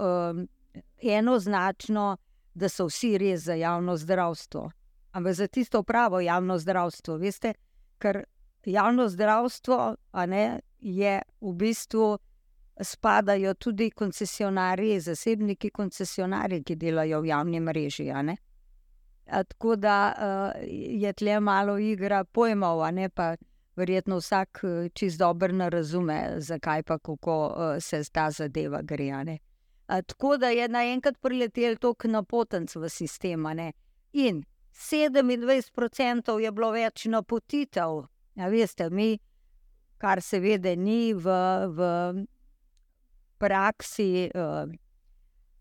enoznačno, 1.02 2.18
da 2.54 2.70
so 2.70 2.86
vsi 2.86 3.18
res 3.18 3.46
za 3.48 3.54
javno 3.54 3.98
zdravstvo. 3.98 4.70
Ampak 5.12 5.34
za 5.34 5.48
tisto 5.48 5.84
pravo 5.84 6.20
javno 6.20 6.58
zdravstvo, 6.58 7.18
veste, 7.18 7.54
ker 7.98 8.24
javno 8.66 9.08
zdravstvo 9.10 9.96
a 10.12 10.26
ne, 10.26 10.60
je 10.80 11.22
v 11.42 11.54
bistvu 11.54 12.18
spadajo 12.82 13.54
tudi 13.54 13.90
koncesionarji, 13.92 15.00
zasebniki 15.00 15.70
koncesionarji, 15.70 16.64
ki 16.64 16.76
delajo 16.76 17.22
v 17.22 17.28
javni 17.28 17.60
mreži. 17.60 18.10
Tako 19.26 19.76
da 19.76 20.14
je 20.68 21.14
tle 21.14 21.40
malo 21.40 21.78
igra 21.80 22.24
pojmov, 22.24 22.84
ne 22.94 23.10
pa 23.10 23.36
verjetno 23.76 24.18
vsak 24.18 24.60
eh, 24.64 24.90
čist 24.94 25.20
dobro 25.20 25.54
ne 25.54 25.70
razume, 25.70 26.34
zakaj 26.38 26.84
pa 26.84 26.98
kako 26.98 27.46
uh, 27.46 27.80
se 27.80 28.04
ta 28.12 28.32
zadeva 28.32 28.82
gre. 28.82 29.10
a 29.12 29.24
ne. 29.24 29.40
A, 29.88 30.02
Tako 30.02 30.38
da 30.38 30.50
je 30.50 30.68
naenkrat 30.68 31.22
priletel 31.22 31.76
tok 31.76 32.04
napotenc 32.04 32.76
v 32.76 32.90
sistem. 32.90 33.46
In 34.14 34.44
27% 34.74 36.40
je 36.40 36.52
bilo 36.52 36.72
več 36.72 37.06
napotitev. 37.06 38.06
Veste, 38.36 38.90
mi, 38.90 39.20
kar 39.98 40.22
seveda 40.22 40.76
ni 40.76 41.14
v, 41.14 41.26
v 41.68 41.90
praksi 43.42 44.32
uh, 44.36 44.42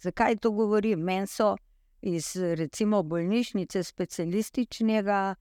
Zakaj 0.00 0.36
to 0.36 0.50
govorim? 0.50 1.00
Meni 1.00 1.26
so 1.26 1.56
iz 2.02 2.36
recimo 2.36 3.02
bolnišnice 3.02 3.82
specialističnega 3.82 5.34
uh, 5.34 5.36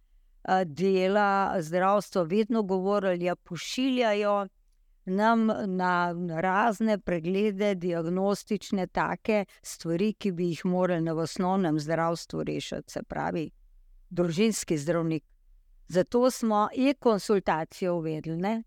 dela 0.66 1.56
zdravstva 1.60 2.24
vedno 2.24 2.64
govorili, 2.64 3.26
da 3.26 3.36
pošiljajo 3.36 4.48
nam 5.06 5.50
na 5.66 6.16
razne 6.42 6.98
preglede, 7.00 7.76
diagnostične 7.76 8.88
take 8.88 9.46
stvari, 9.62 10.14
ki 10.14 10.32
bi 10.32 10.48
jih 10.52 10.66
morali 10.66 11.12
v 11.12 11.18
osnovnem 11.18 11.80
zdravstvu 11.80 12.44
rešiti, 12.44 12.92
se 12.92 13.04
pravi, 13.04 13.50
družinski 14.10 14.78
zdravnik. 14.78 15.24
Zato 15.88 16.32
smo 16.32 16.70
e-konsultacijo 16.78 17.96
uvedli, 17.96 18.38
ne? 18.38 18.64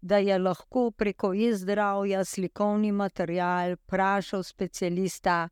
da 0.00 0.18
je 0.18 0.38
lahko 0.38 0.90
preko 0.90 1.32
e-zdravja 1.34 2.24
slikovni 2.24 2.92
material 2.92 3.72
vprašal 3.72 4.42
specialista, 4.42 5.48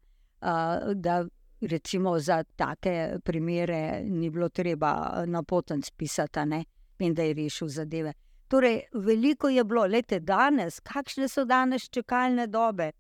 da 0.95 1.25
recimo 1.61 2.19
za 2.19 2.45
take 2.57 3.19
primere 3.25 4.03
ni 4.05 4.31
bilo 4.31 4.49
treba 4.49 5.25
na 5.27 5.43
potenc 5.43 5.91
pisati, 5.91 6.39
a 6.39 6.45
ne? 6.45 6.65
in 6.99 7.15
da 7.15 7.23
je 7.23 7.35
rešil 7.35 7.69
zadeve. 7.69 8.13
Torej, 8.49 8.81
veliko 8.93 9.49
je 9.49 9.65
bilo, 9.65 9.87
lete 9.87 10.21
danes, 10.21 10.81
kakšne 10.81 11.29
so 11.29 11.45
danes 11.45 11.89
čakalne 11.91 12.47
dobe. 12.47 12.93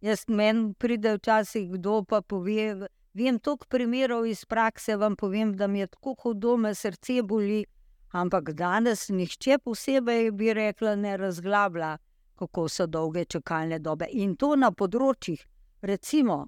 Jaz 0.00 0.24
meni 0.28 0.74
pride 0.74 1.14
včasih 1.16 1.70
kdo 1.72 2.02
pa 2.04 2.20
pove, 2.20 2.88
vem 3.14 3.38
toliko 3.38 3.66
primerov 3.68 4.26
iz 4.26 4.44
prakse, 4.44 4.96
vam 4.96 5.16
povem, 5.16 5.56
da 5.56 5.66
mi 5.66 5.80
je 5.80 5.86
tako 5.86 6.14
hudo, 6.22 6.56
me 6.56 6.74
srce 6.74 7.22
boli, 7.22 7.64
ampak 8.12 8.52
danes 8.52 9.08
nihče 9.08 9.58
posebej 9.58 10.30
bi 10.30 10.54
rekla 10.54 10.94
ne 10.96 11.16
razglablja, 11.16 11.96
kako 12.38 12.68
so 12.68 12.86
dolge 12.86 13.24
čakalne 13.24 13.78
dobe. 13.78 14.08
In 14.12 14.36
to 14.36 14.54
na 14.56 14.70
področjih, 14.72 15.44
recimo, 15.82 16.46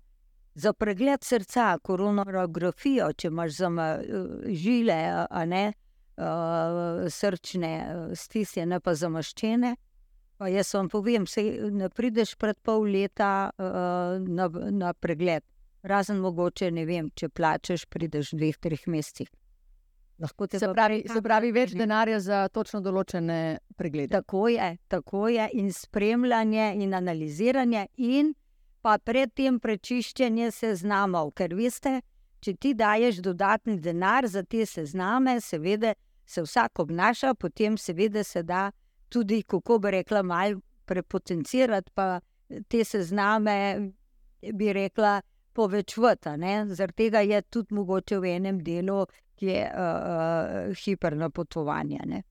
za 0.55 0.73
pregled 0.73 1.25
srca, 1.25 1.79
koronarografijo, 1.85 3.13
če 3.17 3.29
imaš 3.29 3.57
za 3.57 3.71
žile, 4.49 4.99
a 5.31 5.45
ne, 5.49 5.73
srčne 7.11 7.73
uh, 7.81 8.17
stisnjene, 8.19 8.81
pa 8.81 8.95
zamaščene. 8.95 9.77
Pa 10.39 10.49
jaz 10.49 10.75
vam 10.75 10.89
povem, 10.91 11.27
se 11.27 11.43
ne 11.71 11.89
prideš 11.89 12.35
pred 12.37 12.59
pol 12.63 12.89
leta 12.91 13.51
uh, 13.55 14.19
na, 14.27 14.49
na 14.71 14.93
pregled. 14.93 15.45
Razen 15.83 16.19
mogoče, 16.23 16.71
ne 16.71 16.85
vem, 16.87 17.11
če 17.15 17.29
plačeš, 17.29 17.87
prideš 17.91 18.33
v 18.35 18.43
dveh, 18.43 18.59
treh 18.63 18.85
mesecih. 18.87 19.31
Lahko 20.23 20.47
te 20.47 20.59
Se 20.59 20.69
pa 20.69 20.75
pravi, 20.77 21.01
se 21.09 21.23
pravi 21.23 21.51
več 21.53 21.73
ne. 21.73 21.83
denarja 21.83 22.21
za 22.23 22.43
točno 22.55 22.79
določene 22.85 23.59
preglede. 23.79 24.13
Tako 24.15 24.47
je, 24.53 24.69
tako 24.93 25.27
je, 25.33 25.49
in 25.59 25.73
spremljanje, 25.75 26.69
in 26.85 26.95
analiziranje, 26.95 27.89
in 27.97 28.31
pa 28.83 28.99
predtem 28.99 29.59
prečiščenje 29.63 30.53
seznamov. 30.55 31.33
Ker 31.39 31.57
veste, 31.59 32.01
če 32.43 32.55
ti 32.59 32.75
daješ 32.75 33.23
dodatni 33.23 33.79
denar 33.81 34.27
za 34.27 34.43
te 34.43 34.67
sezname, 34.67 35.39
seveda 35.41 35.95
se 36.27 36.43
vsak 36.43 36.79
obnaša, 36.83 37.35
potem 37.35 37.79
seveda 37.79 38.25
se 38.25 38.43
da 38.43 38.71
tudi, 39.09 39.43
kako 39.43 39.79
bi 39.79 39.91
rekla, 39.91 40.23
malo 40.23 40.61
prepotencirati, 40.87 41.91
pa 41.95 42.21
te 42.69 42.85
sezname, 42.85 43.57
bi 44.53 44.73
rekla, 44.73 45.21
povečvati. 45.53 46.29
Zaradi 46.73 46.97
tega 46.97 47.21
je 47.21 47.43
tudi 47.43 47.75
mogoče 47.75 48.19
v 48.19 48.37
enem 48.37 48.61
delu, 48.65 49.05
ki 49.37 49.47
je 49.47 49.63
uh, 49.69 49.81
uh, 49.81 50.77
hiperno 50.85 51.31
potovanje. 51.31 52.01
Ne? 52.07 52.23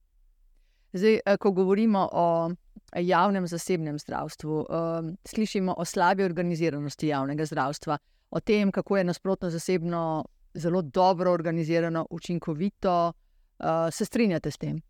Zdaj, 0.92 1.20
ko 1.40 1.52
govorimo 1.52 2.08
o 2.12 2.50
javnem, 2.96 3.46
zasebnem 3.46 3.98
zdravstvu, 3.98 4.66
um, 4.68 5.16
slišimo 5.24 5.74
o 5.78 5.84
slabi 5.84 6.24
organiziranosti 6.24 7.08
javnega 7.08 7.46
zdravstva, 7.46 7.98
o 8.32 8.40
tem, 8.40 8.72
kako 8.72 8.96
je 8.96 9.04
nasprotno 9.04 9.50
zasebno 9.50 10.24
zelo 10.54 10.82
dobro 10.82 11.32
organizirano, 11.32 12.06
učinkovito. 12.10 13.12
Uh, 13.58 13.66
se 13.90 14.04
strinjate 14.04 14.50
s 14.50 14.58
tem? 14.58 14.80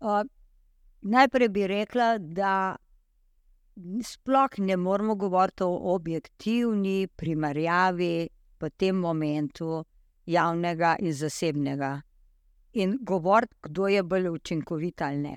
Uh, 0.00 0.22
najprej 1.00 1.48
bi 1.48 1.66
rekla, 1.66 2.18
da 2.18 2.76
sploh 4.04 4.58
ne 4.58 4.76
moramo 4.76 5.14
govoriti 5.14 5.62
o 5.62 5.94
objektivni 5.94 7.06
primerjavi 7.16 8.28
v 8.60 8.70
tem 8.76 8.96
momentu 8.96 9.84
javnega 10.26 10.96
in 11.00 11.12
zasebnega 11.12 12.00
in 12.72 12.98
govoriti, 13.00 13.56
kdo 13.62 13.88
je 13.88 14.02
bolj 14.02 14.28
učinkovit 14.28 15.02
ali 15.02 15.18
ne. 15.18 15.36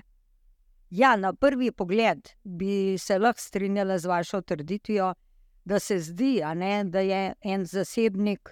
Ja, 0.90 1.16
na 1.16 1.32
prvi 1.32 1.72
pogled 1.72 2.28
bi 2.44 2.98
se 2.98 3.18
lahko 3.18 3.40
strinjala 3.40 3.98
z 3.98 4.06
vašo 4.06 4.40
trditvijo, 4.40 5.14
da 5.66 5.78
se 5.78 5.98
zdi, 5.98 6.42
ne, 6.54 6.84
da 6.84 7.00
je 7.00 7.34
en 7.42 7.64
zasebnik 7.64 8.48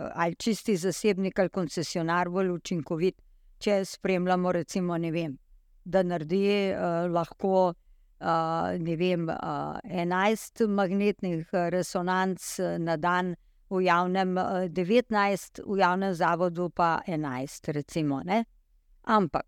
eh, 0.00 0.10
ali 0.14 0.34
čisti 0.34 0.76
zasebnik 0.76 1.38
ali 1.38 1.48
koncesionar 1.48 2.28
bolj 2.28 2.50
učinkovit, 2.50 3.16
če 3.58 3.84
spremljamo, 3.84 4.52
recimo, 4.52 4.96
vem, 5.12 5.36
da 5.84 6.02
naredi 6.02 6.72
uh, 6.72 7.10
lahko 7.12 7.50
uh, 7.68 8.96
vem, 8.98 9.28
uh, 9.28 9.76
11 9.84 10.66
magnetnih 10.68 11.52
resonanc 11.52 12.40
na 12.78 12.96
dan 12.96 13.34
v 13.70 13.82
javnem, 13.84 14.34
19, 14.70 15.60
v 15.66 15.78
javnem 15.78 16.14
zavodu 16.14 16.70
pa 16.70 17.02
11, 17.06 17.72
recimo. 17.72 18.22
Ne? 18.24 18.44
Ampak 19.04 19.46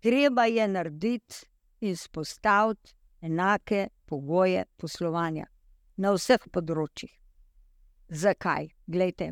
treba 0.00 0.44
je 0.44 0.68
narediti 0.68 1.46
in 1.80 1.96
spostaviti 1.96 2.94
enake 3.24 3.88
pogoje 4.04 4.64
poslovanja 4.76 5.46
na 5.96 6.12
vseh 6.12 6.42
področjih. 6.52 7.12
Zakaj? 8.08 8.68
Glejte, 8.86 9.30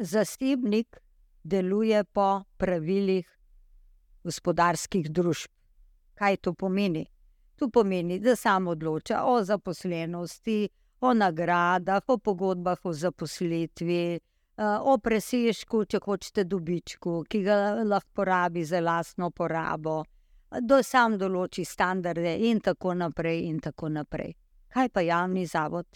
zasebnik 0.00 1.00
deluje 1.44 2.02
po 2.04 2.46
pravilih 2.56 3.26
gospodarskih 4.24 5.10
družb. 5.12 5.52
Kaj 6.16 6.40
to 6.42 6.54
pomeni? 6.54 7.04
To 7.60 7.68
pomeni, 7.72 8.18
da 8.20 8.36
sam 8.36 8.68
odloča 8.72 9.22
o 9.28 9.42
zaposlenosti, 9.44 10.68
o 11.00 11.12
nagradah, 11.14 12.02
o 12.08 12.18
pogodbah 12.18 12.80
o 12.84 12.92
zaposlitvi, 12.92 14.02
eh, 14.16 14.78
o 14.80 14.98
presežku, 14.98 15.84
če 15.84 16.00
hočete, 16.04 16.44
dobičku, 16.44 17.22
ki 17.28 17.42
ga 17.44 17.56
lahko 17.84 18.20
porabi 18.20 18.64
za 18.64 18.80
lastno 18.80 19.30
porabo, 19.30 20.02
da 20.50 20.82
sam 20.82 21.18
določi 21.18 21.64
standarde, 21.64 22.36
in 22.48 22.60
tako 22.60 22.94
naprej. 22.94 23.46
In 23.48 23.60
tako 23.60 23.88
naprej. 23.88 24.34
Kaj 24.68 24.88
pa 24.88 25.00
javni 25.00 25.46
zavod? 25.46 25.86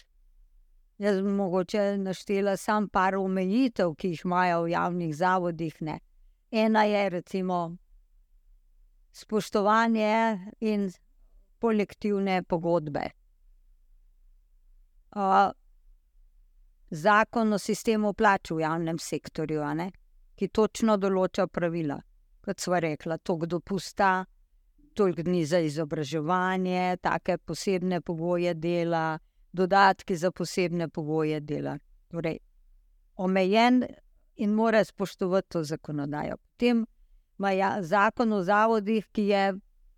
Jaz 1.01 1.21
bi 1.21 1.29
mogoče 1.33 1.97
naštela 1.97 2.57
samo 2.57 2.87
par 2.87 3.15
omejitev, 3.15 3.95
ki 3.95 4.11
jih 4.13 4.25
imajo 4.25 4.63
v 4.63 4.73
javnih 4.75 5.15
zavodih. 5.15 5.81
Ne. 5.81 5.99
Ena 6.51 6.83
je, 6.83 7.09
recimo, 7.09 7.61
spoštovanje 9.11 10.39
in 10.59 10.91
kolektivne 11.59 12.43
pogodbe. 12.43 13.09
Uh, 15.11 15.51
zakon 16.89 17.53
o 17.53 17.57
sistemu 17.59 18.13
plač 18.13 18.51
v 18.51 18.61
javnem 18.61 18.99
sektorju, 18.99 19.63
ne, 19.75 19.89
ki 20.35 20.47
točno 20.47 20.97
določa 20.97 21.47
pravila, 21.47 21.97
kot 22.43 22.59
smo 22.59 22.79
rekli, 22.79 23.17
to 23.23 23.35
kdo 23.43 23.59
pusta, 23.59 24.25
toliko 24.93 25.23
dni 25.23 25.45
za 25.45 25.59
izobraževanje, 25.59 26.97
take 27.01 27.37
posebne 27.37 28.01
pogoje 28.01 28.53
dela, 28.53 29.19
dodatki 29.51 30.15
za 30.15 30.31
posebne 30.31 30.87
pogoje 30.89 31.39
dela. 31.39 31.77
Torej, 32.07 32.37
omejen 33.15 33.83
in 34.35 34.53
mora 34.53 34.83
spoštovati 34.83 35.49
to 35.49 35.63
zakonodajo. 35.63 36.37
Potem 36.37 36.85
ima 37.39 37.51
ja, 37.51 37.77
zakon 37.81 38.33
o 38.33 38.43
zavodih, 38.43 39.07
ki 39.11 39.27
je 39.27 39.53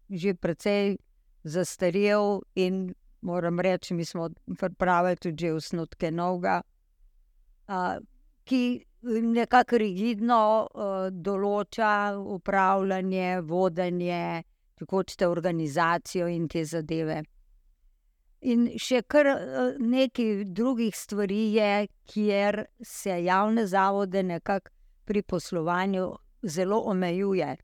že 0.09 0.33
precej 0.33 0.97
zastarel 1.43 2.41
in 2.55 2.93
moram 3.21 3.59
reči, 3.59 3.93
mi 3.93 4.05
smo 4.05 4.29
pripravili 4.59 5.15
tudi 5.15 5.49
osnutke 5.51 6.11
novega, 6.11 6.61
uh, 7.67 7.97
ki 8.43 8.85
nekako 9.21 9.77
rigidno 9.77 10.67
uh, 10.67 11.07
določa 11.11 12.15
upravljanje, 12.19 13.41
vodenje, 13.41 14.43
tako 14.79 14.97
hočete 14.97 15.27
organizacijo 15.27 16.27
in 16.27 16.47
te 16.47 16.65
zadeve. 16.65 17.23
In 18.41 18.67
še 18.79 19.01
kar 19.07 19.29
nekaj 19.79 20.43
drugih 20.45 20.95
stvari 20.95 21.53
je, 21.53 21.87
kjer 22.11 22.65
se 22.81 23.23
javne 23.23 23.67
zavode 23.67 24.23
nekako 24.23 24.69
pri 25.05 25.21
poslovanju 25.21 26.09
zelo 26.43 26.81
omejuje 26.91 27.55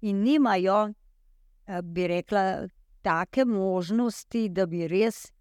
in 0.00 0.22
nimajo, 0.22 0.92
bi 1.82 2.06
rekla, 2.06 2.68
take 3.02 3.44
možnosti, 3.44 4.48
da 4.48 4.66
bi 4.66 4.88
res 4.88 5.32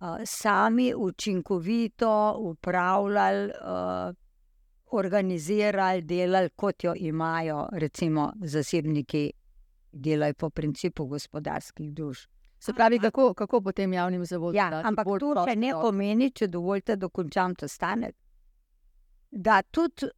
uh, 0.00 0.18
sami 0.24 0.92
učinkovito 0.96 2.36
upravljali, 2.38 3.50
uh, 3.50 4.14
organizirali, 4.90 6.02
delali, 6.02 6.50
kot 6.56 6.84
jo 6.84 6.94
imajo, 6.96 7.68
recimo, 7.72 8.32
zasebniki, 8.42 9.30
delajo 9.92 10.34
po 10.34 10.50
principu 10.50 11.06
gospodarskih 11.06 11.92
družb. 11.92 12.28
Se 12.60 12.72
pravi, 12.72 12.98
kako, 12.98 13.34
kako 13.34 13.60
potem 13.60 13.92
javnim 13.92 14.24
zavodom? 14.24 14.56
Ja, 14.56 14.82
ampak 14.84 15.06
to 15.20 15.32
še 15.48 15.56
ne 15.56 15.72
pomeni, 15.72 16.28
če 16.30 16.50
dovolite, 16.52 16.96
da 16.96 17.06
dokončam 17.06 17.54
ta 17.56 17.68
stanek. 17.68 18.12
Da 19.30 19.62
tudi 19.62 20.10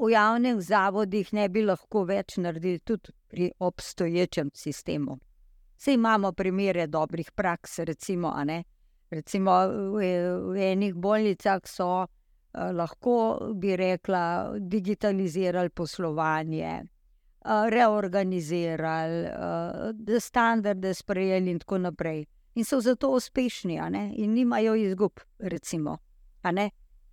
v 0.00 0.08
javnih 0.14 0.62
zavodih 0.64 1.32
ne 1.36 1.48
bi 1.52 1.64
lahko 1.66 2.06
več 2.08 2.38
naredili, 2.40 2.80
tudi 2.80 3.12
pri 3.28 3.50
obstoječem 3.58 4.50
sistemu. 4.54 5.18
Vse 5.76 5.92
imamo 5.98 6.32
primere 6.32 6.86
dobrih 6.86 7.30
praks, 7.36 7.78
recimo, 7.78 8.32
recimo 9.10 9.58
v, 9.68 10.08
v 10.54 10.66
enih 10.72 10.94
bolnicah 10.94 11.60
so 11.68 12.06
eh, 12.06 12.72
lahko, 12.72 13.52
bi 13.54 13.76
rekla, 13.76 14.56
digitalizirali 14.58 15.70
poslovanje, 15.70 16.80
reorganizirali, 17.44 19.24
eh, 19.24 20.20
standarde 20.20 20.94
sprejeli 20.94 21.50
in 21.50 21.58
tako 21.58 21.78
naprej. 21.78 22.24
In 22.54 22.64
so 22.64 22.80
zato 22.80 23.10
uspešni, 23.10 23.80
in 24.16 24.32
nimajo 24.32 24.74
izgub, 24.74 25.20
recimo. 25.38 25.98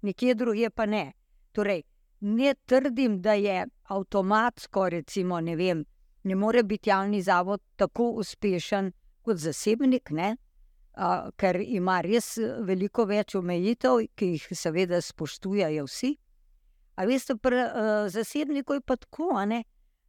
Nekje 0.02 0.36
drugje 0.36 0.70
pa 0.70 0.86
ne. 0.86 1.14
Torej, 1.52 1.84
ne 2.20 2.54
trdim, 2.66 3.22
da 3.22 3.34
je 3.34 3.66
avtomatsko, 3.84 4.90
recimo, 4.90 5.42
ne 5.42 5.56
vem 5.56 5.86
ne 6.24 6.36
more 6.36 6.64
biti 6.64 6.90
javni 6.90 7.22
zavod 7.22 7.62
tako 7.76 8.10
uspešen 8.10 8.92
kot 9.22 9.38
zasebnik, 9.38 10.10
ne? 10.10 10.38
Uh, 10.92 11.32
ker 11.36 11.62
ima 11.66 12.02
res 12.02 12.38
veliko 12.68 13.06
več 13.06 13.36
omejitev, 13.36 14.02
ki 14.16 14.34
jih 14.34 14.48
seveda 14.52 15.00
spoštujejo 15.02 15.86
vsi. 15.88 16.16
A 16.96 17.06
veste, 17.08 17.38
pri 17.40 17.64
zasebniku 18.12 18.74
je 18.74 18.82
pa 18.82 18.96
tako. 18.96 19.32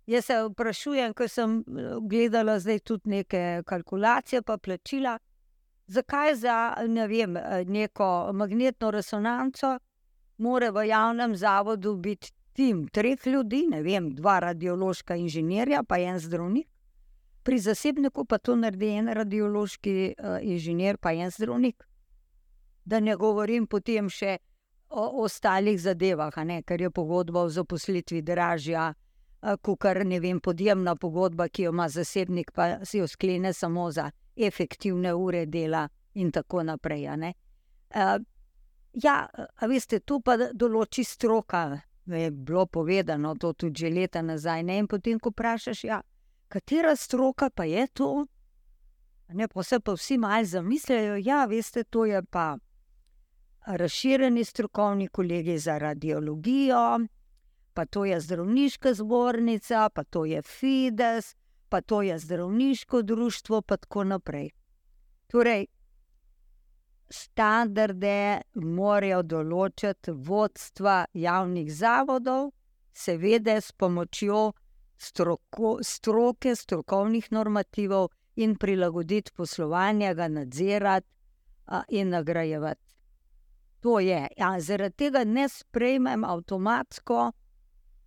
Jaz 0.06 0.24
se 0.26 0.36
vprašujem, 0.48 1.14
ker 1.14 1.28
sem 1.30 1.60
gledala 2.10 2.58
zdaj 2.58 2.78
tudi 2.78 3.10
neke 3.10 3.62
kalkulacije, 3.66 4.42
pa 4.42 4.56
plačila, 4.58 5.18
zakaj 5.86 6.34
za 6.34 6.74
ne 6.88 7.06
vem, 7.06 7.36
neko 7.66 8.32
magnetno 8.34 8.90
resonanco 8.90 9.78
mora 10.38 10.70
v 10.70 10.86
javnem 10.88 11.36
zavodu 11.36 11.96
biti 11.96 12.32
tim 12.52 12.88
treh 12.88 13.26
ljudi, 13.26 13.66
ne 13.70 13.82
vem, 13.82 14.10
dva 14.14 14.38
radiološka 14.40 15.16
inženirja, 15.16 15.82
pa 15.88 15.98
en 15.98 16.18
zdravnik. 16.18 16.68
Pri 17.42 17.58
zasebniku 17.58 18.24
pa 18.24 18.38
to 18.38 18.56
naredi 18.56 18.92
en 18.98 19.08
radiološki 19.08 20.14
uh, 20.18 20.38
inženir, 20.42 20.98
pa 20.98 21.12
en 21.12 21.30
zdravnik. 21.30 21.86
Da 22.84 23.00
ne 23.00 23.16
govorim 23.16 23.66
potem 23.66 24.10
še 24.10 24.38
o 24.90 25.24
ostalih 25.24 25.80
zadevah, 25.80 26.34
ker 26.66 26.80
je 26.80 26.90
pogodba 26.90 27.46
o 27.46 27.48
zaposlitvi 27.48 28.22
dražja, 28.22 28.92
kot 29.42 29.78
kar 29.78 30.04
ne 30.06 30.20
vem, 30.20 30.40
podjemna 30.40 30.96
pogodba, 30.96 31.48
ki 31.48 31.62
jo 31.62 31.72
ima 31.72 31.88
zasebnik, 31.88 32.52
pa 32.54 32.84
si 32.84 32.98
jo 32.98 33.06
sklene 33.06 33.52
samo 33.52 33.90
za 33.90 34.10
efektivne 34.36 35.14
ure 35.14 35.46
dela, 35.46 35.88
in 36.14 36.30
tako 36.32 36.62
naprej. 36.62 37.08
Uh, 37.08 38.22
ja, 38.92 39.28
a 39.56 39.66
veste, 39.66 40.00
tu 40.00 40.20
pa 40.20 40.36
določi 40.36 41.04
stroka. 41.04 41.80
Je 42.06 42.30
bilo 42.30 42.66
povedano, 42.66 43.36
to 43.38 43.52
tudi 43.52 43.84
že 43.84 43.90
leta 43.90 44.22
nazaj. 44.22 44.62
Ne? 44.62 44.78
In 44.78 44.88
potem, 44.90 45.20
ko 45.22 45.30
vprašaš, 45.30 45.84
ja, 45.84 46.00
katera 46.50 46.96
stroka 46.96 47.50
pa 47.50 47.64
je 47.64 47.86
to, 47.94 48.26
ne, 49.32 49.48
pa 49.48 49.62
se 49.62 49.78
pa 49.80 49.94
vsi 49.94 50.18
malo 50.18 50.44
zamislijo. 50.44 51.16
Ja, 51.22 51.44
veste, 51.46 51.84
to 51.84 52.04
je 52.04 52.22
pa 52.22 52.56
razširjeni 53.66 54.44
strokovni 54.44 55.08
kolegi 55.08 55.58
za 55.58 55.78
radiologijo, 55.78 57.06
pa 57.74 57.84
to 57.86 58.04
je 58.04 58.20
zdravniška 58.20 58.94
zbornica, 58.94 59.88
pa 59.88 60.04
to 60.04 60.24
je 60.24 60.42
Fides, 60.42 61.34
pa 61.68 61.80
to 61.80 62.02
je 62.02 62.18
zdravniško 62.18 63.02
društvo, 63.02 63.62
pa 63.62 63.76
tako 63.76 64.04
naprej. 64.04 64.50
Torej, 65.26 65.66
standarde 67.08 68.42
morajo 68.54 69.22
določiti 69.22 70.12
vodstva 70.12 71.04
javnih 71.14 71.70
zavodov, 71.72 72.50
seveda 72.92 73.56
s 73.60 73.72
pomočjo 73.72 74.52
stroko, 74.96 75.78
stroke, 75.82 76.54
strokovnih 76.56 77.32
normativov 77.32 78.10
in 78.36 78.56
prilagoditi 78.56 79.32
poslovanje, 79.36 80.14
ga 80.14 80.28
nadzirati 80.28 81.08
in 81.88 82.08
nagrajevati. 82.08 82.92
To 83.82 84.00
je. 84.00 84.28
Ja, 84.38 84.60
zaradi 84.60 84.96
tega 84.96 85.24
ne 85.24 85.48
sprejmem 85.48 86.24
avtomatsko 86.24 87.32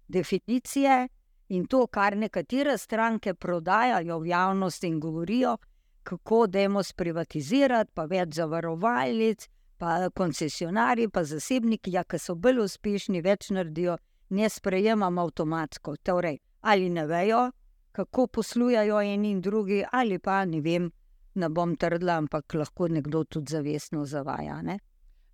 definicije 0.07 1.07
in 1.49 1.65
to, 1.65 1.87
kar 1.87 2.17
nekatere 2.17 2.77
stranke 2.77 3.33
prodajajo 3.33 4.19
v 4.19 4.27
javnosti 4.27 4.87
in 4.87 4.99
govorijo, 4.99 5.57
kako 6.03 6.47
dajmo 6.47 6.83
sprivatizirati, 6.83 7.91
pa 7.93 8.05
več 8.05 8.35
zavarovalnic, 8.35 9.47
pa 9.77 10.09
koncesionarji, 10.09 11.09
pa 11.09 11.23
zasebniki, 11.23 11.91
ja, 11.91 12.03
ki 12.03 12.19
so 12.19 12.35
bolj 12.35 12.61
uspešni, 12.65 13.21
več 13.25 13.49
naredijo, 13.49 13.97
ne 14.29 14.49
sprejemam 14.49 15.17
avtomatsko. 15.19 15.95
Torej, 16.03 16.37
ali 16.61 16.89
ne 16.89 17.05
vejo, 17.07 17.49
kako 17.91 18.27
poslujajo 18.27 19.01
eni 19.01 19.31
in 19.31 19.41
drugi, 19.41 19.83
ali 19.91 20.19
pa 20.19 20.43
ne 20.45 20.61
vem, 20.61 20.89
ne 21.35 21.49
bom 21.49 21.75
trdila, 21.75 22.19
ampak 22.21 22.53
lahko 22.53 22.87
nekdo 22.87 23.23
tudi 23.23 23.51
zavestno 23.51 24.05
zavaja. 24.05 24.61
Ne? 24.61 24.79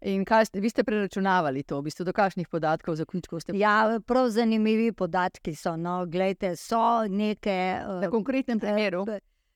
In 0.01 0.23
kaj 0.25 0.45
ste, 0.45 0.59
vi 0.59 0.69
ste 0.69 0.83
preračunavali 0.83 1.63
to, 1.63 1.77
v 1.77 1.85
bistvu, 1.85 2.05
do 2.05 2.13
kakšnih 2.13 2.47
podatkov, 2.49 2.95
zaključkov 2.97 3.41
ste? 3.43 3.53
Ja, 3.57 3.99
prav 4.05 4.31
zanimivi 4.33 4.91
podatki 4.97 5.53
so. 5.55 5.75
No, 5.77 6.05
gledajte, 6.09 6.55
so 6.55 7.05
neke. 7.07 7.57
Na 8.01 8.09
konkretnem 8.09 8.59
primeru. 8.59 9.05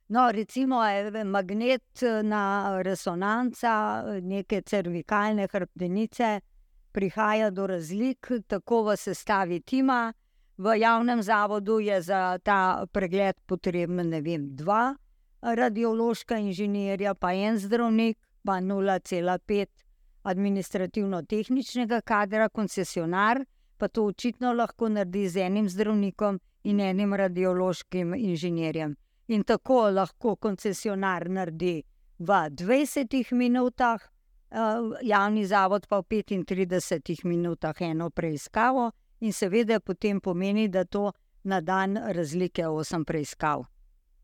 No, 0.08 0.32
recimo, 0.32 0.84
magnetna 1.26 2.82
resonanca, 2.86 4.04
neke 4.22 4.62
cervikalne 4.62 5.48
hrbtenice, 5.52 6.39
prihaja 6.93 7.50
do 7.50 7.66
razlik, 7.68 8.30
tako 8.48 8.84
v 8.91 8.98
sestavi 9.02 9.60
tima. 9.66 10.14
V 10.58 10.78
javnem 10.80 11.24
zavodu 11.24 11.80
je 11.80 11.98
za 12.02 12.38
ta 12.43 12.86
pregled 12.93 13.36
potreben, 13.46 14.06
ne 14.10 14.22
vem, 14.22 14.46
dva 14.56 14.93
radiološka 15.41 16.38
inženirja, 16.38 17.14
pa 17.14 17.34
en 17.34 17.58
zdravnik, 17.60 18.18
pa 18.46 18.62
0,5 18.62 19.85
administrativno-tehničnega 20.26 22.02
kadra, 22.02 22.50
koncesionar, 22.50 23.46
pa 23.78 23.88
to 23.88 24.06
očitno 24.06 24.54
lahko 24.54 24.90
naredi 24.90 25.28
z 25.30 25.46
enim 25.46 25.70
zdravnikom 25.70 26.40
in 26.64 26.80
enim 26.80 27.14
radiološkim 27.14 28.14
inženirjem. 28.18 28.96
In 29.28 29.44
tako 29.44 29.90
lahko 29.90 30.36
koncesionar 30.36 31.30
naredi 31.30 31.84
v 32.20 32.28
20 32.50 33.34
minutah, 33.34 34.02
javni 35.02 35.46
zavod 35.46 35.88
pa 35.88 36.00
v 36.00 36.22
35 36.24 37.26
minutah 37.26 37.82
eno 37.82 38.10
preiskavo, 38.10 38.92
in 39.20 39.34
seveda 39.34 39.80
potem 39.80 40.22
pomeni, 40.22 40.68
da 40.68 40.86
to 40.86 41.12
na 41.44 41.62
dan 41.62 41.98
razlike 41.98 42.66
8 42.66 43.04
preiskav 43.06 43.66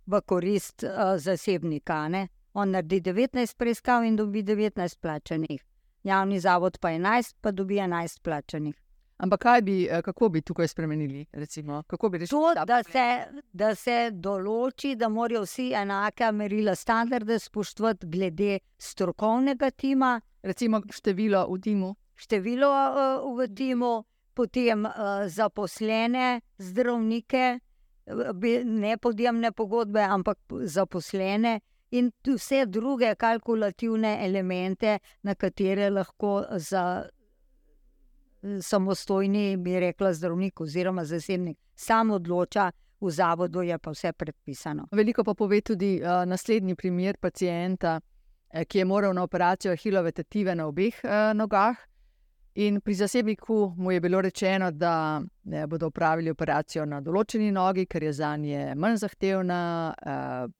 v 0.05 0.21
korist 0.25 0.83
zasebnika. 1.17 2.07
Ne? 2.07 2.27
On 2.53 2.69
naredi 2.69 3.01
19 3.01 3.57
preiskav 3.57 4.03
in 4.03 4.15
dobi 4.15 4.43
19 4.43 4.97
plačanih 5.01 5.61
javni 6.03 6.39
zavod 6.39 6.77
pa 6.79 6.89
11, 6.89 7.35
pa 7.41 7.51
dobi 7.51 7.75
11 7.75 8.21
plačanih. 8.21 8.75
Ampak 9.21 9.45
bi, 9.61 9.87
eh, 9.87 10.01
kako 10.01 10.29
bi 10.29 10.41
tukaj 10.41 10.67
spremenili? 10.67 11.25
Recimo, 11.31 11.83
bi 12.11 12.27
to, 12.27 12.53
da, 12.65 12.83
se, 12.83 13.25
da 13.53 13.75
se 13.75 14.09
določi, 14.11 14.95
da 14.95 15.09
morajo 15.09 15.43
vsi 15.45 15.73
enake 15.77 16.31
merila, 16.31 16.75
standarde 16.75 17.39
spoštovati 17.39 18.07
glede 18.07 18.59
strokovnega 18.77 19.69
tima. 19.71 20.21
Recimo 20.41 20.81
število 20.89 21.45
v 21.53 21.59
timu. 21.61 21.95
Število 22.15 22.69
uh, 22.69 23.37
v 23.37 23.47
timu, 23.53 24.03
potem 24.33 24.85
uh, 24.85 25.27
zaposlene 25.27 26.41
zdravnike, 26.57 27.59
ne 28.65 28.97
podjemne 28.97 29.51
pogodbe, 29.51 30.01
ampak 30.01 30.37
zaposlene 30.65 31.59
in 31.91 32.11
vse 32.25 32.65
druge 32.65 33.15
kalkulativne 33.15 34.17
elemente, 34.25 34.99
na 35.23 35.35
katere 35.35 35.89
lahko 35.89 36.45
za 36.57 37.03
samostojni, 38.61 39.57
bi 39.57 39.79
rekla, 39.79 40.13
zdravnik 40.13 40.61
oziroma 40.61 41.05
zasebnik 41.05 41.57
sam 41.75 42.11
odloča. 42.11 42.71
V 43.01 43.09
zavodu 43.09 43.61
je 43.61 43.77
pa 43.77 43.91
vse 43.91 44.11
predpisano. 44.13 44.85
Veliko 44.91 45.23
pa 45.23 45.33
pove 45.33 45.61
tudi 45.61 45.95
uh, 46.01 46.21
naslednji 46.25 46.75
primer 46.75 47.17
pacijenta, 47.17 47.99
eh, 48.53 48.65
ki 48.65 48.77
je 48.77 48.85
moral 48.85 49.13
na 49.13 49.23
operacijo 49.23 49.75
hilove 49.75 50.11
tetive 50.11 50.55
na 50.55 50.67
obeh 50.67 50.99
uh, 51.03 51.33
nogah. 51.33 51.77
In 52.55 52.81
pri 52.81 52.93
zasebniku 52.93 53.73
mu 53.77 53.91
je 53.91 53.99
bilo 53.99 54.21
rečeno, 54.21 54.71
da 54.71 55.21
ne, 55.43 55.67
bodo 55.67 55.87
opravili 55.87 56.29
operacijo 56.29 56.85
na 56.85 57.01
določeni 57.01 57.51
nogi, 57.51 57.85
ker 57.85 58.03
je 58.03 58.13
za 58.13 58.35
nje 58.37 58.75
manj 58.75 58.97
zahtevna, 59.01 59.93
uh, 60.05 60.51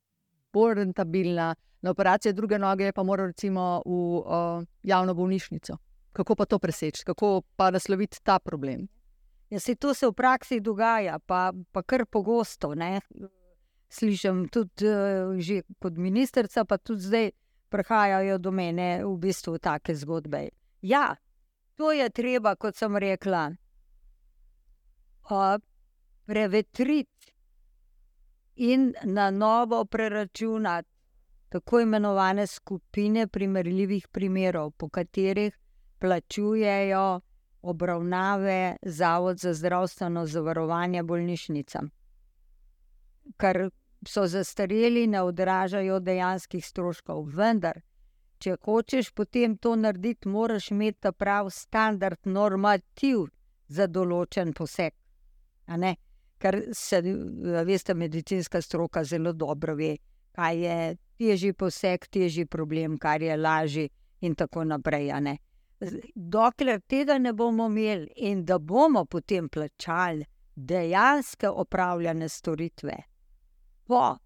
bolj 0.52 0.74
rentabilna, 0.74 1.54
na 1.82 1.90
operacijo 1.90 2.32
druge 2.32 2.58
noge 2.58 2.92
pa 2.92 3.02
mora 3.02 3.26
recimo 3.26 3.82
v 3.86 3.90
o, 3.90 4.62
javno 4.82 5.14
bolnišnico. 5.14 5.76
Kako 6.12 6.34
pa 6.34 6.44
to 6.44 6.58
preseči, 6.58 7.04
kako 7.04 7.42
pa 7.56 7.70
nasloviti 7.70 8.20
ta 8.22 8.38
problem? 8.38 8.88
Ja, 9.50 9.60
se 9.60 9.74
to 9.74 9.94
se 9.94 10.06
v 10.06 10.12
praksi 10.12 10.60
dogaja, 10.60 11.18
pa, 11.18 11.52
pa 11.72 11.82
kar 11.82 12.06
pogosto. 12.06 12.74
Ne? 12.74 13.00
Slišim 13.88 14.46
tudi 14.48 14.88
uh, 14.88 15.64
kot 15.78 15.96
ministrica, 15.96 16.64
pa 16.64 16.78
tudi 16.78 17.02
zdaj 17.02 17.30
prihajajo 17.68 18.38
do 18.38 18.50
mene 18.50 19.04
v 19.04 19.16
bistvu 19.20 19.58
take 19.58 19.94
zgodbe. 19.94 20.48
Ja, 20.82 21.16
to 21.76 21.92
je 21.92 22.08
treba, 22.10 22.54
kot 22.56 22.76
sem 22.76 22.96
rekla, 22.96 23.50
uh, 25.30 25.60
prevetriti 26.24 27.11
in 28.56 28.94
na 29.04 29.30
novo 29.30 29.84
preračunati 29.84 30.88
tako 31.48 31.80
imenovane 31.80 32.46
skupine 32.46 33.26
primerljivih 33.26 34.08
primerov, 34.08 34.70
po 34.70 34.88
katerih 34.88 35.58
plačujejo 35.98 37.20
obravnave 37.62 38.76
Zavod 38.82 39.38
za 39.38 39.54
zdravstveno 39.54 40.26
zavarovanje 40.26 41.02
bolnišnicam. 41.02 41.90
Ker 43.36 43.70
so 44.08 44.26
zastareli, 44.26 45.06
ne 45.06 45.22
odražajo 45.22 46.00
dejanskih 46.00 46.66
stroškov. 46.66 47.28
Vendar, 47.36 47.80
če 48.38 48.56
hočeš 48.64 49.12
potem 49.12 49.56
to 49.56 49.76
narediti, 49.76 50.28
moraš 50.28 50.70
imeti 50.70 51.12
prav 51.18 51.50
standard, 51.50 52.18
normativ 52.24 53.28
za 53.68 53.86
določen 53.86 54.52
poseg 54.52 54.92
ker 56.42 56.58
se, 56.74 56.98
veste, 57.66 57.94
medicinska 57.94 58.60
stroka 58.62 59.04
zelo 59.04 59.32
dobro 59.32 59.76
ve, 59.78 59.96
kaj 60.34 60.58
je 60.58 60.76
težji 61.18 61.52
poseg, 61.52 62.06
težji 62.10 62.46
problem, 62.50 62.98
kar 62.98 63.22
je 63.22 63.36
lažji, 63.36 63.88
in 64.22 64.34
tako 64.34 64.64
naprej. 64.64 65.10
Dokler 66.14 66.80
tega 66.86 67.18
ne 67.18 67.32
bomo 67.32 67.66
imeli 67.66 68.10
in 68.16 68.44
da 68.44 68.58
bomo 68.58 69.04
potem 69.04 69.48
plačali 69.48 70.24
dejansko 70.54 71.50
opravljene 71.50 72.28
storitve 72.28 72.96
po 73.86 74.16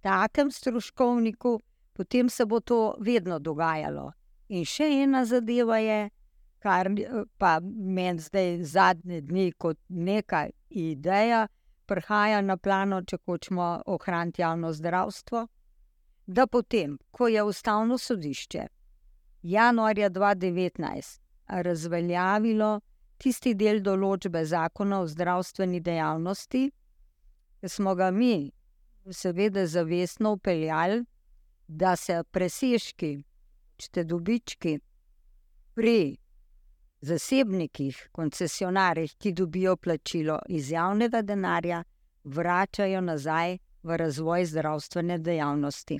takem 0.00 0.50
stroškovniku, 0.50 1.60
potem 1.92 2.28
se 2.28 2.46
bo 2.46 2.60
to 2.60 2.96
vedno 3.00 3.38
dogajalo. 3.38 4.12
In 4.48 4.64
še 4.64 4.88
ena 5.02 5.24
zadeva 5.24 5.78
je, 5.78 6.10
kar 6.58 6.88
pa 7.38 7.60
meni 7.62 8.20
zdaj 8.20 8.62
zadnje 8.62 9.20
dni 9.20 9.52
kot 9.52 9.78
neka 9.88 10.48
ideja 10.70 11.46
prihaja 11.86 12.40
na 12.40 12.56
plano, 12.56 13.02
če 13.02 13.16
hočemo 13.26 13.68
ohraniti 13.86 14.42
javno 14.42 14.72
zdravstvo. 14.72 15.46
Da 16.26 16.46
potem, 16.46 16.98
ko 17.10 17.28
je 17.28 17.42
ustavno 17.42 17.98
sodišče 17.98 18.66
januarja 19.42 20.10
2019 20.10 21.20
razveljavilo 21.48 22.80
tisti 23.18 23.54
del 23.54 23.80
določbe 23.82 24.44
zakona 24.44 25.00
o 25.00 25.06
zdravstveni 25.08 25.80
dejavnosti, 25.80 26.68
smo 27.66 27.94
ga 27.94 28.10
mi, 28.10 28.50
seveda, 29.10 29.64
zavestno 29.66 30.34
upeljali, 30.36 31.00
da 31.68 31.96
se 31.96 32.22
presežki 32.30 33.16
hočete, 33.78 34.04
dobički 34.04 34.78
pri 35.74 36.16
zasebnikih, 37.00 38.08
koncesionarjih, 38.12 39.14
ki 39.18 39.32
dobijo 39.32 39.76
plačilo 39.76 40.38
iz 40.48 40.70
javnega 40.70 41.22
denarja, 41.22 41.84
vračajo 42.24 43.00
nazaj 43.00 43.58
v 43.82 43.96
razvoj 43.96 44.44
zdravstvene 44.44 45.18
dejavnosti. 45.18 45.98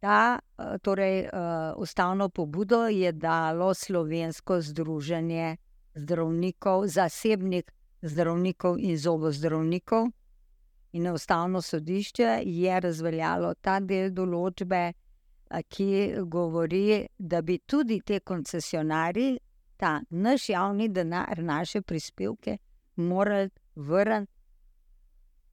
Ta 0.00 0.38
torej, 0.82 1.28
ustavno 1.76 2.28
pobudo 2.28 2.86
je 2.88 3.12
dalo 3.12 3.74
Slovensko 3.74 4.60
združenje 4.60 5.56
zdravnikov, 5.94 6.86
zasebnih 6.86 7.64
zdravnikov 8.02 8.78
in 8.78 8.96
zobozdravnikov. 8.96 10.08
In 10.92 11.06
ustavno 11.12 11.62
sodišče 11.62 12.40
je 12.44 12.80
razveljalo 12.80 13.54
ta 13.60 13.78
del 13.80 14.10
določbe, 14.10 14.92
ki 15.68 16.14
govori, 16.26 17.06
da 17.18 17.42
bi 17.42 17.58
tudi 17.58 18.00
te 18.00 18.20
koncesionari, 18.20 19.38
ta 19.80 20.00
naš 20.10 20.48
javni 20.52 20.88
denar, 20.92 21.38
naše 21.38 21.80
prispevke, 21.82 22.58
morali 22.96 23.50
vrniti 23.74 24.40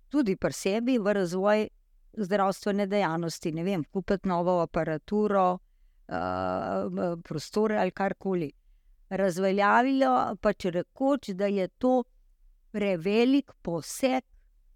tudi 0.10 0.36
pri 0.36 0.54
sebi 0.54 0.98
v 0.98 1.14
razvoj 1.14 1.68
zdravstvene 2.18 2.88
dejavnosti. 2.88 3.52
Ne 3.52 3.64
vem, 3.64 3.84
kupiti 3.84 4.28
novo 4.28 4.60
aparaturo, 4.62 5.54
uh, 5.54 7.20
prostore 7.24 7.78
ali 7.78 7.92
karkoli. 7.92 8.52
Razveljavijo 9.10 10.36
pač 10.42 10.66
rekoč, 10.66 11.30
da 11.30 11.48
je 11.48 11.68
to 11.68 12.04
prevelik 12.72 13.52
poseg 13.62 14.24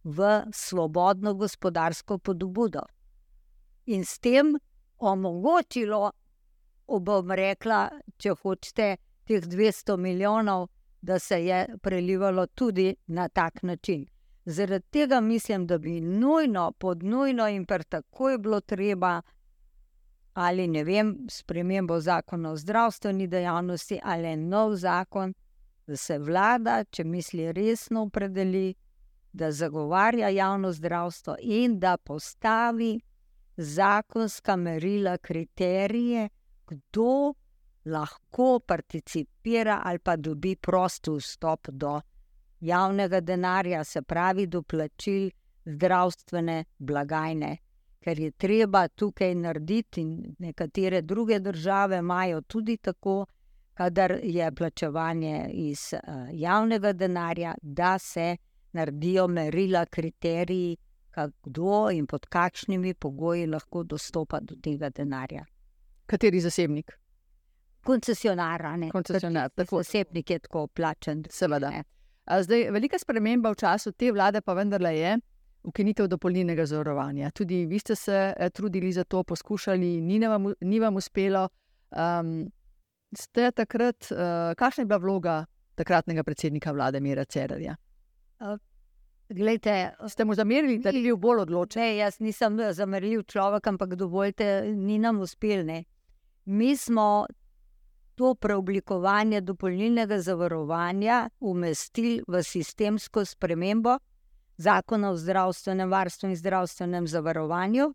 v 0.04 0.30
svobodno 0.54 1.34
gospodarsko 1.34 2.18
podobo. 2.18 2.86
In 3.86 4.06
s 4.06 4.20
tem 4.20 4.56
omogočilo, 4.98 6.12
bom 6.88 7.32
rekla, 7.32 7.90
če 8.18 8.36
hočete, 8.44 8.96
teh 9.26 9.44
200 9.44 9.98
milijonov, 9.98 10.68
da 11.02 11.20
se 11.20 11.46
je 11.46 11.68
prelivalo 11.82 12.48
tudi 12.48 12.96
na 13.08 13.30
tak 13.30 13.64
način. 13.64 14.06
Zaradi 14.46 14.86
tega 14.90 15.20
mislim, 15.20 15.68
da 15.68 15.78
bi 15.78 16.02
nujno, 16.02 16.72
pod 16.72 17.04
nujno 17.04 17.48
in 17.48 17.66
per 17.66 17.84
tako 17.84 18.30
je 18.30 18.38
bilo 18.38 18.62
treba, 18.62 19.22
ali 20.34 20.68
ne 20.68 20.84
vem, 20.84 21.18
spremembo 21.30 22.00
zakona 22.00 22.52
o 22.52 22.58
zdravstveni 22.58 23.28
dejavnosti 23.28 24.00
ali 24.04 24.36
nov 24.36 24.76
zakon, 24.76 25.34
da 25.88 25.98
se 25.98 26.18
vlada, 26.20 26.84
če 26.84 27.04
misli 27.04 27.52
resno, 27.52 28.02
opredeli, 28.02 28.74
da 29.34 29.52
zagovarja 29.52 30.30
javno 30.30 30.72
zdravstvo 30.72 31.36
in 31.42 31.80
da 31.80 31.98
postavi 31.98 33.00
zakonska 33.58 34.56
merila, 34.56 35.18
kriterije, 35.18 36.30
kdo 36.68 37.34
lahko 37.86 38.60
participira 38.60 39.82
ali 39.84 40.00
pa 40.00 40.16
dobi 40.16 40.56
prost 40.56 41.08
vstop 41.08 41.70
do 41.72 42.02
javnega 42.60 43.20
denarja, 43.22 43.84
se 43.84 44.02
pravi, 44.02 44.48
do 44.48 44.62
plačil 44.62 45.30
zdravstvene 45.66 46.64
blagajne. 46.78 47.58
Ker 48.02 48.20
je 48.20 48.32
treba 48.32 48.88
tukaj 48.88 49.36
narediti, 49.36 50.02
in 50.02 50.36
nekatere 50.40 51.02
druge 51.02 51.40
države 51.40 51.98
imajo 51.98 52.42
tudi 52.42 52.78
tako, 52.78 53.26
kadar 53.74 54.20
je 54.24 54.52
plačevanje 54.52 55.50
iz 55.54 55.94
uh, 55.94 56.28
javnega 56.34 56.94
denarja, 56.94 57.54
da 57.62 57.98
se 58.00 58.38
naredijo 58.74 59.28
merila, 59.28 59.86
kriteriji, 59.86 60.78
kdo 61.44 61.90
in 61.92 62.08
pod 62.08 62.26
kakšnimi 62.26 62.94
pogoji 62.94 63.48
lahko 63.48 63.84
dostopa 63.84 64.40
do 64.40 64.56
tega 64.64 64.90
denarja. 64.90 65.46
Kateri 66.06 66.40
zasebnik? 66.42 67.01
Koncesionar, 67.84 68.78
ne 68.78 68.92
koncesionar. 68.92 69.50
Tako. 69.50 69.82
Zasebnik 69.84 70.30
je 70.30 70.40
tako 70.40 70.68
plačen. 70.68 71.24
Seveda. 71.30 71.72
Zdaj, 72.42 72.70
velika 72.72 73.00
sprememba 73.00 73.52
v 73.52 73.56
času 73.56 73.92
te 73.92 74.12
vlade 74.12 74.42
pa 74.42 74.54
vendarle 74.54 74.94
je 74.98 75.18
ukinitev 75.64 76.08
dopolnilnega 76.08 76.66
zavarovanja. 76.66 77.32
Tudi 77.32 77.66
vi 77.66 77.80
ste 77.80 77.96
se 77.96 78.34
eh, 78.38 78.50
trudili 78.50 78.92
za 78.92 79.04
to, 79.04 79.24
poskušali, 79.24 80.02
ni 80.02 80.28
vam, 80.28 80.54
ni 80.62 80.80
vam 80.80 80.96
uspelo. 80.96 81.50
Um, 81.92 82.52
ste 83.18 83.52
takrat, 83.52 84.08
uh, 84.12 84.54
kakšna 84.56 84.82
je 84.82 84.86
bila 84.86 84.98
vloga 84.98 85.46
takratnega 85.76 86.24
predsednika 86.24 86.72
vlade 86.72 87.00
Mira 87.00 87.26
Cererja? 87.26 87.76
Uh, 88.40 88.58
Glejte, 89.30 89.92
ste 90.08 90.26
mu 90.26 90.36
zamerili, 90.36 90.78
da 90.80 90.90
je 90.90 91.02
bil 91.02 91.16
bolj 91.16 91.46
odločen? 91.46 91.82
Ne, 91.82 91.96
jaz 91.96 92.20
nisem 92.20 92.58
zameril 92.76 93.24
človek, 93.24 93.68
ampak 93.68 93.96
dovoljte, 93.96 94.74
ni 94.76 94.98
nam 95.00 95.22
uspel. 95.24 95.64
Mi 96.46 96.76
smo 96.78 97.26
to 98.16 98.36
preoblikovanje 98.36 99.42
dopolnilnega 99.42 100.20
zavarovanja 100.20 101.30
umestili 101.40 102.22
v 102.28 102.44
sistemsko 102.44 103.26
spremembo 103.26 103.98
zakona 104.58 105.10
o 105.12 105.18
zdravstvenem 105.18 105.90
varstvu 105.90 106.30
in 106.30 106.36
zdravstvenem 106.36 107.08
zavarovanju, 107.08 107.94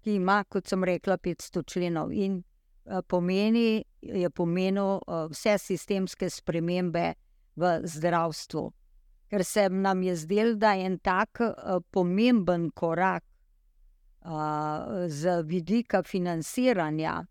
ki 0.00 0.14
ima, 0.14 0.44
kot 0.48 0.68
sem 0.68 0.84
rekla, 0.84 1.18
500 1.18 1.64
členov 1.72 2.12
in 2.12 2.40
eh, 2.40 3.02
pomeni, 3.02 3.84
je 4.00 4.30
pomenil 4.30 4.96
eh, 4.96 5.26
vse 5.30 5.58
sistemske 5.58 6.30
spremembe 6.30 7.12
v 7.56 7.80
zdravstvu. 7.84 8.70
Ker 9.30 9.44
se 9.44 9.68
nam 9.68 10.02
je 10.02 10.16
zdelo, 10.16 10.54
da 10.54 10.72
je 10.72 10.86
en 10.86 10.98
tak 10.98 11.38
uh, 11.40 11.78
pomemben 11.90 12.70
korak 12.74 13.24
z 15.06 15.42
vidika 15.42 16.02
financiranja, 16.02 17.24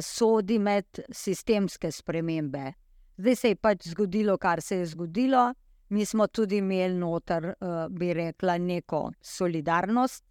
sodi 0.00 0.58
med 0.58 1.00
sistemske 1.10 1.90
spremembe. 1.92 2.72
Zdaj 3.16 3.36
se 3.36 3.48
je 3.48 3.56
pač 3.56 3.88
zgodilo, 3.88 4.38
kar 4.38 4.60
se 4.60 4.76
je 4.76 4.86
zgodilo. 4.86 5.52
Mi 5.88 6.04
smo 6.04 6.26
tudi 6.26 6.56
imeli 6.56 6.94
noter, 6.96 7.54
uh, 7.60 7.88
bi 7.90 8.14
rekla, 8.14 8.58
neko 8.58 9.10
solidarnost. 9.20 10.24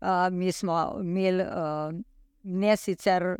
Uh, 0.00 0.32
mi 0.32 0.52
smo 0.52 0.98
imeli 1.00 1.42
uh, 1.42 1.94
ne 2.42 2.76
sicer 2.76 3.36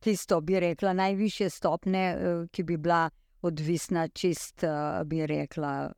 tisto, 0.00 0.40
bi 0.40 0.60
rekla, 0.60 0.92
najvišje 0.92 1.50
stopne, 1.50 2.04
ki 2.52 2.62
bi 2.62 2.76
bila 2.76 3.10
odvisna 3.42 4.06
čist, 4.08 4.62
bi 5.04 5.26
rekla, 5.26 5.90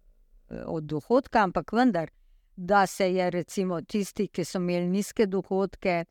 od 0.67 0.85
dohodka, 0.89 1.43
ampak 1.45 1.73
vendar, 1.73 2.09
da 2.57 2.87
se 2.87 3.13
je 3.13 3.31
recimo 3.31 3.81
tisti, 3.83 4.29
ki 4.29 4.45
so 4.45 4.59
imeli 4.59 4.89
nizke 4.89 5.27
dohodke, 5.27 6.05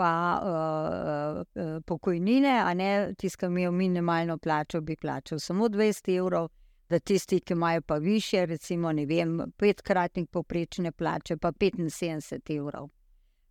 pa 0.00 0.40
uh, 0.42 1.62
uh, 1.62 1.82
pokojnine, 1.86 2.62
a 2.64 2.74
ne 2.74 3.14
tisti, 3.18 3.38
ki 3.38 3.46
imajo 3.46 3.72
minimalno 3.72 4.38
plačo, 4.38 4.80
bi 4.80 4.96
plačal 4.96 5.38
samo 5.38 5.68
200 5.68 6.14
evrov, 6.16 6.46
da 6.88 6.98
tisti, 6.98 7.40
ki 7.40 7.52
imajo 7.52 7.82
pa 7.82 7.98
više, 8.00 8.46
recimo 8.46 8.92
ne 8.92 9.04
vem, 9.06 9.34
petkratnik 9.56 10.30
poprečne 10.30 10.92
plače, 10.92 11.36
pa 11.36 11.52
75 11.52 12.56
evrov. 12.56 12.88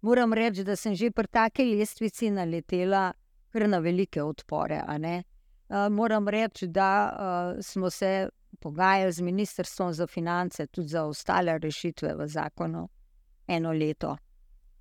Moram 0.01 0.33
reči, 0.33 0.63
da 0.63 0.75
sem 0.75 0.95
že 0.95 1.11
pri 1.11 1.27
taki 1.27 1.65
lestvici 1.75 2.31
naletela 2.31 3.11
na 3.53 3.79
velike 3.79 4.23
odpore. 4.23 4.81
Uh, 4.87 5.75
moram 5.91 6.27
reči, 6.27 6.67
da 6.67 6.89
uh, 7.13 7.61
smo 7.61 7.89
se 7.89 8.29
pogajali 8.59 9.11
z 9.11 9.21
Ministrstvom 9.21 9.93
za 9.93 10.07
finance, 10.07 10.67
tudi 10.67 10.87
za 10.87 11.03
ostale 11.05 11.59
rešitve 11.59 12.15
v 12.15 12.27
zakonu, 12.27 12.89
eno 13.47 13.71
leto. 13.71 14.17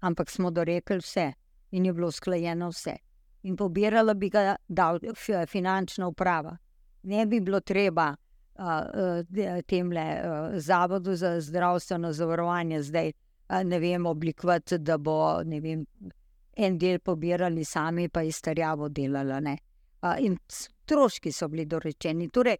Ampak 0.01 0.31
smo 0.31 0.51
dorekli 0.51 0.97
vse 0.97 1.33
in 1.71 1.87
je 1.87 1.93
bilo 1.93 2.09
usklajeno 2.09 2.69
vse. 2.69 2.97
In 3.43 3.57
pobirala 3.57 4.15
bi 4.15 4.31
ga 4.31 4.57
dal, 4.69 4.99
finančna 5.47 6.07
uprava. 6.07 6.57
Ne 7.03 7.27
bi 7.27 7.41
bilo 7.41 7.61
treba 7.61 8.15
uh, 8.59 9.63
temle 9.67 10.07
uh, 10.21 10.59
zavodu 10.59 11.15
za 11.17 11.41
zdravstveno 11.41 12.13
zavarovanje 12.13 12.83
zdaj 12.83 13.13
uh, 13.49 13.65
ne 13.65 13.79
vem, 13.79 14.07
oblikovati, 14.07 14.79
da 14.79 14.99
bo 14.99 15.39
vem, 15.45 15.87
en 16.57 16.79
del 16.79 16.99
pobirali 16.99 17.65
sami, 17.65 18.09
pa 18.09 18.23
izterjavo 18.23 18.89
delali. 18.89 19.57
Uh, 20.03 20.15
in 20.19 20.39
stroški 20.49 21.33
so 21.33 21.49
bili 21.49 21.67
dorečeni. 21.67 22.29
Torej, 22.29 22.57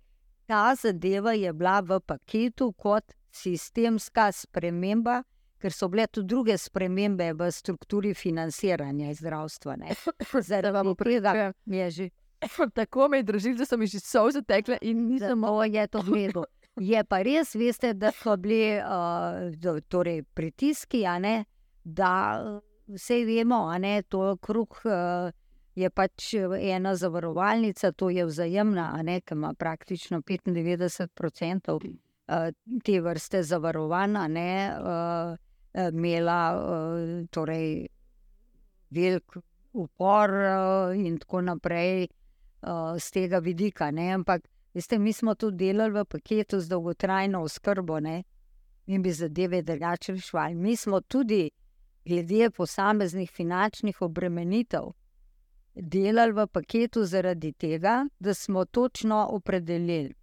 ta 0.47 0.75
zadeva 0.75 1.33
je 1.33 1.53
bila 1.53 1.81
v 1.81 2.01
paketu 2.01 2.73
kot 2.73 3.13
sistemska 3.31 4.33
sprememba 4.33 5.23
ker 5.61 5.73
so 5.73 5.89
bile 5.89 6.07
tudi 6.07 6.29
druge 6.29 6.59
spremembe 6.59 7.33
v 7.35 7.51
strukturi 7.53 8.15
financiranja 8.15 9.15
zdravstva. 9.15 9.77
Zdaj 10.47 10.71
vam 10.73 10.95
pride, 10.97 11.53
je 11.67 11.91
že. 11.91 12.11
Tako 12.75 13.09
me 13.09 13.19
je 13.19 13.23
držal, 13.23 13.55
da 13.59 13.67
so 13.67 13.77
mi 13.77 13.87
že 13.87 14.01
solze 14.01 14.43
tekle 14.43 14.79
in 14.83 15.07
nisem 15.09 15.39
mogla 15.39 15.67
je 15.67 15.87
to 15.87 16.03
gledati. 16.03 16.53
Je 16.81 17.05
pa 17.05 17.23
res, 17.23 17.55
veste, 17.55 17.93
da 17.95 18.13
so 18.15 18.37
bili 18.37 18.79
uh, 18.79 19.81
torej 19.89 20.23
pritiski, 20.23 21.03
ne, 21.19 21.45
da 21.83 22.39
vse 22.87 23.25
vemo, 23.27 23.67
da 23.79 23.87
je 23.87 24.03
to 24.03 24.37
kruh. 24.37 24.81
Uh, 24.85 25.35
Je 25.79 25.87
pač 25.95 26.33
ena 26.35 26.97
zavarovalnica, 26.99 27.93
to 27.93 28.09
je 28.11 28.25
vzajemna, 28.27 29.03
ne, 29.07 29.21
ki 29.21 29.37
ima 29.37 29.53
praktično 29.55 30.19
95% 30.27 31.77
uh, 32.29 32.49
te 32.85 33.01
vrste 33.01 33.43
zavarovanja. 33.43 34.25
Uh, 34.27 35.48
imela 35.93 36.41
uh, 36.57 37.27
torej, 37.31 37.87
velik 38.91 39.37
upor 39.73 40.31
in 40.95 41.19
tako 41.19 41.41
naprej 41.41 42.09
z 42.99 43.11
tega 43.11 43.39
vidika. 43.39 43.91
Ne? 43.91 44.11
Ampak, 44.13 44.49
veste, 44.75 44.99
mi 44.99 45.13
smo 45.13 45.35
tudi 45.35 45.57
delali 45.57 45.93
v 45.95 46.05
paketu 46.05 46.61
z 46.61 46.69
dolgotrajno 46.69 47.43
oskrbo, 47.43 48.01
ne? 48.01 48.25
mi 48.87 48.99
bi 48.99 49.13
zadeve 49.13 49.63
drugače 49.63 50.13
rešvali. 50.13 50.55
Mi 50.55 50.77
smo 50.77 51.01
tudi, 51.01 51.51
glede 52.05 52.51
posameznih 52.51 53.31
finančnih 53.31 54.03
obremenitev, 54.03 54.93
delali 55.75 56.33
v 56.33 56.47
paketu 56.47 57.05
zaradi 57.05 57.53
tega, 57.53 58.07
da 58.19 58.35
smo 58.35 58.65
točno 58.65 59.27
opredelili, 59.31 60.15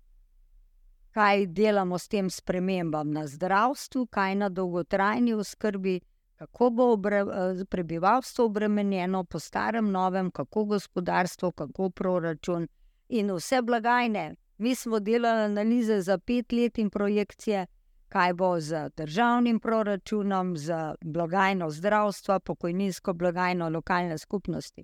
kaj 1.16 1.46
delamo 1.46 1.98
s 1.98 2.08
tem 2.12 2.30
spremembam 2.30 3.12
na 3.12 3.28
zdravstvu, 3.28 4.06
kaj 4.06 4.36
na 4.36 4.50
dolgotrajni 4.50 5.34
oskrbi, 5.34 6.00
kako 6.36 6.70
bo 6.70 6.88
obre, 6.94 7.22
prebivalstvo 7.70 8.46
obremenjeno 8.46 9.24
po 9.24 9.40
starem, 9.40 9.92
novem, 9.92 10.32
kako 10.32 10.66
gospodarstvo, 10.66 11.52
kako 11.52 11.90
proračun 11.90 12.68
in 13.10 13.32
vse 13.32 13.62
blagajne. 13.62 14.36
Mi 14.58 14.76
smo 14.76 15.00
delali 15.00 15.46
analize 15.46 16.02
za 16.02 16.18
pet 16.18 16.52
let 16.52 16.78
in 16.78 16.90
projekcije, 16.90 17.66
kaj 18.10 18.34
bo 18.34 18.60
z 18.60 18.90
državnim 18.98 19.60
proračunom, 19.60 20.58
z 20.58 20.74
blagajno 21.02 21.70
zdravstva, 21.70 22.40
pokojninsko 22.40 23.14
blagajno 23.14 23.70
lokalne 23.70 24.18
skupnosti. 24.18 24.84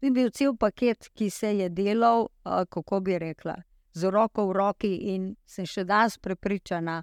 To 0.00 0.06
je 0.06 0.10
bil 0.10 0.30
cel 0.30 0.56
paket, 0.56 1.08
ki 1.14 1.30
se 1.30 1.58
je 1.58 1.68
delal, 1.68 2.26
kako 2.68 3.00
bi 3.00 3.18
rekla, 3.18 3.54
z 3.98 4.10
roko 4.14 4.46
v 4.48 4.56
roki, 4.56 4.92
in 5.14 5.32
sem 5.46 5.66
še 5.66 5.84
danes 5.84 6.18
prepričana, 6.22 7.02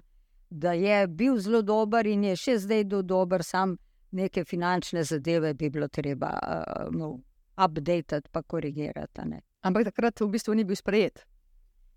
da 0.50 0.72
je 0.72 1.06
bil 1.06 1.38
zelo 1.42 1.62
dober 1.62 2.06
in 2.06 2.24
je 2.30 2.36
še 2.36 2.58
zdaj 2.64 2.84
dober, 3.02 3.44
sam 3.44 3.76
neke 4.16 4.44
finančne 4.44 5.02
zadeve 5.04 5.54
bi 5.54 5.70
bilo 5.70 5.88
treba 5.88 6.30
uh, 6.40 7.16
updated, 7.56 8.28
pa 8.32 8.42
korigirati. 8.42 9.24
Ne. 9.24 9.40
Ampak 9.66 9.90
takrat 9.90 10.20
v 10.20 10.30
bistvu 10.30 10.54
ni 10.54 10.64
bil 10.64 10.76
sprejet. 10.78 11.24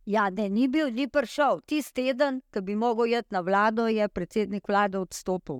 Ja, 0.09 0.29
ne, 0.29 0.49
ni 0.49 0.67
bil, 0.67 0.89
ni 0.91 1.07
prišel. 1.07 1.61
Tisti 1.69 2.09
teden, 2.09 2.41
ki 2.49 2.63
bi 2.65 2.75
mogel 2.75 3.13
iti 3.13 3.35
na 3.35 3.43
vlado, 3.45 3.85
je 3.87 4.07
predsednik 4.09 4.67
vlade 4.67 4.97
odstopil. 4.97 5.59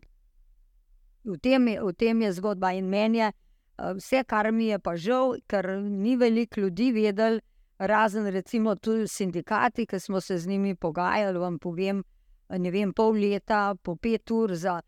V 1.24 1.38
tem, 1.38 1.68
je, 1.68 1.84
v 1.84 1.94
tem 1.94 2.22
je 2.26 2.32
zgodba 2.34 2.74
in 2.74 2.90
meni 2.90 3.22
je. 3.22 3.32
Vse, 3.96 4.26
kar 4.28 4.50
mi 4.52 4.66
je 4.74 4.80
pa 4.80 4.96
žal, 5.00 5.38
ker 5.48 5.70
ni 5.80 6.18
veliko 6.20 6.60
ljudi 6.60 6.90
vedel, 6.92 7.40
razen 7.80 8.28
recimo 8.28 8.76
tudi 8.76 9.08
sindikati, 9.08 9.86
ki 9.86 10.00
smo 10.00 10.22
se 10.22 10.38
z 10.38 10.48
njimi 10.48 10.76
pogajali. 10.76 11.40
Vam 11.40 11.60
povem, 11.60 12.04
ne 12.50 12.72
vem, 12.72 12.94
pol 12.94 13.16
leta, 13.16 13.76
po 13.84 13.96
pet 13.96 14.32
ur 14.32 14.56
za 14.56 14.82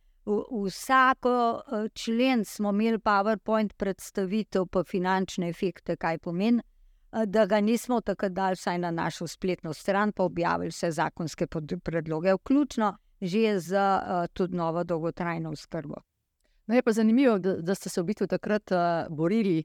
vsako 0.65 1.61
člen 1.93 2.45
smo 2.45 2.69
imeli 2.69 2.97
PowerPoint 2.97 3.73
predstavitev, 3.77 4.65
pa 4.65 4.83
finančne 4.83 5.49
efekte, 5.49 5.95
kaj 5.95 6.17
pomeni. 6.17 6.61
Da 7.25 7.45
ga 7.45 7.59
nismo 7.59 8.01
tako 8.01 8.29
dal, 8.29 8.53
vsaj 8.55 8.77
na 8.77 8.91
našo 8.91 9.27
spletno 9.27 9.73
stran, 9.73 10.11
pa 10.11 10.23
objavili 10.23 10.69
vse 10.69 10.91
zakonske 10.91 11.47
predloge, 11.83 12.33
vključno 12.33 12.97
že 13.21 13.59
z 13.59 13.77
tudi 14.33 14.55
novo 14.57 14.83
dolgotrajno 14.83 15.51
oskrbo. 15.51 15.95
No, 16.67 16.75
je 16.75 16.81
pa 16.81 16.91
zanimivo, 16.91 17.37
da, 17.39 17.55
da 17.61 17.75
ste 17.75 17.89
se 17.89 18.01
v 18.01 18.05
bistvu 18.05 18.27
takrat 18.27 18.71
uh, 18.71 18.77
borili, 19.09 19.63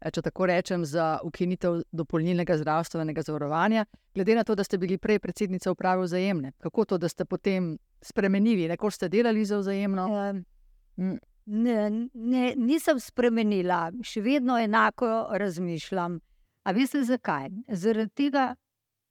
če 0.00 0.22
tako 0.22 0.46
rečem, 0.46 0.84
za 0.84 1.18
ukinitev 1.24 1.80
dopolnilnega 1.92 2.58
zdravstvenega 2.60 3.22
zavarovanja, 3.22 3.86
glede 4.14 4.34
na 4.36 4.44
to, 4.44 4.54
da 4.54 4.64
ste 4.64 4.78
bili 4.78 4.98
prej 4.98 5.18
predsednica 5.18 5.72
uprave 5.72 6.04
vzajemne. 6.04 6.52
Kako 6.62 6.84
to, 6.84 6.98
da 6.98 7.08
ste 7.08 7.24
potem 7.24 7.78
spremenili, 8.02 8.68
neko 8.68 8.90
ste 8.90 9.08
delali 9.08 9.44
za 9.44 9.58
vzajemno? 9.58 10.06
Um, 10.06 11.18
ne, 11.46 11.90
ne, 12.12 12.44
nisem 12.56 13.00
spremenila, 13.00 13.90
še 14.04 14.20
vedno 14.20 14.58
enako 14.58 15.28
razmišljam. 15.32 16.20
A 16.66 16.72
veste 16.74 17.04
zakaj? 17.06 17.50
Zaradi 17.70 18.12
tega, 18.14 18.50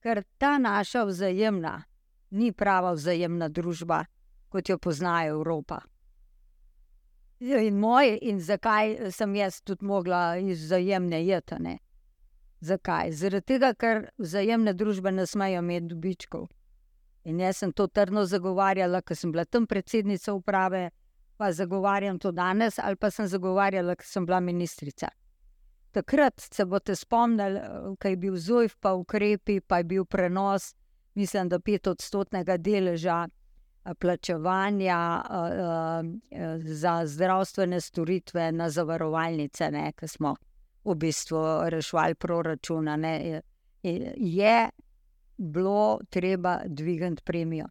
ker 0.03 0.23
ta 0.37 0.57
naša 0.59 1.05
vzajemna 1.07 1.79
ni 2.35 2.51
prava 2.51 2.91
vzajemna 2.93 3.49
družba, 3.49 4.03
kot 4.51 4.69
jo 4.69 4.77
pozna 4.77 5.23
Evropa. 5.25 5.79
In 7.39 7.79
moj, 7.79 8.17
in 8.21 8.39
zakaj 8.39 9.11
sem 9.11 9.35
jaz 9.35 9.61
tudi 9.61 9.85
mogla 9.85 10.37
iz 10.37 10.63
vzajemne 10.63 11.25
jeti? 11.25 11.79
Zakaj? 12.61 13.11
Zaradi 13.11 13.45
tega, 13.45 13.73
ker 13.73 14.09
vzajemne 14.17 14.73
družbe 14.73 15.11
ne 15.11 15.25
smejo 15.27 15.59
imeti 15.59 15.91
dobičkov. 15.91 16.47
In 17.25 17.39
jaz 17.39 17.57
sem 17.57 17.73
to 17.73 17.87
trdno 17.87 18.23
zagovarjala, 18.25 19.01
ker 19.01 19.17
sem 19.17 19.31
bila 19.31 19.45
tam 19.45 19.67
predsednica 19.67 20.33
uprave, 20.33 20.89
pa 21.37 21.51
zagovarjam 21.51 22.19
to 22.19 22.31
danes, 22.31 22.79
ali 22.79 22.95
pa 22.95 23.11
sem 23.11 23.27
zagovarjala, 23.27 23.95
ker 23.95 24.07
sem 24.07 24.25
bila 24.25 24.39
ministrica. 24.39 25.09
Takrat 25.91 26.39
se 26.39 26.65
boste 26.65 26.95
spomnili, 26.95 27.59
kaj 27.99 28.11
je 28.11 28.17
bil 28.17 28.35
ZOJF, 28.37 28.75
pa 28.79 28.93
ukrepi, 28.93 29.59
pa 29.59 29.77
je 29.77 29.83
bil 29.83 30.05
prenos, 30.05 30.75
mislim, 31.15 31.49
da 31.49 31.59
pet 31.59 31.87
odstotnega 31.87 32.57
deleža 32.57 33.25
plačevanja 33.93 35.21
za 36.59 37.05
zdravstvene 37.05 37.81
storitve 37.81 38.51
na 38.51 38.69
zavarovalnice, 38.69 39.71
ne, 39.71 39.91
ki 39.91 40.07
smo 40.07 40.35
v 40.85 40.95
bistvu 40.95 41.69
rešvali 41.69 42.15
proračuna, 42.15 42.95
ne, 42.95 43.41
je, 44.15 44.69
bilo 45.37 45.99
treba 46.09 46.59
dvigati 46.65 47.21
premijo. 47.25 47.65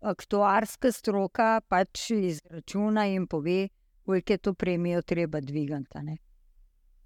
Aktuarska 0.00 0.92
stroka 0.92 1.60
pač 1.68 2.10
izračuna 2.10 3.06
in 3.06 3.26
pove, 3.26 3.68
koliko 4.04 4.32
je 4.32 4.38
to 4.38 4.54
premijo 4.54 5.02
treba 5.02 5.40
dvigati. 5.40 5.98
Ne. 6.02 6.16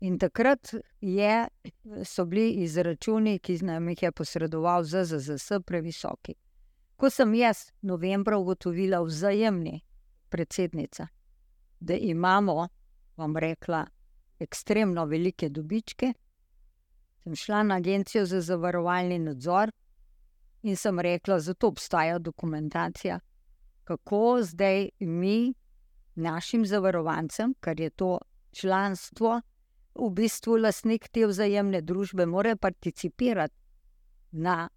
In 0.00 0.18
takrat 0.18 0.74
je, 1.00 1.48
so 2.04 2.24
bili 2.24 2.50
izračuni, 2.50 3.38
ki 3.38 3.58
nam 3.62 3.88
jih 3.88 4.02
je 4.02 4.12
posredoval 4.12 4.84
ZZS, 4.84 5.52
previsoki. 5.66 6.34
Ko 7.02 7.10
sem 7.10 7.32
jaz 7.34 7.72
novembra 7.82 8.36
ugotovila 8.38 9.00
vzajemni 9.02 9.80
predsednica, 10.30 11.06
da 11.80 11.94
imamo, 11.94 12.68
vam 13.16 13.36
rekla, 13.36 13.80
ekstremno 14.38 15.04
velike 15.10 15.48
dobičke, 15.48 16.12
sem 17.22 17.34
šla 17.36 17.62
na 17.62 17.74
agencijo 17.82 18.22
za 18.26 18.40
zavarovalni 18.40 19.18
nadzor 19.18 19.72
in 20.62 20.76
sem 20.76 21.00
rekla, 21.00 21.40
zato 21.40 21.72
obstaja 21.74 22.18
dokumentacija, 22.18 23.18
kako 23.84 24.38
zdaj 24.42 24.88
mi, 25.00 25.54
našim 26.14 26.66
zavarovancem, 26.66 27.54
kar 27.60 27.80
je 27.80 27.90
to 27.90 28.18
članstvo, 28.52 29.40
v 29.94 30.10
bistvu 30.10 30.56
lastnik 30.56 31.08
te 31.08 31.26
vzajemne 31.26 31.82
družbe, 31.82 32.26
more 32.26 32.54
participirati 32.56 33.54
na 34.30 34.68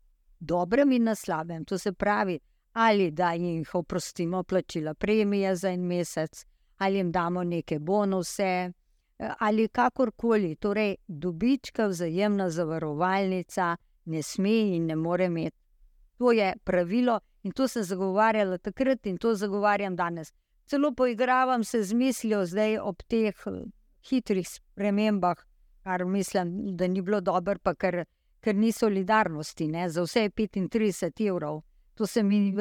dobrem 0.45 0.91
in 0.91 1.03
na 1.03 1.15
slabem. 1.15 1.65
To 1.65 1.77
se 1.77 1.91
pravi, 1.91 2.39
ali 2.73 3.11
da 3.11 3.33
jim 3.33 3.63
oprostimo 3.73 4.43
plačila 4.43 4.93
premije 4.93 5.55
za 5.55 5.69
en 5.69 5.81
mesec, 5.81 6.45
ali 6.77 6.97
jim 6.97 7.11
damo 7.11 7.43
neke 7.43 7.79
bonuse, 7.79 8.71
ali 9.17 9.67
kakorkoli. 9.67 10.55
Torej, 10.55 10.95
dobička 11.07 11.87
vzajemna 11.87 12.49
zavarovalnica 12.49 13.75
ne 14.05 14.23
sme 14.23 14.75
in 14.75 14.85
ne 14.85 14.95
more 14.95 15.25
imeti. 15.25 15.57
To 16.17 16.31
je 16.31 16.53
pravilo 16.63 17.19
in 17.43 17.51
to 17.51 17.67
sem 17.67 17.83
zagovarjala 17.83 18.57
takrat 18.57 19.05
in 19.05 19.17
to 19.17 19.35
zagovarjam 19.35 19.95
danes. 19.95 20.33
Celo 20.65 20.91
poigravam 20.91 21.63
se 21.63 21.83
z 21.83 21.93
mislijo 21.93 22.45
zdaj 22.45 22.77
ob 22.77 23.03
teh 23.07 23.35
eh, 23.45 23.65
hitrih 24.09 24.47
spremembah, 24.49 25.37
kar 25.83 26.05
mislim, 26.05 26.77
da 26.77 26.87
ni 26.87 27.01
bilo 27.01 27.21
dobro, 27.21 27.59
pa 27.63 27.75
kar 27.75 28.05
ker 28.45 28.55
ni 28.55 28.71
solidarnosti, 28.71 29.67
ne? 29.67 29.89
za 29.89 30.03
vse 30.05 30.27
je 30.27 30.29
35 30.29 31.21
evrov. 31.27 31.61
To 31.95 32.05
se 32.07 32.23
mi 32.23 32.51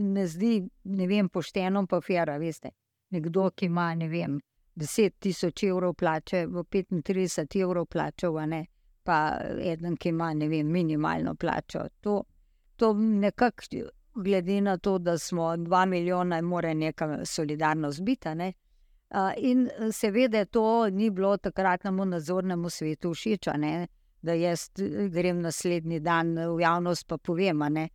ne 0.00 0.26
zdi, 0.26 0.68
ne 0.84 1.06
vem, 1.06 1.28
pošteno, 1.28 1.84
pa 1.86 2.00
fera, 2.00 2.38
veste. 2.42 2.72
Nekdo, 3.14 3.50
ki 3.54 3.68
ima, 3.68 3.92
ne 3.94 4.08
vem, 4.08 4.38
10 4.78 5.14
tisoč 5.22 5.62
evrov 5.68 5.94
plače, 5.94 6.46
v 6.46 6.64
35 6.72 7.60
evrov 7.62 7.86
plačal, 7.86 8.40
ne? 8.48 8.64
pa 9.08 9.38
eden, 9.64 9.94
ki 9.96 10.10
ima, 10.10 10.32
ne 10.34 10.48
vem, 10.48 10.72
minimalno 10.72 11.34
plačo. 11.34 11.86
To, 12.00 12.22
to 12.76 12.92
nekako, 12.98 13.86
glede 14.18 14.60
na 14.60 14.76
to, 14.76 14.98
da 14.98 15.18
smo 15.18 15.52
2 15.56 15.86
milijona, 15.86 16.42
mora 16.42 16.74
neka 16.74 17.24
solidarnost 17.24 18.02
biti. 18.02 18.34
Ne? 18.34 18.52
Uh, 19.10 19.30
in 19.36 19.68
seveda 19.92 20.44
to 20.44 20.90
ni 20.90 21.10
bilo 21.10 21.36
takratnemu 21.36 22.04
nadzornemu 22.04 22.70
svetu 22.70 23.14
všeč 23.14 23.48
da 24.22 24.34
jaz 24.34 24.70
eh, 24.78 25.08
grem 25.08 25.40
naslednji 25.40 26.00
dan 26.00 26.34
v 26.38 26.60
javnost 26.60 27.12
in 27.12 27.18
povem, 27.18 27.64
ne, 27.70 27.88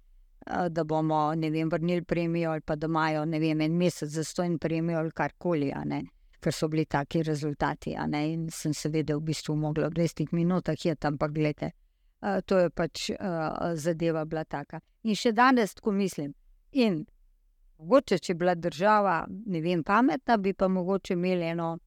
da 0.70 0.84
bomo 0.84 1.34
vem, 1.36 1.70
vrnili 1.70 2.04
premijo 2.04 2.52
ali 2.52 2.62
pa 2.62 2.76
da 2.76 2.88
imajo 2.88 3.26
vem, 3.26 3.62
en 3.62 3.78
mesec 3.78 4.10
za 4.10 4.24
stojno 4.24 4.58
premijo 4.58 5.00
ali 5.00 5.12
karkoli, 5.12 5.72
ker 6.40 6.54
so 6.54 6.68
bili 6.68 6.86
taki 6.86 7.24
rezultati. 7.24 7.96
In 8.14 8.50
sem 8.52 8.74
seveda 8.74 9.16
v 9.16 9.22
bistvu 9.22 9.56
mogla 9.56 9.88
v 9.88 9.94
20 9.94 10.34
minutah 10.34 10.86
je 10.86 10.96
tam, 10.96 11.14
ampak 11.14 11.32
gledajte, 11.32 11.72
to 12.46 12.60
je 12.60 12.70
pač 12.70 13.12
zadeva 13.74 14.26
bila 14.26 14.44
taka. 14.44 14.80
In 15.04 15.16
še 15.16 15.32
danes 15.32 15.74
tako 15.74 15.92
mislim. 15.92 16.34
In 16.72 17.06
mogoče, 17.78 18.20
če 18.20 18.34
bi 18.34 18.40
bila 18.40 18.56
država, 18.56 19.26
ne 19.30 19.62
vem, 19.62 19.84
pametna, 19.84 20.38
bi 20.38 20.54
pa 20.54 20.68
mogoče 20.68 21.14
imeli 21.14 21.52
eno 21.54 21.78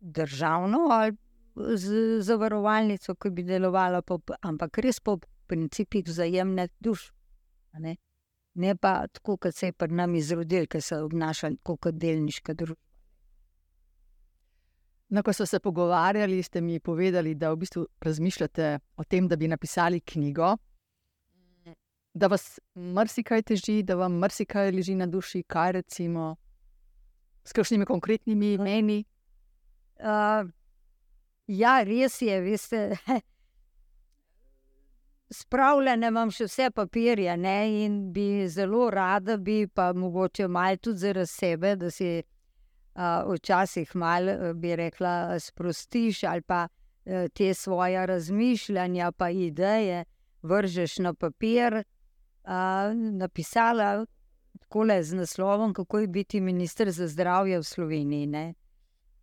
državno 0.00 0.88
ali 0.90 1.16
z 1.56 2.20
zavarovalnico, 2.20 3.14
ki 3.14 3.30
bi 3.30 3.44
delovala, 3.44 4.02
po, 4.02 4.20
ampak 4.42 4.78
res 4.84 5.00
po 5.00 5.18
principih 5.46 6.04
vzajemne 6.04 6.68
duš. 6.80 7.10
Ne? 7.80 7.96
ne 8.56 8.74
pa 8.76 9.06
tako, 9.12 9.36
kot 9.36 9.54
se 9.54 9.66
je 9.66 9.72
pri 9.72 9.92
nami 9.92 10.18
izrodil, 10.18 10.66
ki 10.66 10.80
so 10.80 11.02
obnašali 11.04 11.58
kot 11.64 11.92
delniška 11.92 12.54
družba. 12.54 12.80
No, 15.08 15.22
ko 15.22 15.32
smo 15.32 15.46
se 15.46 15.60
pogovarjali, 15.62 16.42
ste 16.42 16.60
mi 16.60 16.80
povedali, 16.80 17.34
da 17.34 17.52
v 17.52 17.60
bistvu 17.62 17.84
razmišljate 18.02 18.78
o 18.96 19.04
tem, 19.04 19.28
da 19.28 19.36
bi 19.36 19.48
napisali 19.48 20.00
knjigo, 20.00 20.56
da 22.14 22.26
vas 22.26 22.58
marsikaj 22.74 23.42
teži, 23.42 23.82
da 23.82 23.94
vam 23.94 24.16
marsikaj 24.18 24.72
leži 24.72 24.96
na 24.98 25.06
duši, 25.06 25.44
kaj 25.46 25.72
recimo 25.72 26.34
s 27.44 27.52
kakšnimi 27.52 27.86
konkretnimi 27.86 28.54
imeni. 28.54 29.04
Uh, 30.00 30.50
ja, 31.46 31.82
res 31.82 32.22
je, 32.22 32.40
veste. 32.40 32.96
Spravljene 35.30 36.06
imam 36.12 36.30
še 36.30 36.46
vse 36.46 36.70
papirje, 36.70 37.34
ne? 37.36 37.58
in 37.84 37.98
bi 38.14 38.46
zelo 38.48 38.90
rada, 38.90 39.36
bi 39.36 39.66
pa 39.66 39.90
mogoče 39.92 40.46
malo 40.48 40.76
tudi 40.78 41.02
zaradi 41.02 41.32
sebe, 41.32 41.74
da 41.76 41.90
si 41.90 42.10
uh, 42.20 43.32
včasih 43.32 43.96
malo, 43.96 44.54
bi 44.54 44.76
rekla, 44.76 45.38
sprostiš 45.42 46.22
ali 46.24 46.42
pa 46.42 46.68
uh, 46.68 47.26
te 47.34 47.54
svoje 47.54 48.06
razmišljanja, 48.06 49.12
pa 49.12 49.30
ideje 49.30 50.04
vržeš 50.42 50.98
na 50.98 51.14
papir. 51.14 51.82
Uh, 52.46 52.94
napisala 52.94 54.06
le 54.74 55.02
z 55.02 55.14
naslovom, 55.14 55.74
kako 55.74 55.98
je 55.98 56.06
biti 56.06 56.40
ministr 56.40 56.90
za 56.90 57.08
zdravje 57.08 57.58
v 57.58 57.62
Sloveniji. 57.62 58.54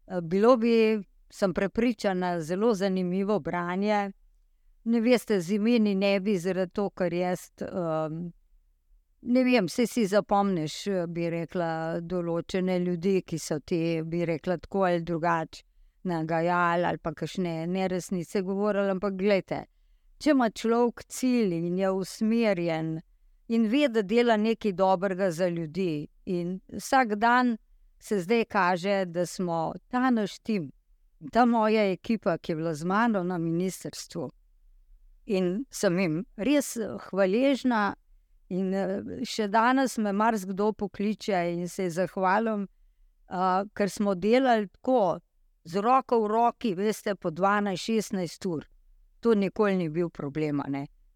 Uh, 0.07 0.19
bilo 0.19 0.57
bi, 0.57 0.99
sem 1.33 1.53
prepričana, 1.53 2.35
zelo 2.41 2.73
zanimivo 2.77 3.39
branje 3.39 4.11
ne 4.83 5.01
veste, 5.01 5.41
z 5.41 5.51
imeni 5.51 5.95
ne 5.95 6.19
bi, 6.19 6.37
tega, 6.39 6.89
ker 6.97 7.13
jaz. 7.13 7.51
Um, 7.63 8.31
ne 9.21 9.43
vem, 9.43 9.67
vse 9.71 9.85
si 9.87 10.05
zapomniš, 10.07 10.75
bi 11.07 11.29
rekla, 11.31 11.99
določene 12.01 12.79
ljudi, 12.83 13.21
ki 13.23 13.39
so 13.39 13.59
ti, 13.59 14.01
bi 14.03 14.25
rekla, 14.27 14.57
tako 14.59 14.83
ali 14.89 15.01
drugače, 15.01 15.63
nagajali 16.03 16.83
ali 16.83 16.99
pa 16.99 17.13
kakšne 17.15 17.63
neresnice 17.67 18.41
govorili. 18.43 18.91
Ampak 18.91 19.15
gledajte, 19.15 19.63
če 20.19 20.35
ima 20.35 20.49
človek 20.51 21.05
cilj 21.07 21.55
in 21.61 21.79
je 21.79 21.91
usmerjen 21.91 22.97
in 23.47 23.67
ve, 23.71 23.87
da 23.87 24.01
dela 24.01 24.35
nekaj 24.37 24.75
dobrega 24.75 25.31
za 25.31 25.47
ljudi, 25.47 26.07
in 26.25 26.59
vsak 26.71 27.15
dan 27.15 27.57
se 27.99 28.19
zdaj 28.19 28.45
kaže, 28.51 29.05
da 29.05 29.25
smo 29.25 29.73
ta 29.87 30.09
naš 30.11 30.39
tim, 30.43 30.71
ta 31.31 31.45
moja 31.45 31.83
ekipa, 31.91 32.37
ki 32.37 32.51
je 32.51 32.55
bila 32.55 32.73
z 32.73 32.85
mano 32.85 33.23
na 33.23 33.37
ministrstvu. 33.37 34.29
In 35.25 35.65
sem 35.71 35.99
jim 35.99 36.25
res 36.35 36.75
eh, 36.77 36.97
hvaležna, 37.09 37.93
in 38.49 38.73
eh, 38.73 39.21
še 39.25 39.47
danes 39.47 39.97
me 39.97 40.11
marsikdo 40.11 40.73
pokliče 40.73 41.39
in 41.53 41.69
se 41.69 41.87
zahvalim, 41.89 42.67
uh, 43.29 43.63
ker 43.73 43.89
smo 43.89 44.15
delali 44.15 44.67
tako, 44.67 45.19
z 45.63 45.79
roko 45.79 46.19
v 46.25 46.27
roki, 46.27 46.73
veste, 46.75 47.15
po 47.15 47.31
12-16 47.31 48.47
ur. 48.51 48.65
To 49.23 49.33
nikoli 49.33 49.77
ni 49.79 49.87
bil 49.89 50.09
problem. 50.09 50.59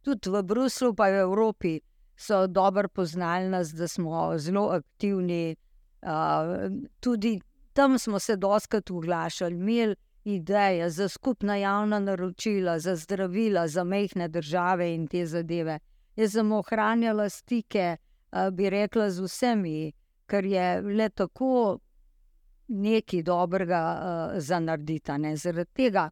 Tudi 0.01 0.31
v 0.31 0.43
Bruslu, 0.43 0.93
pa 0.95 1.09
v 1.11 1.25
Evropi 1.25 1.73
so 2.15 2.47
dobro 2.47 2.87
poznali 2.87 3.49
nas, 3.51 3.73
da 3.75 3.87
smo 3.87 4.37
zelo 4.39 4.69
aktivni. 4.71 5.57
Uh, 6.01 6.71
tudi 7.01 7.41
tam 7.77 7.99
smo 7.99 8.19
se 8.19 8.35
doskrat 8.35 8.89
uglašali, 8.89 9.55
imeli 9.55 9.95
ideje 10.23 10.89
za 10.89 11.07
skupna 11.07 11.55
javna 11.55 11.99
naročila, 11.99 12.79
za 12.79 12.95
zdravila, 12.95 13.67
za 13.67 13.83
mehne 13.83 14.27
države 14.27 14.95
in 14.95 15.07
te 15.07 15.25
zadeve. 15.25 15.79
Jaz 16.15 16.31
sem 16.31 16.51
ohranjala 16.51 17.29
stike, 17.29 17.97
bi 18.51 18.69
rekla, 18.69 19.09
z 19.09 19.21
vsemi, 19.21 19.91
ker 20.25 20.45
je 20.45 20.81
le 20.81 21.09
tako 21.09 21.77
nekaj 22.67 23.23
dobrega 23.23 23.81
za 24.37 24.59
narediti. 24.59 25.11
Zaradi 25.35 25.71
tega 25.73 26.09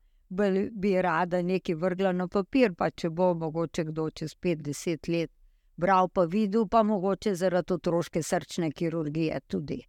bi 0.72 1.01
rada 1.01 1.41
nekaj 1.41 1.76
vrgla 1.76 2.11
na 2.11 2.28
papir, 2.28 2.76
pa 2.78 2.91
če 2.91 3.09
bo 3.09 3.34
mogoče 3.34 3.84
kdo 3.89 4.09
čez 4.09 4.38
50 4.38 5.09
let 5.09 5.32
bral, 5.76 6.13
pa 6.13 6.30
videl, 6.30 6.68
pa 6.68 6.84
mogoče 6.84 7.36
zaradi 7.36 7.74
otroške 7.74 8.24
srčne 8.24 8.72
kirurgije 8.72 9.39
tudi 9.47 9.82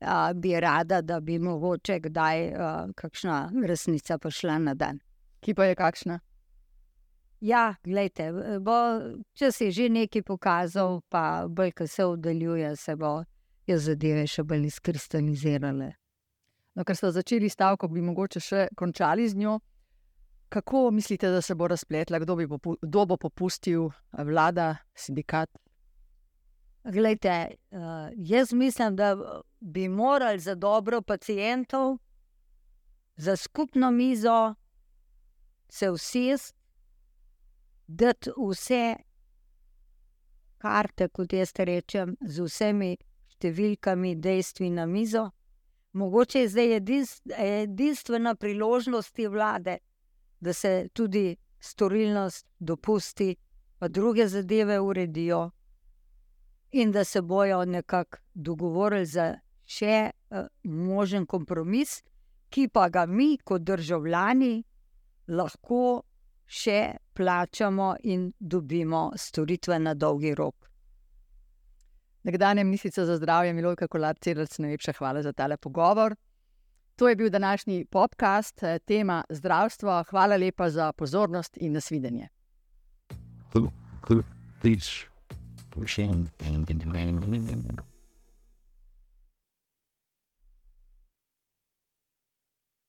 a, 0.00 0.32
bi 0.34 0.60
rada, 0.60 1.00
da 1.02 1.20
bi 1.20 1.38
mogoče 1.38 1.98
kdaj 2.00 2.48
a, 2.54 2.70
kakšna 2.96 3.50
resnica 3.66 4.18
prišla 4.18 4.58
na 4.58 4.74
dan. 4.74 5.00
Ki 5.40 5.54
pa 5.54 5.64
je 5.64 5.74
kakšna? 5.78 6.18
Ja, 7.40 7.76
gledajte, 7.84 8.58
bo, 8.66 8.74
če 9.38 9.52
si 9.54 9.70
že 9.70 9.86
nekaj 9.88 10.24
pokazal, 10.26 11.00
pa 11.06 11.46
bolj, 11.46 11.70
ko 11.78 11.86
se 11.86 12.04
oddaljuje, 12.04 12.74
se 12.76 12.96
bo 12.98 13.22
zadeve 13.68 14.26
še 14.26 14.42
bolj 14.42 14.66
izkristalizirale. 14.72 15.92
No, 16.74 16.84
ker 16.86 16.96
ste 16.96 17.12
začeli 17.12 17.50
stavko, 17.50 17.90
bi 17.92 18.02
mogoče 18.02 18.40
še 18.40 18.66
končali 18.78 19.28
z 19.28 19.38
njo. 19.38 19.58
Kako 20.48 20.90
mislite, 20.96 21.28
da 21.30 21.42
se 21.42 21.54
bo 21.54 21.68
razpletla, 21.68 22.18
kdo, 22.24 22.36
kdo 22.80 23.06
bo 23.06 23.16
popustil, 23.20 23.90
vlada, 24.12 24.78
sindikat? 24.96 25.50
Glejte, 26.92 27.46
uh, 27.70 27.78
jaz 28.16 28.52
mislim, 28.52 28.96
da 28.96 29.40
bi 29.60 29.88
morali 29.88 30.38
za 30.38 30.54
dobro 30.54 31.02
pacijentov, 31.02 31.98
za 33.16 33.36
skupno 33.36 33.90
mizo, 33.90 34.54
se 35.68 35.90
usesti, 35.90 36.58
dati 37.86 38.30
vse 38.50 38.96
karte, 40.58 41.08
kot 41.08 41.32
jaz 41.32 41.52
rečem, 41.58 42.16
z 42.20 42.40
vsemi 42.40 42.96
številkami, 43.36 44.14
dejstvi 44.16 44.70
na 44.70 44.86
mizo. 44.86 45.30
Mogoče 45.92 46.40
je 46.40 46.48
zdaj 46.48 46.74
edinstvena 47.62 48.34
priložnost 48.34 49.12
te 49.14 49.28
vlade, 49.28 49.78
da 50.40 50.52
se 50.52 50.88
tudi 50.92 51.36
storilnost 51.60 52.46
dopusti, 52.58 53.36
pa 53.78 53.88
druge 53.88 54.28
zadeve 54.28 54.80
uredijo 54.80 55.50
in 56.70 56.92
da 56.92 57.04
se 57.04 57.22
bojo 57.22 57.64
nekako 57.64 58.18
dogovorili 58.34 59.06
za 59.06 59.34
še 59.64 60.10
uh, 60.30 60.46
možen 60.64 61.26
kompromis, 61.26 62.02
ki 62.48 62.68
pa 62.72 62.88
ga 62.88 63.06
mi, 63.06 63.36
kot 63.44 63.62
državljani, 63.62 64.62
lahko 65.28 66.02
še 66.48 66.96
plačamo 67.14 67.94
in 68.08 68.30
dobimo 68.40 69.10
storitve 69.16 69.78
na 69.78 69.94
dolgi 69.94 70.32
rok. 70.34 70.68
Nekdanja 72.24 72.64
ministrica 72.64 73.04
za 73.04 73.16
zdravje, 73.16 73.52
Milojka 73.52 73.88
Kolar-Celovc, 73.88 74.58
najlepša 74.58 74.96
hvala 74.98 75.22
za 75.22 75.32
tale 75.32 75.56
pogovor. 75.56 76.16
To 76.98 77.08
je 77.08 77.16
bil 77.16 77.30
današnji 77.30 77.84
podcast, 77.84 78.62
eh, 78.62 78.78
tema 78.78 79.24
zdravstvo. 79.30 80.04
Hvala 80.10 80.36
lepa 80.36 80.70
za 80.70 80.92
pozornost 80.92 81.56
in 81.60 81.72
nasvidenje. 81.72 82.28
Hvala. 83.52 85.17
Hvala. 85.70 86.30
Hvala. 87.66 87.97